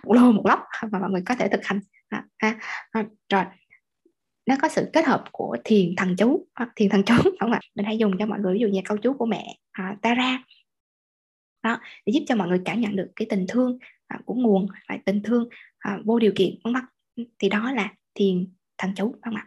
một 0.04 0.14
lô 0.14 0.32
một 0.32 0.46
lóc 0.46 0.60
mà 0.90 0.98
mọi 0.98 1.10
người 1.10 1.22
có 1.26 1.34
thể 1.34 1.48
thực 1.48 1.64
hành. 1.64 1.80
Ha, 2.10 2.24
à, 2.36 2.58
à, 2.90 3.04
rồi. 3.28 3.44
Nó 4.46 4.56
có 4.62 4.68
sự 4.68 4.90
kết 4.92 5.06
hợp 5.06 5.24
của 5.32 5.56
thiền 5.64 5.96
thần 5.96 6.16
chú. 6.18 6.46
À, 6.54 6.68
thiền 6.76 6.88
thần 6.88 7.02
chú 7.02 7.14
không 7.40 7.52
ạ? 7.52 7.60
Mình 7.74 7.86
hay 7.86 7.98
dùng 7.98 8.18
cho 8.18 8.26
mọi 8.26 8.40
người 8.40 8.54
ví 8.54 8.60
dụ 8.60 8.68
như 8.68 8.80
câu 8.84 8.96
chú 8.96 9.12
của 9.12 9.26
mẹ 9.26 9.56
à, 9.72 9.96
ta 10.02 10.14
ra 10.14 10.44
đó 11.62 11.78
để 12.06 12.12
giúp 12.12 12.20
cho 12.26 12.36
mọi 12.36 12.48
người 12.48 12.60
cảm 12.64 12.80
nhận 12.80 12.96
được 12.96 13.12
cái 13.16 13.26
tình 13.30 13.46
thương 13.48 13.78
à, 14.06 14.18
của 14.24 14.34
nguồn 14.34 14.66
và 14.88 14.98
tình 15.04 15.22
thương 15.22 15.48
à, 15.78 15.98
vô 16.04 16.18
điều 16.18 16.32
kiện 16.36 16.54
vân 16.64 16.74
vân. 16.74 16.84
Thì 17.38 17.48
đó 17.48 17.72
là 17.72 17.94
thiền 18.14 18.52
thần 18.78 18.92
chú 18.96 19.14
không 19.22 19.34
ạ? 19.34 19.46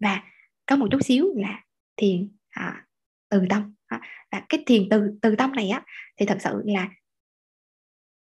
Và 0.00 0.22
có 0.66 0.76
một 0.76 0.88
chút 0.90 1.04
xíu 1.04 1.34
là 1.36 1.64
thiền 1.96 2.28
à, 2.48 2.86
từ 3.28 3.44
tâm. 3.50 3.74
À, 3.86 4.00
và 4.32 4.42
cái 4.48 4.62
thiền 4.66 4.88
từ 4.90 5.18
từ 5.22 5.36
tâm 5.36 5.52
này 5.52 5.68
á 5.68 5.82
thì 6.16 6.26
thật 6.26 6.38
sự 6.40 6.62
là 6.64 6.88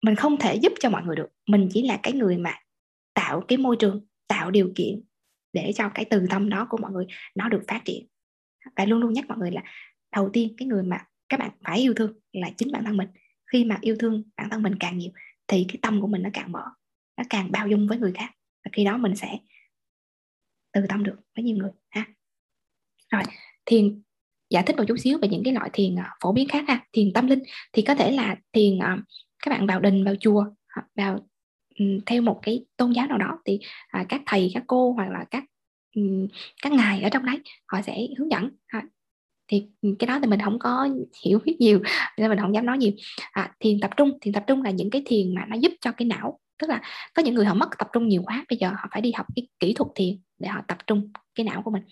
mình 0.02 0.16
không 0.16 0.38
thể 0.38 0.56
giúp 0.56 0.74
cho 0.80 0.90
mọi 0.90 1.04
người 1.04 1.16
được. 1.16 1.28
Mình 1.48 1.70
chỉ 1.74 1.82
là 1.84 2.00
cái 2.04 2.14
người 2.14 2.38
mà 2.38 2.54
tạo 3.14 3.42
cái 3.48 3.58
môi 3.58 3.76
trường, 3.80 4.06
tạo 4.28 4.52
điều 4.52 4.72
kiện 4.76 5.02
để 5.54 5.72
cho 5.76 5.90
cái 5.90 6.06
từ 6.06 6.26
tâm 6.30 6.50
đó 6.50 6.68
của 6.70 6.78
mọi 6.78 6.92
người 6.92 7.06
nó 7.36 7.50
được 7.50 7.62
phát 7.68 7.82
triển. 7.86 8.08
Và 8.76 8.86
luôn 8.86 9.00
luôn 9.00 9.14
nhắc 9.14 9.26
mọi 9.28 9.38
người 9.38 9.52
là 9.52 9.64
đầu 10.16 10.30
tiên 10.34 10.54
cái 10.58 10.68
người 10.68 10.84
mà 10.84 11.06
các 11.30 11.40
bạn 11.40 11.52
phải 11.64 11.80
yêu 11.80 11.94
thương 11.94 12.14
là 12.34 12.50
chính 12.58 12.72
bản 12.72 12.84
thân 12.84 12.98
mình. 12.98 13.08
Khi 13.52 13.64
mà 13.64 13.78
yêu 13.82 13.96
thương 14.00 14.24
bản 14.38 14.50
thân 14.50 14.64
mình 14.64 14.76
càng 14.80 14.98
nhiều 14.98 15.12
thì 15.48 15.66
cái 15.68 15.78
tâm 15.82 16.02
của 16.02 16.08
mình 16.08 16.22
nó 16.22 16.30
càng 16.34 16.52
mở, 16.52 16.64
nó 17.18 17.24
càng 17.30 17.52
bao 17.52 17.68
dung 17.68 17.88
với 17.88 17.98
người 17.98 18.12
khác. 18.16 18.30
Và 18.66 18.70
khi 18.74 18.84
đó 18.84 18.98
mình 18.98 19.16
sẽ 19.16 19.38
từ 20.74 20.82
tâm 20.90 21.04
được 21.04 21.16
với 21.36 21.44
nhiều 21.44 21.58
người, 21.58 21.72
ha. 21.90 22.06
Rồi, 23.10 23.24
thiền, 23.66 24.02
giải 24.50 24.64
thích 24.64 24.78
một 24.78 24.84
chút 24.88 24.98
xíu 24.98 25.18
về 25.22 25.28
những 25.28 25.44
cái 25.44 25.54
loại 25.54 25.70
thiền 25.74 26.00
à, 26.00 26.16
phổ 26.22 26.34
biến 26.34 26.48
khác 26.48 26.66
ha. 26.68 26.86
Thiền 26.94 27.14
tâm 27.14 27.28
linh 27.28 27.40
thì 27.74 27.82
có 27.82 27.96
thể 27.96 28.12
là 28.12 28.36
thiền 28.54 28.80
à, 28.80 28.98
các 29.50 29.56
bạn 29.56 29.68
vào 29.68 29.80
đình 29.80 30.04
vào 30.04 30.16
chùa 30.20 30.46
vào 30.96 31.20
um, 31.80 32.00
theo 32.06 32.22
một 32.22 32.40
cái 32.42 32.66
tôn 32.78 32.92
giáo 32.92 33.08
nào 33.08 33.18
đó 33.18 33.40
thì 33.46 33.60
à, 33.88 34.06
các 34.10 34.22
thầy 34.26 34.52
các 34.54 34.64
cô 34.68 34.92
hoặc 34.92 35.10
là 35.10 35.26
các 35.32 35.44
um, 35.96 36.28
các 36.62 36.72
ngài 36.72 37.02
ở 37.02 37.10
trong 37.10 37.26
đấy 37.26 37.38
họ 37.68 37.82
sẽ 37.82 38.08
hướng 38.18 38.32
dẫn. 38.32 38.50
À, 38.68 38.84
thì 39.48 39.68
cái 40.00 40.08
đó 40.08 40.20
thì 40.22 40.28
mình 40.28 40.40
không 40.44 40.60
có 40.60 40.90
hiểu 41.26 41.40
biết 41.46 41.56
nhiều 41.60 41.82
nên 42.18 42.30
mình 42.30 42.40
không 42.40 42.54
dám 42.54 42.66
nói 42.66 42.78
nhiều. 42.78 42.92
À, 43.32 43.52
thiền 43.60 43.80
tập 43.80 43.92
trung 43.98 44.18
thiền 44.22 44.34
tập 44.34 44.44
trung 44.48 44.62
là 44.62 44.72
những 44.72 44.90
cái 44.90 45.04
thiền 45.06 45.36
mà 45.36 45.46
nó 45.46 45.56
giúp 45.56 45.72
cho 45.82 45.92
cái 45.92 46.06
não 46.06 46.40
tức 46.60 46.70
là 46.70 46.82
có 47.14 47.24
những 47.24 47.36
người 47.36 47.46
họ 47.46 47.54
mất 47.54 47.70
tập 47.78 47.88
trung 47.94 48.08
nhiều 48.08 48.22
quá 48.26 48.46
bây 48.50 48.58
giờ 48.58 48.70
họ 48.70 48.88
phải 48.92 49.02
đi 49.02 49.12
học 49.12 49.26
cái 49.36 49.48
kỹ 49.60 49.74
thuật 49.74 49.90
thiền 49.96 50.20
để 50.40 50.50
họ 50.50 50.62
tập 50.68 50.78
trung 50.88 51.12
cái 51.36 51.44
não 51.44 51.62
của 51.62 51.72
mình. 51.72 51.84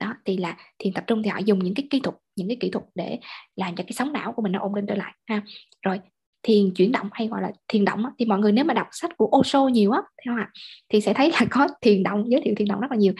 Đó 0.00 0.14
thì 0.24 0.36
là 0.36 0.56
thiền 0.78 0.92
tập 0.92 1.04
trung 1.06 1.22
thì 1.22 1.30
họ 1.30 1.38
dùng 1.38 1.58
những 1.58 1.74
cái 1.74 1.86
kỹ 1.90 2.00
thuật 2.00 2.16
những 2.36 2.48
cái 2.48 2.56
kỹ 2.60 2.70
thuật 2.70 2.84
để 2.94 3.18
làm 3.56 3.76
cho 3.76 3.84
cái 3.84 3.92
sóng 3.92 4.12
não 4.12 4.32
của 4.32 4.42
mình 4.42 4.52
nó 4.52 4.60
ổn 4.60 4.74
định 4.74 4.86
trở 4.86 4.94
lại. 4.94 5.14
Ha 5.26 5.42
rồi 5.82 6.00
thiền 6.42 6.74
chuyển 6.74 6.92
động 6.92 7.08
hay 7.12 7.28
gọi 7.28 7.42
là 7.42 7.52
thiền 7.68 7.84
động 7.84 8.04
thì 8.18 8.24
mọi 8.24 8.38
người 8.38 8.52
nếu 8.52 8.64
mà 8.64 8.74
đọc 8.74 8.86
sách 8.92 9.16
của 9.16 9.30
Osho 9.38 9.68
nhiều 9.68 9.90
á 9.90 10.00
theo 10.24 10.36
ạ? 10.36 10.50
Thì 10.88 11.00
sẽ 11.00 11.14
thấy 11.14 11.30
là 11.30 11.46
có 11.50 11.68
thiền 11.80 12.02
động 12.02 12.24
giới 12.28 12.40
thiệu 12.44 12.54
thiền 12.56 12.68
động 12.68 12.80
rất 12.80 12.90
là 12.90 12.96
nhiều. 12.96 13.12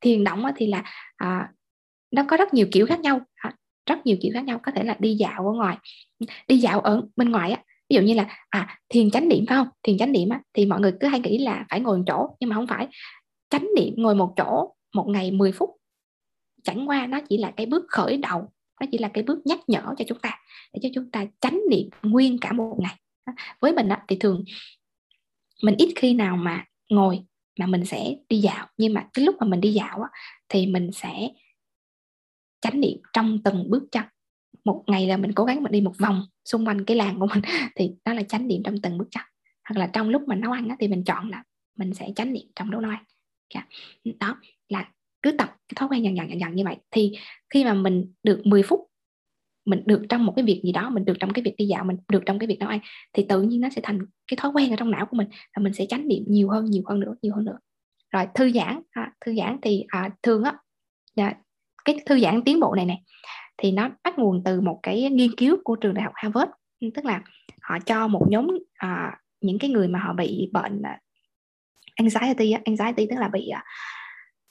Thiền 0.00 0.24
động 0.24 0.44
thì 0.56 0.66
là 0.66 0.84
à, 1.16 1.48
nó 2.10 2.24
có 2.28 2.36
rất 2.36 2.54
nhiều 2.54 2.66
kiểu 2.72 2.86
khác 2.86 3.00
nhau 3.00 3.20
à, 3.34 3.54
rất 3.86 4.06
nhiều 4.06 4.16
kiểu 4.20 4.32
khác 4.34 4.44
nhau. 4.44 4.60
Có 4.62 4.72
thể 4.72 4.82
là 4.82 4.96
đi 4.98 5.14
dạo 5.14 5.46
ở 5.46 5.52
ngoài 5.52 5.76
đi 6.48 6.58
dạo 6.58 6.80
ở 6.80 7.02
bên 7.16 7.30
ngoài 7.30 7.50
á. 7.50 7.62
Ví 7.88 7.96
dụ 7.96 8.02
như 8.02 8.14
là 8.14 8.26
à 8.48 8.78
thiền 8.88 9.10
chánh 9.10 9.28
niệm 9.28 9.44
phải 9.48 9.56
không? 9.56 9.68
Thiền 9.82 9.98
chánh 9.98 10.12
niệm 10.12 10.28
á, 10.28 10.40
thì 10.54 10.66
mọi 10.66 10.80
người 10.80 10.92
cứ 11.00 11.08
hay 11.08 11.20
nghĩ 11.20 11.38
là 11.38 11.64
phải 11.70 11.80
ngồi 11.80 11.98
một 11.98 12.04
chỗ 12.06 12.36
nhưng 12.40 12.50
mà 12.50 12.56
không 12.56 12.66
phải. 12.66 12.88
Chánh 13.50 13.68
niệm 13.76 13.94
ngồi 13.96 14.14
một 14.14 14.32
chỗ 14.36 14.74
một 14.94 15.08
ngày 15.08 15.30
10 15.30 15.52
phút 15.52 15.70
chẳng 16.64 16.88
qua 16.88 17.06
nó 17.06 17.20
chỉ 17.28 17.38
là 17.38 17.50
cái 17.56 17.66
bước 17.66 17.84
khởi 17.88 18.16
đầu 18.16 18.52
nó 18.80 18.86
chỉ 18.92 18.98
là 18.98 19.08
cái 19.08 19.24
bước 19.24 19.46
nhắc 19.46 19.58
nhở 19.66 19.94
cho 19.98 20.04
chúng 20.08 20.18
ta 20.18 20.38
để 20.72 20.80
cho 20.82 20.88
chúng 20.94 21.10
ta 21.10 21.24
tránh 21.40 21.60
niệm 21.70 21.88
nguyên 22.02 22.38
cả 22.38 22.52
một 22.52 22.78
ngày. 22.80 22.96
Với 23.60 23.72
mình 23.72 23.88
á, 23.88 24.04
thì 24.08 24.16
thường 24.16 24.44
mình 25.62 25.74
ít 25.78 25.92
khi 25.96 26.14
nào 26.14 26.36
mà 26.36 26.64
ngồi 26.90 27.20
mà 27.58 27.66
mình 27.66 27.84
sẽ 27.84 28.16
đi 28.28 28.38
dạo 28.38 28.66
nhưng 28.76 28.94
mà 28.94 29.08
cái 29.12 29.24
lúc 29.24 29.34
mà 29.40 29.46
mình 29.46 29.60
đi 29.60 29.72
dạo 29.72 30.02
á, 30.02 30.08
thì 30.48 30.66
mình 30.66 30.90
sẽ 30.92 31.28
chánh 32.60 32.80
niệm 32.80 32.98
trong 33.12 33.38
từng 33.44 33.70
bước 33.70 33.84
chân. 33.92 34.04
Một 34.64 34.84
ngày 34.86 35.06
là 35.06 35.16
mình 35.16 35.32
cố 35.32 35.44
gắng 35.44 35.62
mình 35.62 35.72
đi 35.72 35.80
một 35.80 35.94
vòng 35.98 36.22
xung 36.44 36.66
quanh 36.66 36.84
cái 36.84 36.96
làng 36.96 37.20
của 37.20 37.26
mình 37.26 37.42
thì 37.76 37.90
đó 38.04 38.12
là 38.12 38.22
chánh 38.22 38.48
niệm 38.48 38.62
trong 38.64 38.80
từng 38.82 38.98
bước 38.98 39.08
chân. 39.10 39.22
Hoặc 39.68 39.80
là 39.80 39.90
trong 39.92 40.08
lúc 40.08 40.22
mình 40.26 40.40
nấu 40.40 40.52
ăn 40.52 40.68
á, 40.68 40.76
thì 40.80 40.88
mình 40.88 41.04
chọn 41.04 41.30
là 41.30 41.44
mình 41.76 41.94
sẽ 41.94 42.08
chánh 42.16 42.32
niệm 42.32 42.46
trong 42.56 42.70
lúc 42.70 42.80
nấu 42.80 42.90
ăn. 42.90 43.04
Dạ. 43.54 43.66
Đó 44.20 44.40
là 44.68 44.90
cứ 45.22 45.32
tập 45.32 45.48
cái 45.68 45.74
thói 45.76 45.88
quen 45.88 46.04
dần 46.04 46.16
dần 46.16 46.28
dần 46.30 46.40
dần 46.40 46.54
như 46.54 46.64
vậy. 46.64 46.76
Thì 46.90 47.12
khi 47.50 47.64
mà 47.64 47.74
mình 47.74 48.12
được 48.22 48.40
10 48.44 48.62
phút 48.62 48.90
mình 49.64 49.82
được 49.86 50.02
trong 50.08 50.26
một 50.26 50.32
cái 50.36 50.44
việc 50.44 50.60
gì 50.64 50.72
đó 50.72 50.90
mình 50.90 51.04
được 51.04 51.16
trong 51.20 51.32
cái 51.32 51.42
việc 51.42 51.54
đi 51.58 51.66
dạo 51.66 51.84
mình 51.84 51.96
được 52.08 52.22
trong 52.26 52.38
cái 52.38 52.46
việc 52.46 52.58
nấu 52.58 52.68
ăn 52.68 52.80
thì 53.12 53.26
tự 53.28 53.42
nhiên 53.42 53.60
nó 53.60 53.68
sẽ 53.70 53.80
thành 53.84 53.98
cái 54.26 54.36
thói 54.40 54.52
quen 54.54 54.70
ở 54.70 54.76
trong 54.76 54.90
não 54.90 55.06
của 55.06 55.16
mình 55.16 55.28
và 55.56 55.62
mình 55.62 55.72
sẽ 55.72 55.86
tránh 55.88 56.08
niệm 56.08 56.24
nhiều 56.26 56.50
hơn 56.50 56.64
nhiều 56.64 56.82
hơn 56.86 57.00
nữa 57.00 57.14
nhiều 57.22 57.34
hơn 57.34 57.44
nữa. 57.44 57.58
Rồi 58.10 58.26
thư 58.34 58.52
giãn 58.52 58.82
à, 58.90 59.12
thư 59.20 59.34
giãn 59.34 59.58
thì 59.62 59.84
à, 59.88 60.10
thường 60.22 60.42
á 60.44 60.54
dạ, 61.16 61.32
cái 61.84 61.98
thư 62.06 62.20
giãn 62.20 62.42
tiến 62.42 62.60
bộ 62.60 62.74
này 62.74 62.86
này 62.86 63.02
thì 63.58 63.72
nó 63.72 63.90
bắt 64.04 64.18
nguồn 64.18 64.42
từ 64.44 64.60
một 64.60 64.80
cái 64.82 65.10
nghiên 65.10 65.34
cứu 65.36 65.56
của 65.64 65.76
trường 65.76 65.94
đại 65.94 66.04
học 66.04 66.12
Harvard. 66.14 66.50
Ừ, 66.80 66.88
tức 66.94 67.04
là 67.04 67.22
họ 67.62 67.78
cho 67.86 68.08
một 68.08 68.26
nhóm 68.30 68.48
à, 68.74 69.18
những 69.40 69.58
cái 69.58 69.70
người 69.70 69.88
mà 69.88 69.98
họ 69.98 70.12
bị 70.12 70.50
bệnh 70.52 70.82
à, 70.82 71.00
anxiety 71.96 72.52
anxiety 72.52 73.06
tức 73.10 73.16
là 73.18 73.28
bị 73.28 73.48
à, 73.48 73.64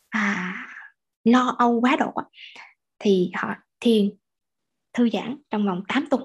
à, 0.09 0.55
lo 1.23 1.55
âu 1.59 1.81
quá 1.81 1.95
độ 1.99 2.13
thì 2.99 3.31
họ 3.35 3.55
thiền 3.79 4.09
thư 4.93 5.09
giãn 5.09 5.37
trong 5.49 5.65
vòng 5.65 5.83
8 5.87 6.05
tuần 6.09 6.21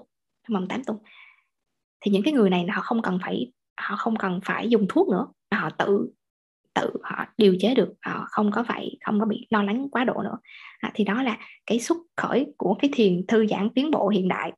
trong 0.48 0.54
vòng 0.54 0.68
8 0.68 0.84
tuần. 0.84 0.98
Thì 2.00 2.10
những 2.10 2.22
cái 2.22 2.32
người 2.32 2.50
này 2.50 2.66
họ 2.72 2.82
không 2.82 3.02
cần 3.02 3.18
phải 3.22 3.52
họ 3.80 3.96
không 3.96 4.16
cần 4.16 4.40
phải 4.44 4.68
dùng 4.68 4.86
thuốc 4.88 5.08
nữa 5.08 5.26
họ 5.50 5.70
tự 5.70 6.10
tự 6.74 6.90
họ 7.02 7.24
điều 7.36 7.56
chế 7.60 7.74
được 7.74 7.94
họ 8.02 8.26
không 8.30 8.50
có 8.50 8.64
phải 8.68 8.96
không 9.04 9.20
có 9.20 9.26
bị 9.26 9.46
lo 9.50 9.62
lắng 9.62 9.88
quá 9.90 10.04
độ 10.04 10.22
nữa. 10.22 10.38
À, 10.78 10.90
thì 10.94 11.04
đó 11.04 11.22
là 11.22 11.38
cái 11.66 11.80
xuất 11.80 11.98
khởi 12.16 12.46
của 12.56 12.74
cái 12.74 12.90
thiền 12.94 13.26
thư 13.28 13.46
giãn 13.46 13.68
tiến 13.74 13.90
bộ 13.90 14.08
hiện 14.08 14.28
đại 14.28 14.52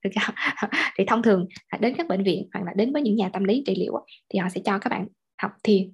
thì 0.99 1.05
thông 1.07 1.23
thường 1.23 1.47
đến 1.81 1.95
các 1.99 2.09
bệnh 2.09 2.25
viện 2.25 2.49
hoặc 2.53 2.65
là 2.65 2.73
đến 2.77 2.93
với 2.93 3.03
những 3.03 3.17
nhà 3.17 3.29
tâm 3.29 3.45
lý 3.45 3.63
trị 3.67 3.75
liệu 3.79 4.05
thì 4.29 4.39
họ 4.39 4.49
sẽ 4.49 4.61
cho 4.65 4.79
các 4.79 4.91
bạn 4.91 5.07
học 5.43 5.51
thiền 5.63 5.93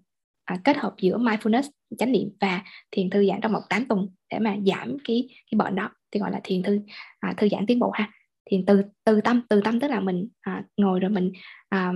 à, 0.53 0.59
kết 0.65 0.77
hợp 0.77 0.95
giữa 0.99 1.19
mindfulness 1.19 1.71
chánh 1.99 2.13
niệm 2.13 2.29
và 2.41 2.63
thiền 2.91 3.11
thư 3.11 3.27
giãn 3.27 3.41
trong 3.43 3.53
một 3.53 3.61
8 3.69 3.87
tuần 3.89 4.09
để 4.31 4.39
mà 4.39 4.57
giảm 4.67 4.97
cái 5.05 5.29
cái 5.51 5.57
bệnh 5.57 5.75
đó 5.75 5.91
thì 6.11 6.21
gọi 6.21 6.31
là 6.31 6.41
thiền 6.45 6.63
thư 6.63 6.81
à, 7.21 7.35
thư 7.37 7.49
giãn 7.49 7.67
tiến 7.67 7.79
bộ 7.79 7.91
ha. 7.91 8.11
Thiền 8.51 8.67
từ 8.67 8.83
từ 9.05 9.21
tâm 9.21 9.43
từ 9.49 9.61
tâm 9.61 9.81
tức 9.81 9.89
là 9.89 10.01
mình 10.01 10.29
à, 10.41 10.65
ngồi 10.77 11.01
rồi 11.01 11.11
mình 11.11 11.33
à, 11.69 11.93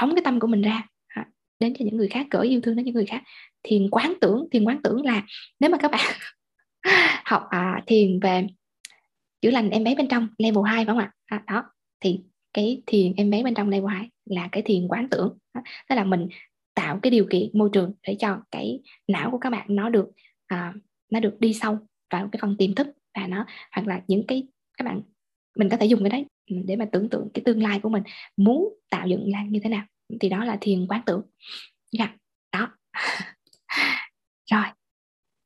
phóng 0.00 0.14
cái 0.14 0.22
tâm 0.24 0.40
của 0.40 0.46
mình 0.46 0.62
ra 0.62 0.86
à, 1.06 1.26
đến 1.60 1.74
cho 1.78 1.84
những 1.84 1.96
người 1.96 2.08
khác 2.08 2.26
cởi 2.30 2.48
yêu 2.48 2.60
thương 2.60 2.76
đến 2.76 2.84
những 2.84 2.94
người 2.94 3.06
khác. 3.06 3.22
Thiền 3.62 3.90
quán 3.90 4.14
tưởng 4.20 4.48
thiền 4.50 4.64
quán 4.64 4.82
tưởng 4.82 5.04
là 5.04 5.22
nếu 5.60 5.70
mà 5.70 5.78
các 5.78 5.90
bạn 5.90 6.12
học 7.24 7.42
à, 7.50 7.82
thiền 7.86 8.20
về 8.20 8.46
chữa 9.42 9.50
lành 9.50 9.70
em 9.70 9.84
bé 9.84 9.94
bên 9.94 10.08
trong 10.08 10.28
level 10.38 10.64
2 10.66 10.76
phải 10.76 10.84
không 10.84 10.98
ạ? 10.98 11.12
À, 11.26 11.42
đó 11.46 11.64
thì 12.00 12.20
cái 12.52 12.82
thiền 12.86 13.12
em 13.16 13.30
bé 13.30 13.42
bên 13.42 13.54
trong 13.54 13.68
level 13.68 13.90
2 13.90 14.08
là 14.24 14.48
cái 14.52 14.62
thiền 14.62 14.88
quán 14.88 15.08
tưởng 15.10 15.38
đó. 15.54 15.60
tức 15.88 15.94
là 15.94 16.04
mình 16.04 16.28
tạo 16.74 16.98
cái 17.02 17.10
điều 17.10 17.26
kiện 17.30 17.50
môi 17.52 17.70
trường 17.72 17.92
để 18.06 18.16
cho 18.20 18.40
cái 18.50 18.80
não 19.08 19.30
của 19.30 19.38
các 19.38 19.50
bạn 19.50 19.66
nó 19.68 19.88
được 19.88 20.10
à, 20.46 20.74
nó 21.10 21.20
được 21.20 21.36
đi 21.40 21.54
sâu 21.54 21.78
vào 22.10 22.28
cái 22.32 22.38
phần 22.42 22.56
tiềm 22.58 22.74
thức 22.74 22.86
và 23.14 23.26
nó 23.26 23.46
hoặc 23.72 23.86
là 23.86 24.02
những 24.08 24.26
cái 24.28 24.48
các 24.78 24.84
bạn 24.84 25.02
mình 25.56 25.68
có 25.68 25.76
thể 25.76 25.86
dùng 25.86 26.00
cái 26.00 26.10
đấy 26.10 26.26
để 26.46 26.76
mà 26.76 26.84
tưởng 26.92 27.08
tượng 27.08 27.28
cái 27.34 27.42
tương 27.44 27.62
lai 27.62 27.80
của 27.82 27.88
mình 27.88 28.02
muốn 28.36 28.78
tạo 28.90 29.06
dựng 29.08 29.30
là 29.30 29.44
như 29.44 29.60
thế 29.64 29.70
nào. 29.70 29.84
Thì 30.20 30.28
đó 30.28 30.44
là 30.44 30.58
thiền 30.60 30.86
quán 30.86 31.02
tưởng. 31.06 31.22
Dạ 31.92 32.16
đó. 32.52 32.68
Rồi. 34.50 34.64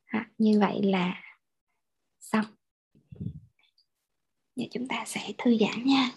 À, 0.06 0.30
như 0.38 0.60
vậy 0.60 0.82
là 0.82 1.22
xong. 2.20 2.44
Giờ 4.56 4.64
chúng 4.70 4.88
ta 4.88 5.04
sẽ 5.06 5.32
thư 5.38 5.56
giãn 5.60 5.84
nha 5.84 6.10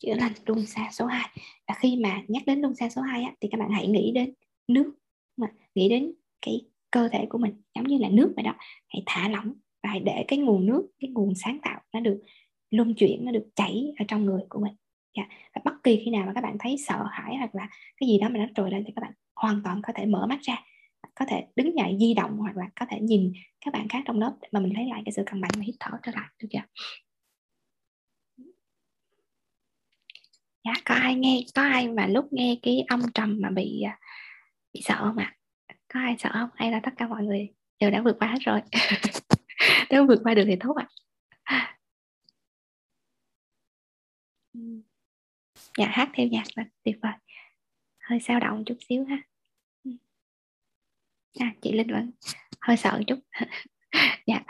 chữa 0.00 0.14
lành 0.14 0.32
luân 0.46 0.66
xa 0.66 0.88
số 0.92 1.06
2 1.06 1.28
và 1.68 1.74
khi 1.78 1.96
mà 1.96 2.22
nhắc 2.28 2.42
đến 2.46 2.60
luân 2.60 2.74
xa 2.74 2.88
số 2.88 3.02
2 3.02 3.22
á, 3.22 3.32
thì 3.40 3.48
các 3.52 3.60
bạn 3.60 3.70
hãy 3.70 3.86
nghĩ 3.86 4.12
đến 4.14 4.34
nước 4.68 4.92
mà 5.36 5.46
nghĩ 5.74 5.88
đến 5.88 6.12
cái 6.42 6.60
cơ 6.90 7.08
thể 7.08 7.26
của 7.28 7.38
mình 7.38 7.62
giống 7.74 7.84
như 7.84 7.98
là 7.98 8.08
nước 8.08 8.32
vậy 8.36 8.42
đó. 8.44 8.54
Hãy 8.88 9.02
thả 9.06 9.28
lỏng 9.28 9.52
và 9.82 9.90
hãy 9.90 10.00
để 10.00 10.24
cái 10.28 10.38
nguồn 10.38 10.66
nước 10.66 10.88
cái 11.00 11.10
nguồn 11.10 11.34
sáng 11.34 11.58
tạo 11.62 11.80
nó 11.92 12.00
được 12.00 12.22
luân 12.70 12.94
chuyển 12.94 13.24
nó 13.24 13.32
được 13.32 13.48
chảy 13.54 13.92
ở 13.98 14.04
trong 14.08 14.24
người 14.24 14.40
của 14.48 14.60
mình. 14.60 14.72
Dạ. 15.16 15.22
và 15.54 15.60
bất 15.64 15.74
kỳ 15.82 16.02
khi 16.04 16.10
nào 16.10 16.26
mà 16.26 16.32
các 16.34 16.40
bạn 16.40 16.56
thấy 16.58 16.76
sợ 16.78 17.04
hãi 17.10 17.36
hoặc 17.36 17.54
là 17.54 17.68
cái 17.96 18.08
gì 18.08 18.18
đó 18.18 18.28
mà 18.28 18.38
nó 18.38 18.46
trồi 18.54 18.70
lên 18.70 18.84
thì 18.86 18.92
các 18.96 19.02
bạn 19.02 19.12
hoàn 19.34 19.62
toàn 19.64 19.82
có 19.82 19.92
thể 19.96 20.06
mở 20.06 20.26
mắt 20.26 20.40
ra. 20.42 20.64
Có 21.14 21.24
thể 21.28 21.46
đứng 21.56 21.76
dậy 21.76 21.96
di 22.00 22.14
động 22.14 22.36
hoặc 22.38 22.56
là 22.56 22.66
có 22.80 22.86
thể 22.90 23.00
nhìn 23.00 23.32
các 23.64 23.74
bạn 23.74 23.88
khác 23.88 24.02
trong 24.04 24.20
lớp 24.20 24.36
để 24.42 24.48
mà 24.52 24.60
mình 24.60 24.76
lấy 24.76 24.86
lại 24.86 25.02
cái 25.04 25.12
sự 25.12 25.22
cân 25.26 25.40
bằng 25.40 25.50
và 25.56 25.62
hít 25.62 25.74
thở 25.80 25.90
trở 26.02 26.12
lại. 26.14 26.26
Được 26.42 26.48
chưa? 26.50 26.60
Dạ 30.64 30.72
có 30.84 30.94
ai 30.94 31.14
nghe 31.14 31.40
có 31.54 31.62
ai 31.62 31.88
mà 31.88 32.06
lúc 32.06 32.32
nghe 32.32 32.56
cái 32.62 32.84
âm 32.88 33.00
trầm 33.14 33.38
mà 33.40 33.50
bị 33.50 33.82
à, 33.82 33.98
bị 34.72 34.80
sợ 34.84 34.96
không 34.98 35.16
ạ? 35.16 35.36
Có 35.88 36.00
ai 36.00 36.16
sợ 36.18 36.30
không? 36.32 36.50
Hay 36.54 36.70
là 36.70 36.80
tất 36.82 36.90
cả 36.96 37.08
mọi 37.08 37.22
người 37.22 37.48
đều 37.80 37.90
đã 37.90 38.02
vượt 38.02 38.16
qua 38.20 38.28
hết 38.28 38.38
rồi? 38.40 38.60
Nếu 39.90 40.06
vượt 40.06 40.20
qua 40.24 40.34
được 40.34 40.44
thì 40.46 40.56
tốt 40.60 40.76
ạ. 40.76 40.88
Dạ 45.78 45.86
hát 45.86 46.10
theo 46.14 46.26
nhạc 46.26 46.44
là 46.54 46.64
tuyệt 46.84 46.96
vời. 47.02 47.12
Hơi 48.00 48.20
sao 48.20 48.40
động 48.40 48.64
chút 48.66 48.76
xíu 48.88 49.04
ha. 49.04 49.22
À, 51.38 51.54
chị 51.62 51.72
linh 51.72 51.92
vẫn 51.92 52.10
hơi 52.60 52.76
sợ 52.76 53.00
chút. 53.06 53.18
Dạ. 54.26 54.44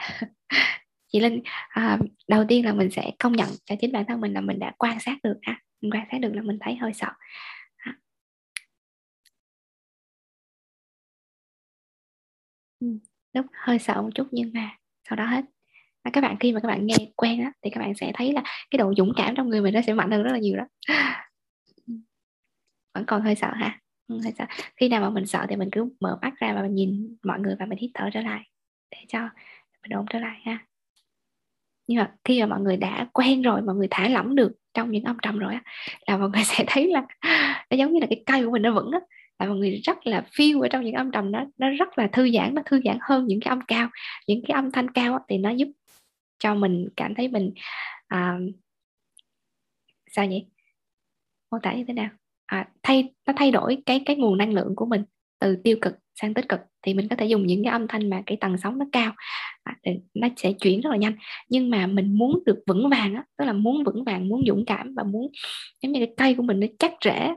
Chị 1.07 1.21
linh 1.21 1.43
à, 1.69 1.99
đầu 2.29 2.45
tiên 2.49 2.65
là 2.65 2.73
mình 2.73 2.91
sẽ 2.91 3.11
công 3.19 3.33
nhận 3.33 3.49
cho 3.65 3.75
chính 3.81 3.93
bản 3.93 4.05
thân 4.09 4.21
mình 4.21 4.33
là 4.33 4.41
mình 4.41 4.59
đã 4.59 4.73
quan 4.79 5.01
sát 5.01 5.19
được 5.23 5.39
ha 5.43 5.61
mình 5.81 5.93
quan 5.93 6.07
sát 6.13 6.19
được 6.19 6.33
là 6.35 6.43
mình 6.43 6.59
thấy 6.61 6.77
hơi 6.77 6.93
sợ. 6.95 7.09
À. 7.77 7.95
Ừ, 12.81 12.87
lúc 13.33 13.47
hơi 13.53 13.79
sợ 13.79 14.03
một 14.03 14.11
chút 14.15 14.27
nhưng 14.33 14.51
mà 14.55 14.71
sau 15.09 15.17
đó 15.17 15.25
hết. 15.27 15.45
À, 16.03 16.11
các 16.15 16.21
bạn 16.21 16.37
khi 16.41 16.53
mà 16.53 16.61
các 16.61 16.69
bạn 16.69 16.87
nghe 16.87 16.97
quen 17.17 17.41
á 17.45 17.53
thì 17.65 17.71
các 17.71 17.81
bạn 17.81 17.95
sẽ 17.95 18.11
thấy 18.15 18.33
là 18.33 18.43
cái 18.71 18.79
độ 18.79 18.95
dũng 18.97 19.13
cảm 19.17 19.35
trong 19.37 19.49
người 19.49 19.61
mình 19.63 19.75
nó 19.75 19.81
sẽ 19.87 19.93
mạnh 19.95 20.11
hơn 20.11 20.23
rất 20.23 20.33
là 20.33 20.39
nhiều 20.39 20.57
đó. 20.57 20.65
Ừ. 21.87 21.95
Vẫn 22.95 23.05
còn 23.07 23.23
hơi 23.23 23.35
sợ 23.35 23.53
ha 23.55 23.81
ừ, 24.09 24.19
hơi 24.23 24.33
sợ. 24.39 24.47
Khi 24.77 24.89
nào 24.89 25.01
mà 25.01 25.11
mình 25.11 25.27
sợ 25.27 25.47
thì 25.49 25.57
mình 25.57 25.69
cứ 25.73 25.89
mở 26.01 26.19
mắt 26.23 26.35
ra 26.39 26.55
và 26.55 26.63
mình 26.63 26.75
nhìn 26.75 27.17
mọi 27.25 27.41
người 27.41 27.57
và 27.59 27.67
mình 27.67 27.79
hít 27.79 27.91
thở 27.95 28.11
trở 28.13 28.21
lại 28.21 28.43
để 28.91 28.99
cho 29.09 29.21
mình 29.83 29.93
ổn 29.93 30.07
trở 30.11 30.19
lại 30.19 30.41
ha 30.45 30.67
nhưng 31.91 31.99
mà 31.99 32.13
khi 32.25 32.41
mà 32.41 32.47
mọi 32.47 32.61
người 32.61 32.77
đã 32.77 33.09
quen 33.13 33.43
rồi 33.43 33.63
mọi 33.63 33.75
người 33.77 33.89
thả 33.91 34.09
lỏng 34.09 34.35
được 34.35 34.53
trong 34.75 34.91
những 34.91 35.05
âm 35.05 35.17
trầm 35.23 35.39
rồi 35.39 35.55
á 35.55 35.63
là 36.07 36.17
mọi 36.17 36.31
người 36.31 36.43
sẽ 36.45 36.65
thấy 36.67 36.87
là 36.87 37.07
nó 37.71 37.77
giống 37.77 37.93
như 37.93 38.01
là 38.01 38.07
cái 38.11 38.23
cây 38.27 38.45
của 38.45 38.51
mình 38.51 38.63
nó 38.63 38.75
vững 38.75 38.91
á. 38.91 39.01
Là 39.39 39.47
mọi 39.47 39.57
người 39.57 39.81
rất 39.85 40.07
là 40.07 40.25
feel 40.33 40.61
ở 40.61 40.69
trong 40.69 40.85
những 40.85 40.95
âm 40.95 41.11
trầm 41.11 41.33
đó 41.33 41.45
nó 41.59 41.71
rất 41.71 41.99
là 41.99 42.07
thư 42.13 42.31
giãn 42.31 42.55
nó 42.55 42.63
thư 42.67 42.81
giãn 42.85 42.99
hơn 43.01 43.27
những 43.27 43.41
cái 43.41 43.49
âm 43.49 43.61
cao 43.61 43.89
những 44.27 44.43
cái 44.49 44.55
âm 44.55 44.73
thanh 44.73 44.91
cao 44.91 45.13
á, 45.13 45.21
thì 45.29 45.39
nó 45.39 45.51
giúp 45.51 45.69
cho 46.39 46.55
mình 46.55 46.89
cảm 46.97 47.15
thấy 47.15 47.29
mình 47.29 47.53
à, 48.09 48.39
sao 50.11 50.27
nhỉ? 50.27 50.47
Mô 51.51 51.59
tả 51.63 51.75
như 51.75 51.85
thế 51.89 51.95
nào? 51.95 52.09
À, 52.47 52.69
thay 52.83 53.15
nó 53.27 53.33
thay 53.37 53.51
đổi 53.51 53.79
cái 53.87 54.03
cái 54.07 54.17
nguồn 54.17 54.39
năng 54.39 54.55
lượng 54.55 54.77
của 54.77 54.87
mình 54.87 55.05
từ 55.39 55.57
tiêu 55.65 55.77
cực 55.81 55.95
sang 56.21 56.35
tích 56.35 56.49
cực, 56.49 56.61
thì 56.83 56.95
mình 56.95 57.09
có 57.09 57.17
thể 57.17 57.27
dùng 57.27 57.47
những 57.47 57.65
cái 57.65 57.73
âm 57.73 57.89
thanh 57.89 58.11
mà 58.11 58.23
cái 58.27 58.39
tần 58.41 58.57
sóng 58.59 58.79
nó 58.79 58.87
cao. 58.93 59.13
À, 59.63 59.77
nó 60.15 60.29
sẽ 60.37 60.53
chuyển 60.53 60.81
rất 60.81 60.91
là 60.91 60.97
nhanh. 60.97 61.17
Nhưng 61.49 61.71
mà 61.71 61.87
mình 61.87 62.19
muốn 62.19 62.43
được 62.47 62.59
vững 62.67 62.89
vàng 62.89 63.15
á, 63.15 63.25
tức 63.39 63.45
là 63.45 63.53
muốn 63.53 63.85
vững 63.85 64.05
vàng, 64.05 64.29
muốn 64.29 64.43
dũng 64.47 64.65
cảm 64.67 64.95
và 64.95 65.03
muốn, 65.03 65.33
giống 65.83 65.93
như 65.93 66.01
cái 66.01 66.15
cây 66.17 66.35
của 66.35 66.43
mình 66.43 66.61
nó 66.61 66.67
chắc 66.79 66.93
rễ, 67.05 67.29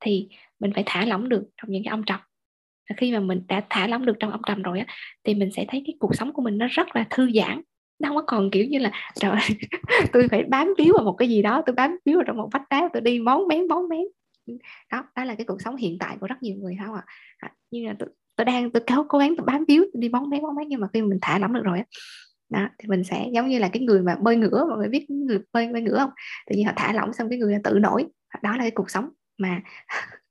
thì 0.00 0.28
mình 0.60 0.72
phải 0.74 0.82
thả 0.86 1.04
lỏng 1.06 1.28
được 1.28 1.42
trong 1.56 1.70
những 1.70 1.84
cái 1.84 1.90
âm 1.90 2.02
trầm. 2.02 2.20
Và 2.90 2.96
khi 2.98 3.12
mà 3.12 3.20
mình 3.20 3.42
đã 3.48 3.64
thả 3.70 3.86
lỏng 3.86 4.06
được 4.06 4.16
trong 4.20 4.30
âm 4.30 4.40
trầm 4.46 4.62
rồi 4.62 4.78
á, 4.78 4.86
thì 5.24 5.34
mình 5.34 5.50
sẽ 5.52 5.64
thấy 5.68 5.82
cái 5.86 5.94
cuộc 5.98 6.14
sống 6.16 6.32
của 6.32 6.42
mình 6.42 6.58
nó 6.58 6.66
rất 6.70 6.96
là 6.96 7.06
thư 7.10 7.30
giãn. 7.34 7.62
Nó 7.98 8.08
không 8.08 8.16
có 8.16 8.22
còn 8.26 8.50
kiểu 8.50 8.64
như 8.64 8.78
là, 8.78 8.92
trời 9.14 9.36
tôi 10.12 10.28
phải 10.30 10.44
bám 10.48 10.74
víu 10.78 10.94
vào 10.96 11.04
một 11.04 11.12
cái 11.12 11.28
gì 11.28 11.42
đó, 11.42 11.62
tôi 11.66 11.74
bám 11.74 11.98
víu 12.04 12.16
vào 12.16 12.24
trong 12.26 12.36
một 12.36 12.48
vách 12.52 12.68
đá, 12.70 12.88
tôi 12.92 13.00
đi 13.00 13.18
món 13.18 13.48
mén 13.48 13.68
món 13.68 13.88
mén 13.88 14.02
đó 14.92 15.04
đó 15.16 15.24
là 15.24 15.34
cái 15.34 15.44
cuộc 15.44 15.62
sống 15.62 15.76
hiện 15.76 15.96
tại 16.00 16.16
của 16.20 16.26
rất 16.26 16.42
nhiều 16.42 16.56
người 16.56 16.76
không 16.86 16.94
ạ. 16.94 17.04
À? 17.38 17.52
như 17.70 17.86
là 17.86 17.94
tôi, 17.98 18.08
tôi 18.36 18.44
đang 18.44 18.70
tôi 18.70 18.82
cố 18.86 19.04
cố 19.08 19.18
gắng 19.18 19.34
tôi 19.36 19.46
bám 19.46 19.64
víu 19.68 19.84
tôi 19.92 20.00
đi 20.00 20.08
bóng 20.08 20.30
mấy 20.30 20.40
bóng 20.40 20.54
mấy 20.54 20.66
nhưng 20.66 20.80
mà 20.80 20.88
khi 20.92 21.02
mình 21.02 21.18
thả 21.22 21.38
lỏng 21.38 21.52
được 21.52 21.64
rồi 21.64 21.82
đó 22.48 22.68
thì 22.78 22.88
mình 22.88 23.04
sẽ 23.04 23.28
giống 23.32 23.48
như 23.48 23.58
là 23.58 23.68
cái 23.68 23.82
người 23.82 24.02
mà 24.02 24.14
bơi 24.14 24.36
ngửa 24.36 24.64
mọi 24.68 24.78
người 24.78 24.88
biết 24.88 25.10
người 25.10 25.40
bơi 25.52 25.72
bơi 25.72 25.82
ngửa 25.82 25.98
không? 25.98 26.10
Tự 26.46 26.56
nhiên 26.56 26.66
họ 26.66 26.72
thả 26.76 26.92
lỏng 26.92 27.12
xong 27.12 27.28
cái 27.28 27.38
người 27.38 27.58
tự 27.64 27.78
nổi. 27.78 28.06
Đó 28.42 28.50
là 28.50 28.58
cái 28.58 28.70
cuộc 28.70 28.90
sống 28.90 29.08
mà 29.38 29.62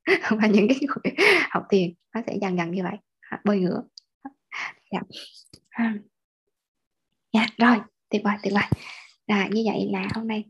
mà 0.32 0.48
những 0.48 0.68
cái 0.68 0.78
người 0.82 1.16
học 1.50 1.64
thiền 1.70 1.94
nó 2.16 2.22
sẽ 2.28 2.38
dần 2.42 2.58
dần 2.58 2.72
như 2.72 2.84
vậy. 2.84 2.98
Bơi 3.44 3.60
ngửa. 3.60 3.84
Dạ. 4.92 5.02
Dạ 7.34 7.46
rồi 7.58 7.78
tuyệt 8.10 8.22
vời 8.24 8.36
tuyệt 8.44 8.54
vời. 8.54 8.64
Là 9.28 9.48
như 9.48 9.64
vậy 9.66 9.90
là 9.92 10.08
hôm 10.16 10.28
nay 10.28 10.44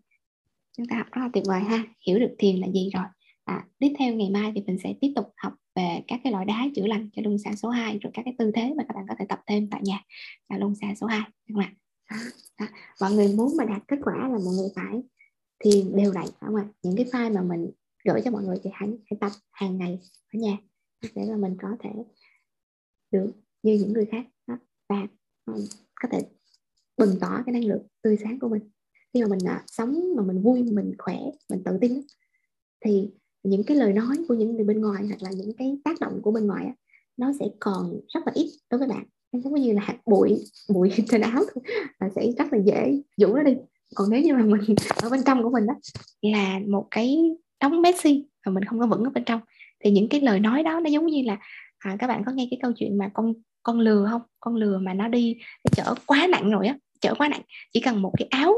chúng 0.78 0.86
ta 0.88 0.98
học 0.98 1.08
rất 1.12 1.22
là 1.22 1.30
tuyệt 1.34 1.44
vời 1.48 1.62
ha. 1.62 1.84
Hiểu 2.08 2.20
được 2.20 2.36
thiền 2.40 2.56
là 2.56 2.68
gì 2.74 2.90
rồi 2.94 3.06
à, 3.46 3.66
tiếp 3.80 3.94
theo 4.00 4.14
ngày 4.14 4.30
mai 4.30 4.52
thì 4.56 4.62
mình 4.68 4.78
sẽ 4.84 4.94
tiếp 5.02 5.14
tục 5.16 5.34
học 5.38 5.54
về 5.76 6.02
các 6.08 6.20
cái 6.24 6.34
loại 6.34 6.46
đá 6.46 6.68
chữa 6.76 6.88
lành 6.88 7.10
cho 7.14 7.22
lung 7.22 7.38
xa 7.38 7.56
số 7.56 7.70
2 7.70 8.00
rồi 8.00 8.12
các 8.14 8.22
cái 8.26 8.36
tư 8.38 8.52
thế 8.56 8.74
mà 8.78 8.84
các 8.88 8.96
bạn 8.96 9.06
có 9.10 9.16
thể 9.20 9.26
tập 9.30 9.42
thêm 9.48 9.70
tại 9.70 9.82
nhà 9.84 10.02
cho 10.50 10.58
lung 10.58 10.76
xa 10.76 10.96
số 10.96 11.08
2 11.08 11.20
được 11.20 11.54
không 11.54 11.64
ạ? 11.64 11.74
Mọi 13.02 13.14
người 13.14 13.34
muốn 13.36 13.58
mà 13.58 13.66
đạt 13.66 13.88
kết 13.88 14.00
quả 14.04 14.18
là 14.18 14.38
mọi 14.46 14.54
người 14.58 14.70
phải 14.76 15.04
thiền 15.60 15.96
đều 15.96 16.14
đặn 16.14 16.26
phải 16.26 16.48
không 16.48 16.56
ạ? 16.56 16.66
Những 16.84 16.96
cái 16.96 17.06
file 17.06 17.34
mà 17.34 17.42
mình 17.42 17.72
gửi 18.06 18.22
cho 18.26 18.32
mọi 18.32 18.44
người 18.44 18.58
thì 18.64 18.70
hãy, 18.74 18.90
hãy 18.90 19.18
tập 19.20 19.32
hàng 19.52 19.78
ngày 19.78 20.00
ở 20.34 20.40
nhà 20.40 20.58
để 21.16 21.26
mà 21.30 21.38
mình 21.38 21.58
có 21.62 21.68
thể 21.80 21.90
được 23.12 23.32
như 23.64 23.74
những 23.74 23.94
người 23.94 24.06
khác 24.06 24.26
đó. 24.48 24.58
và 24.90 25.08
um, 25.46 25.66
có 26.02 26.10
thể 26.12 26.20
bừng 26.98 27.18
tỏ 27.22 27.44
cái 27.46 27.54
năng 27.54 27.66
lượng 27.66 27.88
tươi 28.02 28.18
sáng 28.24 28.40
của 28.40 28.50
mình. 28.50 28.70
Khi 29.14 29.22
mà 29.22 29.28
mình 29.28 29.48
à, 29.48 29.64
sống 29.68 30.16
mà 30.16 30.24
mình 30.24 30.42
vui 30.42 30.64
mình 30.64 30.94
khỏe 30.98 31.20
mình 31.50 31.64
tự 31.66 31.78
tin 31.82 32.02
thì 32.86 33.10
những 33.46 33.64
cái 33.64 33.78
lời 33.78 33.94
nói 33.94 34.18
của 34.28 34.34
những 34.34 34.56
người 34.56 34.66
bên 34.66 34.82
ngoài 34.82 35.04
hoặc 35.08 35.22
là 35.22 35.30
những 35.32 35.54
cái 35.58 35.78
tác 35.84 36.00
động 36.00 36.20
của 36.22 36.32
bên 36.32 36.48
ngoài 36.48 36.68
nó 37.18 37.32
sẽ 37.40 37.46
còn 37.60 38.00
rất 38.08 38.20
là 38.26 38.32
ít 38.36 38.48
đối 38.70 38.80
với 38.80 38.88
bạn. 38.88 39.04
Nó 39.32 39.40
giống 39.44 39.56
như 39.56 39.74
là 39.74 39.82
hạt 39.82 39.98
bụi 40.06 40.46
bụi 40.70 40.92
trên 41.08 41.22
áo 41.22 41.44
thôi 41.54 41.64
là 42.00 42.10
sẽ 42.16 42.32
rất 42.38 42.54
là 42.54 42.60
dễ 42.66 43.02
dụ 43.18 43.36
nó 43.36 43.44
đi. 43.44 43.56
Còn 43.96 44.10
nếu 44.12 44.22
như 44.22 44.34
mà 44.34 44.44
mình 44.44 44.76
ở 45.04 45.10
bên 45.10 45.24
trong 45.26 45.44
của 45.44 45.50
mình 45.50 45.66
đó 45.66 45.74
là 46.22 46.60
một 46.68 46.88
cái 46.92 47.18
đóng 47.62 47.82
Messi 47.82 48.26
và 48.46 48.52
mình 48.52 48.64
không 48.64 48.80
có 48.80 48.88
vững 48.88 49.04
ở 49.04 49.10
bên 49.10 49.24
trong 49.24 49.42
thì 49.84 49.92
những 49.92 50.10
cái 50.10 50.22
lời 50.22 50.40
nói 50.40 50.64
đó 50.64 50.80
nó 50.80 50.90
giống 50.90 51.06
như 51.06 51.24
là 51.26 51.38
à, 51.78 51.96
các 52.00 52.08
bạn 52.08 52.24
có 52.26 52.32
nghe 52.32 52.48
cái 52.52 52.60
câu 52.62 52.72
chuyện 52.76 52.98
mà 52.98 53.12
con 53.14 53.34
con 53.64 53.80
lừa 53.80 54.08
không? 54.12 54.22
Con 54.40 54.56
lừa 54.56 54.78
mà 54.78 54.94
nó 54.94 55.08
đi 55.08 55.38
chở 55.72 55.94
quá 56.06 56.28
nặng 56.30 56.52
rồi 56.52 56.68
á 56.68 56.78
chở 57.02 57.14
quá 57.18 57.28
nặng 57.28 57.42
chỉ 57.74 57.80
cần 57.80 58.02
một 58.02 58.12
cái 58.18 58.28
áo 58.32 58.54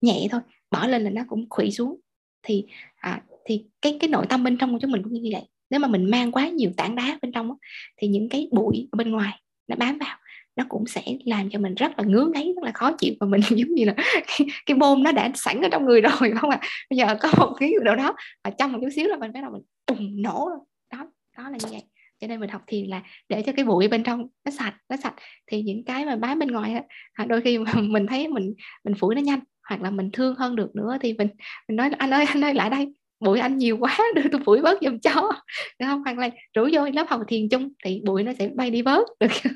nhẹ 0.00 0.28
thôi 0.30 0.40
bỏ 0.70 0.86
lên 0.86 1.02
là 1.02 1.10
nó 1.10 1.22
cũng 1.28 1.46
khuỵu 1.50 1.70
xuống. 1.70 2.00
Thì 2.42 2.66
à, 2.96 3.22
thì 3.48 3.64
cái 3.82 3.96
cái 4.00 4.08
nội 4.08 4.26
tâm 4.28 4.44
bên 4.44 4.58
trong 4.58 4.72
của 4.72 4.78
chúng 4.80 4.90
mình 4.90 5.02
cũng 5.02 5.12
như 5.12 5.30
vậy. 5.32 5.42
Nếu 5.70 5.80
mà 5.80 5.88
mình 5.88 6.10
mang 6.10 6.32
quá 6.32 6.48
nhiều 6.48 6.70
tảng 6.76 6.94
đá 6.94 7.18
bên 7.22 7.32
trong 7.32 7.50
thì 7.96 8.08
những 8.08 8.28
cái 8.28 8.48
bụi 8.52 8.88
ở 8.92 8.96
bên 8.96 9.10
ngoài 9.10 9.40
nó 9.68 9.76
bám 9.76 9.98
vào 9.98 10.16
nó 10.56 10.64
cũng 10.68 10.86
sẽ 10.86 11.02
làm 11.24 11.50
cho 11.50 11.58
mình 11.58 11.74
rất 11.74 11.98
là 11.98 12.04
ngứa 12.04 12.26
ngáy 12.34 12.52
rất 12.56 12.64
là 12.64 12.72
khó 12.72 12.92
chịu. 12.92 13.14
Và 13.20 13.26
mình 13.26 13.40
giống 13.50 13.74
như 13.74 13.84
là 13.84 13.94
cái, 13.96 14.48
cái 14.66 14.76
bom 14.76 15.02
nó 15.02 15.12
đã 15.12 15.30
sẵn 15.34 15.62
ở 15.62 15.68
trong 15.72 15.84
người 15.84 16.00
rồi 16.00 16.30
không 16.40 16.50
ạ? 16.50 16.58
À? 16.60 16.68
bây 16.90 16.96
giờ 16.96 17.16
có 17.20 17.30
một 17.38 17.54
cái 17.58 17.72
đâu 17.84 17.96
đó 17.96 18.14
và 18.44 18.50
trong 18.50 18.72
một 18.72 18.78
chút 18.82 18.88
xíu 18.96 19.08
là 19.08 19.16
mình 19.16 19.32
bắt 19.32 19.40
đầu 19.40 19.50
mình 19.50 19.62
bùng 19.86 20.22
nổ 20.22 20.48
đó 20.92 21.10
đó 21.36 21.50
là 21.50 21.58
như 21.62 21.68
vậy. 21.70 21.82
Cho 22.20 22.26
nên 22.26 22.40
mình 22.40 22.50
học 22.50 22.62
thiền 22.66 22.86
là 22.86 23.02
để 23.28 23.42
cho 23.42 23.52
cái 23.52 23.64
bụi 23.64 23.88
bên 23.88 24.02
trong 24.02 24.26
nó 24.44 24.50
sạch 24.50 24.74
nó 24.88 24.96
sạch. 24.96 25.14
Thì 25.46 25.62
những 25.62 25.84
cái 25.84 26.04
mà 26.04 26.16
bám 26.16 26.38
bên 26.38 26.48
ngoài 26.48 26.74
á 27.16 27.24
đôi 27.24 27.40
khi 27.40 27.58
mà 27.58 27.72
mình 27.82 28.06
thấy 28.06 28.28
mình 28.28 28.54
mình 28.84 28.94
phủi 28.94 29.14
nó 29.14 29.20
nhanh 29.20 29.40
hoặc 29.68 29.82
là 29.82 29.90
mình 29.90 30.10
thương 30.12 30.34
hơn 30.34 30.56
được 30.56 30.76
nữa 30.76 30.96
thì 31.00 31.12
mình 31.12 31.28
mình 31.68 31.76
nói 31.76 31.90
anh 31.98 32.14
ơi 32.14 32.24
anh 32.28 32.44
ơi 32.44 32.54
lại 32.54 32.70
đây 32.70 32.92
bụi 33.20 33.38
anh 33.38 33.58
nhiều 33.58 33.76
quá, 33.80 33.98
đưa 34.14 34.22
tôi 34.32 34.40
phủi 34.46 34.62
bớt 34.62 34.78
giùm 34.82 34.98
cho. 34.98 35.30
Được 35.78 35.86
không? 35.86 36.02
Hoặc 36.04 36.18
là 36.18 36.30
rủ 36.54 36.68
vô 36.72 36.84
lớp 36.94 37.06
học 37.08 37.20
thiền 37.28 37.48
chung, 37.48 37.72
thì 37.84 38.02
bụi 38.04 38.22
nó 38.22 38.32
sẽ 38.38 38.48
bay 38.48 38.70
đi 38.70 38.82
bớt. 38.82 39.08
Được 39.20 39.28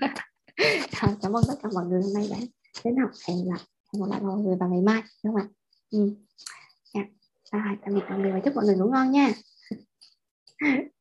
cảm 1.01 1.37
ơn 1.37 1.45
tất 1.49 1.55
cả 1.63 1.69
mọi 1.75 1.85
người 1.85 2.03
hôm 2.03 2.13
nay 2.15 2.29
đã 2.31 2.37
đến 2.85 2.97
học. 2.97 3.11
Hẹn 3.29 3.37
gặp 3.51 3.61
một 3.93 4.07
lại 4.11 4.21
mọi 4.23 4.39
người 4.39 4.57
vào 4.61 4.69
ngày 4.69 4.81
mai, 4.81 5.03
đúng 5.25 5.35
không 5.35 5.43
ạ? 5.43 5.47
Ừ. 5.91 6.15
dạ. 6.95 7.01
rồi, 7.53 7.77
tạm 7.85 7.95
biệt 7.95 8.03
mọi 8.09 8.19
người 8.19 8.33
và 8.33 8.41
chúc 8.45 8.55
mọi 8.55 8.65
người 8.65 8.77
ngủ 8.77 8.91
ngon 8.91 9.11
nha. 9.11 9.33